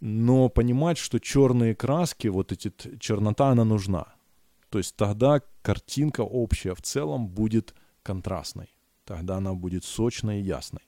Но 0.00 0.48
понимать, 0.48 0.98
что 0.98 1.18
черные 1.18 1.74
краски, 1.74 2.28
вот 2.28 2.52
эти 2.52 2.72
чернота, 2.98 3.48
она 3.48 3.64
нужна. 3.64 4.06
То 4.70 4.78
есть 4.78 4.96
тогда 4.96 5.40
картинка 5.62 6.20
общая 6.20 6.74
в 6.74 6.82
целом 6.82 7.28
будет 7.28 7.74
контрастной. 8.02 8.74
Тогда 9.04 9.36
она 9.36 9.54
будет 9.54 9.84
сочной 9.84 10.40
и 10.40 10.44
ясной. 10.44 10.82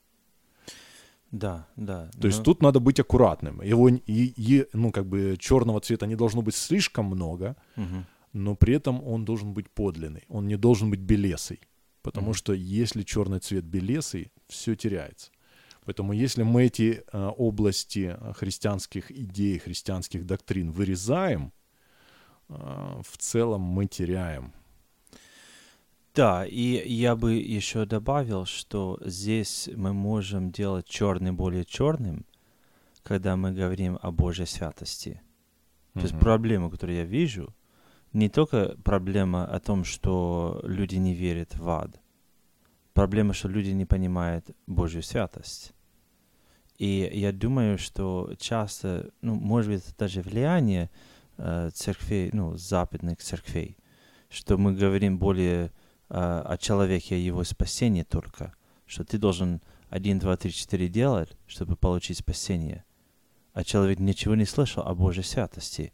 Да, 1.31 1.67
да. 1.77 2.11
То 2.13 2.19
но... 2.23 2.27
есть 2.27 2.43
тут 2.43 2.63
надо 2.63 2.81
быть 2.81 3.01
аккуратным. 3.01 3.63
Его 3.63 3.89
и, 3.89 4.01
и, 4.07 4.67
ну 4.73 4.91
как 4.91 5.07
бы 5.07 5.37
черного 5.39 5.81
цвета 5.81 6.07
не 6.07 6.17
должно 6.17 6.43
быть 6.43 6.55
слишком 6.55 7.07
много, 7.07 7.57
угу. 7.77 8.05
но 8.33 8.57
при 8.57 8.75
этом 8.75 9.03
он 9.07 9.25
должен 9.25 9.55
быть 9.55 9.71
подлинный. 9.71 10.25
Он 10.29 10.49
не 10.49 10.57
должен 10.57 10.91
быть 10.91 11.01
белесый, 11.01 11.61
потому 12.03 12.29
угу. 12.29 12.35
что 12.35 12.53
если 12.53 13.03
черный 13.03 13.39
цвет 13.39 13.65
белесый, 13.65 14.33
все 14.49 14.75
теряется. 14.75 15.31
Поэтому 15.91 16.13
если 16.13 16.45
мы 16.45 16.67
эти 16.67 17.03
э, 17.13 17.31
области 17.37 18.17
христианских 18.37 19.11
идей, 19.11 19.59
христианских 19.59 20.25
доктрин 20.25 20.71
вырезаем, 20.71 21.53
а, 22.49 23.01
в 23.03 23.19
целом 23.19 23.63
мы 23.63 23.87
теряем. 23.87 24.53
Да, 26.15 26.47
и 26.47 26.89
я 26.89 27.17
бы 27.17 27.35
еще 27.35 27.87
добавил, 27.87 28.45
что 28.45 29.01
здесь 29.05 29.69
мы 29.75 29.93
можем 29.93 30.53
делать 30.53 30.87
черный 30.87 31.33
более 31.33 31.65
черным, 31.65 32.25
когда 33.03 33.35
мы 33.35 33.51
говорим 33.51 33.99
о 34.01 34.13
Божьей 34.13 34.47
святости. 34.47 35.21
Mm-hmm. 35.95 36.01
То 36.01 36.07
есть 36.07 36.19
проблема, 36.21 36.71
которую 36.71 36.99
я 36.99 37.05
вижу, 37.05 37.53
не 38.13 38.29
только 38.29 38.77
проблема 38.85 39.45
о 39.45 39.59
том, 39.59 39.83
что 39.83 40.61
люди 40.63 40.95
не 40.95 41.15
верят 41.15 41.57
в 41.57 41.69
ад. 41.69 42.01
Проблема, 42.93 43.35
что 43.35 43.49
люди 43.49 43.71
не 43.71 43.87
понимают 43.87 44.51
Божью 44.69 45.03
святость. 45.03 45.75
И 46.81 47.11
я 47.13 47.31
думаю, 47.31 47.77
что 47.77 48.33
часто, 48.39 49.11
ну, 49.21 49.35
может 49.35 49.71
быть, 49.71 49.85
даже 49.99 50.23
влияние 50.23 50.89
э, 51.37 51.69
церквей, 51.75 52.31
ну, 52.33 52.57
западных 52.57 53.19
церквей, 53.19 53.77
что 54.31 54.57
мы 54.57 54.73
говорим 54.73 55.19
более 55.19 55.67
э, 55.67 55.71
о 56.09 56.57
человеке, 56.57 57.17
о 57.17 57.19
его 57.19 57.45
спасении 57.45 58.03
только, 58.03 58.55
что 58.87 59.05
ты 59.05 59.19
должен 59.19 59.61
один, 59.91 60.19
два, 60.19 60.39
три, 60.39 60.53
четыре 60.53 60.89
делать, 60.89 61.37
чтобы 61.47 61.77
получить 61.77 62.17
спасение. 62.17 62.85
А 63.53 63.63
человек 63.63 63.99
ничего 63.99 64.35
не 64.35 64.47
слышал 64.47 64.83
о 64.83 64.95
Божьей 64.95 65.25
святости. 65.25 65.93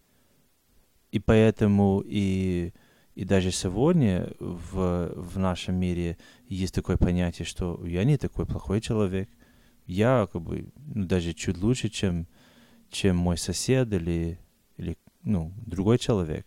И 1.11 1.19
поэтому 1.19 2.01
и, 2.07 2.73
и 3.17 3.25
даже 3.25 3.51
сегодня 3.51 4.33
в, 4.39 5.11
в 5.17 5.37
нашем 5.37 5.75
мире 5.75 6.17
есть 6.49 6.77
такое 6.77 6.97
понятие, 6.97 7.45
что 7.45 7.85
я 7.85 8.05
не 8.05 8.19
такой 8.19 8.47
плохой 8.47 8.81
человек, 8.81 9.29
я 9.87 10.29
как 10.33 10.43
бы 10.43 10.69
ну, 10.95 11.05
даже 11.05 11.33
чуть 11.33 11.59
лучше, 11.59 11.89
чем, 11.89 12.27
чем 12.91 13.17
мой 13.17 13.39
сосед 13.39 13.93
или, 13.93 14.39
или 14.77 14.97
ну, 15.23 15.53
другой 15.67 15.99
человек. 15.99 16.47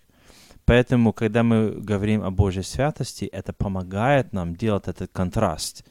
Поэтому, 0.65 1.13
когда 1.13 1.41
мы 1.41 1.71
говорим 1.71 2.23
о 2.23 2.29
Божьей 2.29 2.63
святости, 2.63 3.25
это 3.25 3.53
помогает 3.53 4.33
нам 4.33 4.55
делать 4.55 4.87
этот 4.87 5.11
контраст. 5.11 5.83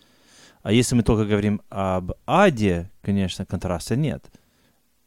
А 0.63 0.71
если 0.73 0.95
мы 0.95 1.03
только 1.03 1.25
говорим 1.25 1.61
об 1.69 2.13
аде, 2.27 2.91
конечно, 3.03 3.45
контраста 3.45 3.97
нет. 3.97 4.31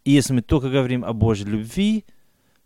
И 0.04 0.12
если 0.12 0.34
мы 0.34 0.42
только 0.42 0.70
говорим 0.70 1.06
о 1.06 1.14
Божьей 1.14 1.46
любви, 1.46 2.04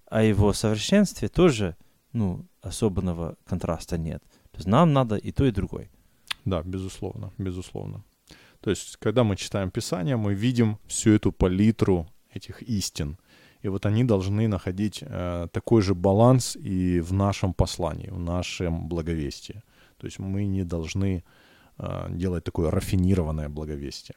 о 0.07 0.23
его 0.23 0.53
совершенстве, 0.53 1.27
тоже 1.27 1.75
ну, 2.13 2.45
особенного 2.61 3.35
контраста 3.45 3.97
нет. 3.97 4.23
То 4.51 4.57
есть 4.57 4.67
нам 4.67 4.93
надо 4.93 5.17
и 5.17 5.31
то, 5.31 5.45
и 5.45 5.51
другое. 5.51 5.89
Да, 6.45 6.63
безусловно, 6.63 7.31
безусловно. 7.37 8.03
То 8.65 8.71
есть, 8.71 8.97
когда 8.97 9.23
мы 9.23 9.35
читаем 9.35 9.69
Писание, 9.69 10.15
мы 10.15 10.33
видим 10.33 10.77
всю 10.87 11.11
эту 11.11 11.31
палитру 11.31 12.07
этих 12.33 12.63
истин. 12.63 13.17
И 13.61 13.69
вот 13.69 13.85
они 13.85 14.03
должны 14.03 14.47
находить 14.47 15.03
э, 15.03 15.47
такой 15.51 15.83
же 15.83 15.93
баланс 15.93 16.55
и 16.55 16.99
в 16.99 17.13
нашем 17.13 17.53
послании, 17.53 18.09
в 18.09 18.17
нашем 18.17 18.87
благовестии. 18.87 19.61
То 19.97 20.07
есть 20.07 20.17
мы 20.17 20.47
не 20.47 20.63
должны 20.63 21.23
э, 21.77 22.07
делать 22.09 22.43
такое 22.43 22.71
рафинированное 22.71 23.49
благовестие. 23.49 24.15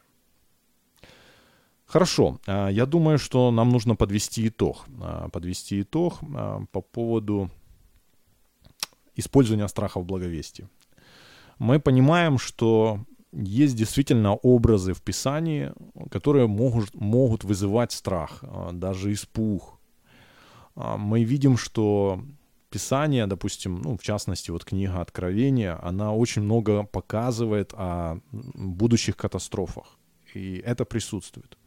Хорошо, 1.85 2.39
э, 2.47 2.69
я 2.71 2.85
думаю, 2.87 3.19
что 3.19 3.51
нам 3.51 3.69
нужно 3.69 3.95
подвести 3.95 4.47
итог. 4.47 4.85
Э, 4.99 5.29
подвести 5.31 5.81
итог 5.81 6.23
э, 6.23 6.65
по 6.71 6.81
поводу 6.81 7.51
использования 9.15 9.67
страха 9.67 9.99
в 9.99 10.05
благовестии. 10.05 10.67
Мы 11.59 11.79
понимаем, 11.79 12.39
что 12.39 12.99
есть 13.31 13.75
действительно 13.75 14.33
образы 14.33 14.93
в 14.93 15.01
Писании, 15.01 15.71
которые 16.11 16.47
могут, 16.47 16.95
могут 16.95 17.43
вызывать 17.43 17.91
страх, 17.91 18.39
а, 18.41 18.71
даже 18.71 19.11
испуг. 19.13 19.79
А, 20.75 20.97
мы 20.97 21.23
видим, 21.23 21.57
что 21.57 22.23
Писание, 22.69 23.25
допустим, 23.25 23.81
ну, 23.81 23.97
в 23.97 24.03
частности, 24.03 24.51
вот 24.51 24.63
книга 24.63 25.01
Откровения, 25.01 25.79
она 25.81 26.13
очень 26.13 26.43
много 26.43 26.83
показывает 26.83 27.73
о 27.73 28.19
будущих 28.31 29.17
катастрофах. 29.17 29.97
И 30.35 30.61
это 30.63 30.85
присутствует. 30.85 31.57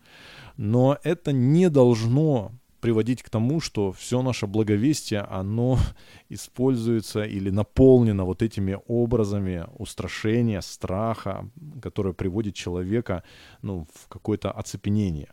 Но 0.57 0.99
это 1.03 1.33
не 1.33 1.69
должно 1.71 2.53
приводить 2.83 3.23
к 3.23 3.31
тому, 3.31 3.61
что 3.61 3.93
все 3.93 4.23
наше 4.23 4.47
благовестие, 4.47 5.21
оно 5.21 5.79
используется 6.29 7.23
или 7.23 7.51
наполнено 7.51 8.25
вот 8.25 8.43
этими 8.43 8.77
образами 8.89 9.65
устрашения, 9.79 10.61
страха, 10.61 11.49
которое 11.81 12.13
приводит 12.13 12.55
человека 12.55 13.23
ну, 13.63 13.87
в 13.95 14.09
какое-то 14.09 14.51
оцепенение. 14.51 15.29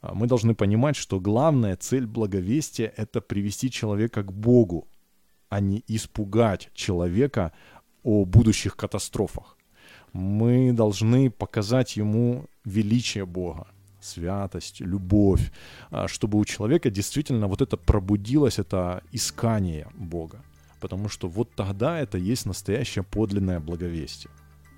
А, 0.00 0.12
мы 0.14 0.26
должны 0.26 0.54
понимать, 0.54 0.96
что 0.96 1.20
главная 1.20 1.76
цель 1.76 2.06
благовестия— 2.06 2.92
это 2.96 3.20
привести 3.20 3.70
человека 3.70 4.22
к 4.24 4.32
Богу, 4.32 4.88
а 5.48 5.60
не 5.60 5.84
испугать 5.86 6.70
человека 6.74 7.52
о 8.02 8.24
будущих 8.24 8.76
катастрофах. 8.76 9.56
Мы 10.12 10.72
должны 10.72 11.30
показать 11.30 11.96
ему 11.96 12.46
величие 12.64 13.24
Бога, 13.24 13.66
святость, 14.04 14.80
любовь, 14.80 15.52
а, 15.90 16.08
чтобы 16.08 16.38
у 16.38 16.44
человека 16.44 16.90
действительно 16.90 17.46
вот 17.46 17.62
это 17.62 17.76
пробудилось, 17.76 18.58
это 18.58 19.02
искание 19.12 19.86
Бога. 19.94 20.42
Потому 20.80 21.08
что 21.08 21.28
вот 21.28 21.50
тогда 21.54 21.98
это 21.98 22.18
есть 22.18 22.46
настоящее 22.46 23.04
подлинное 23.04 23.60
благовестие. 23.60 24.30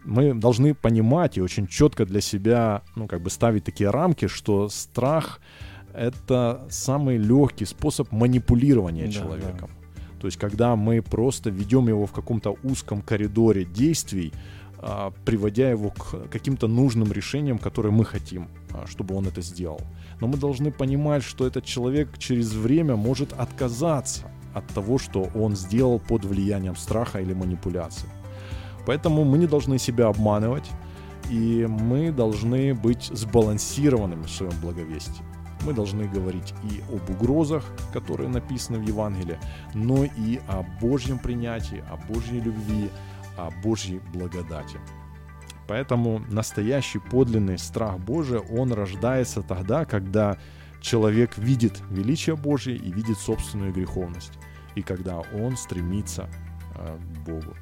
Мы 0.04 0.34
должны 0.34 0.74
понимать 0.74 1.38
и 1.38 1.42
очень 1.42 1.66
четко 1.66 2.04
для 2.04 2.20
себя, 2.20 2.82
ну, 2.94 3.06
как 3.06 3.22
бы 3.22 3.30
ставить 3.30 3.64
такие 3.64 3.90
рамки, 3.90 4.28
что 4.28 4.68
страх— 4.68 5.40
это 5.94 6.66
самый 6.68 7.16
легкий 7.16 7.64
способ 7.64 8.12
манипулирования 8.12 9.06
да, 9.06 9.12
человеком. 9.12 9.70
Да. 9.70 9.84
То 10.20 10.26
есть, 10.26 10.38
когда 10.38 10.76
мы 10.76 11.02
просто 11.02 11.50
ведем 11.50 11.88
его 11.88 12.06
в 12.06 12.12
каком-то 12.12 12.56
узком 12.62 13.02
коридоре 13.02 13.64
действий, 13.64 14.32
а, 14.78 15.12
приводя 15.24 15.70
его 15.70 15.90
к 15.90 16.28
каким-то 16.30 16.68
нужным 16.68 17.12
решениям, 17.12 17.58
которые 17.58 17.92
мы 17.92 18.04
хотим, 18.04 18.48
чтобы 18.86 19.14
он 19.14 19.26
это 19.26 19.42
сделал. 19.42 19.80
Но 20.20 20.26
мы 20.26 20.36
должны 20.36 20.70
понимать, 20.70 21.22
что 21.22 21.46
этот 21.46 21.64
человек 21.64 22.18
через 22.18 22.52
время 22.52 22.96
может 22.96 23.32
отказаться 23.32 24.30
от 24.54 24.66
того, 24.68 24.98
что 24.98 25.28
он 25.34 25.56
сделал 25.56 25.98
под 25.98 26.24
влиянием 26.24 26.76
страха 26.76 27.20
или 27.20 27.34
манипуляции. 27.34 28.08
Поэтому 28.86 29.24
мы 29.24 29.38
не 29.38 29.46
должны 29.46 29.78
себя 29.78 30.08
обманывать, 30.08 30.70
и 31.30 31.66
мы 31.68 32.12
должны 32.12 32.74
быть 32.74 33.10
сбалансированными 33.12 34.24
в 34.24 34.30
своем 34.30 34.52
благовестии. 34.60 35.22
Мы 35.64 35.72
должны 35.72 36.06
говорить 36.06 36.52
и 36.62 36.82
об 36.94 37.08
угрозах, 37.08 37.64
которые 37.92 38.28
написаны 38.28 38.78
в 38.78 38.86
Евангелии, 38.86 39.38
но 39.72 40.04
и 40.04 40.38
о 40.46 40.62
Божьем 40.80 41.18
принятии, 41.18 41.82
о 41.90 41.96
Божьей 42.12 42.40
любви, 42.40 42.90
о 43.38 43.50
Божьей 43.62 44.00
благодати. 44.12 44.78
Поэтому 45.66 46.20
настоящий 46.30 46.98
подлинный 46.98 47.58
страх 47.58 47.98
Божий, 47.98 48.38
он 48.38 48.72
рождается 48.72 49.42
тогда, 49.42 49.84
когда 49.84 50.36
человек 50.80 51.38
видит 51.38 51.80
величие 51.90 52.36
Божье 52.36 52.76
и 52.76 52.92
видит 52.92 53.18
собственную 53.18 53.72
греховность, 53.72 54.32
и 54.74 54.82
когда 54.82 55.22
он 55.32 55.56
стремится 55.56 56.28
э, 56.76 56.96
к 56.96 57.18
Богу. 57.26 57.54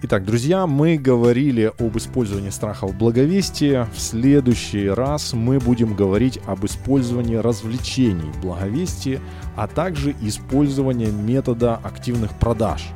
Итак, 0.00 0.24
друзья, 0.24 0.68
мы 0.68 0.96
говорили 0.96 1.72
об 1.76 1.98
использовании 1.98 2.50
страха 2.50 2.86
в 2.86 2.96
благовестии. 2.96 3.84
В 3.92 3.98
следующий 3.98 4.88
раз 4.88 5.32
мы 5.32 5.58
будем 5.58 5.94
говорить 5.94 6.38
об 6.46 6.64
использовании 6.64 7.34
развлечений 7.34 8.30
в 8.30 8.40
благовестии, 8.40 9.20
а 9.56 9.66
также 9.66 10.14
использовании 10.22 11.10
метода 11.10 11.74
активных 11.82 12.32
продаж 12.38 12.86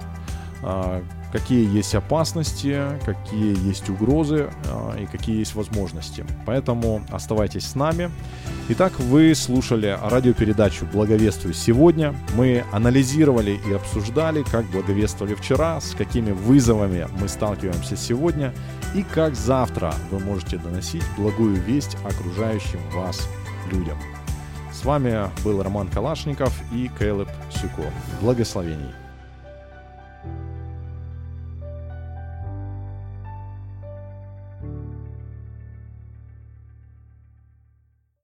а, 0.62 1.02
какие 1.32 1.68
есть 1.74 1.94
опасности, 1.94 2.78
какие 3.04 3.58
есть 3.66 3.88
угрозы 3.88 4.50
э, 4.66 5.02
и 5.02 5.06
какие 5.06 5.38
есть 5.38 5.54
возможности. 5.54 6.24
Поэтому 6.46 7.02
оставайтесь 7.10 7.66
с 7.66 7.74
нами. 7.74 8.10
Итак, 8.68 8.92
вы 9.00 9.34
слушали 9.34 9.98
радиопередачу 10.02 10.86
«Благовествую 10.92 11.54
сегодня». 11.54 12.14
Мы 12.36 12.64
анализировали 12.70 13.58
и 13.68 13.72
обсуждали, 13.72 14.42
как 14.42 14.66
благовествовали 14.66 15.34
вчера, 15.34 15.80
с 15.80 15.94
какими 15.94 16.30
вызовами 16.30 17.08
мы 17.20 17.28
сталкиваемся 17.28 17.96
сегодня 17.96 18.52
и 18.94 19.02
как 19.02 19.34
завтра 19.34 19.94
вы 20.10 20.20
можете 20.20 20.58
доносить 20.58 21.04
благую 21.16 21.56
весть 21.56 21.96
окружающим 22.04 22.80
вас 22.94 23.26
людям. 23.72 23.98
С 24.72 24.84
вами 24.84 25.30
был 25.44 25.62
Роман 25.62 25.88
Калашников 25.88 26.52
и 26.72 26.90
Кэлеб 26.98 27.28
Сюко. 27.50 27.90
Благословений! 28.20 29.01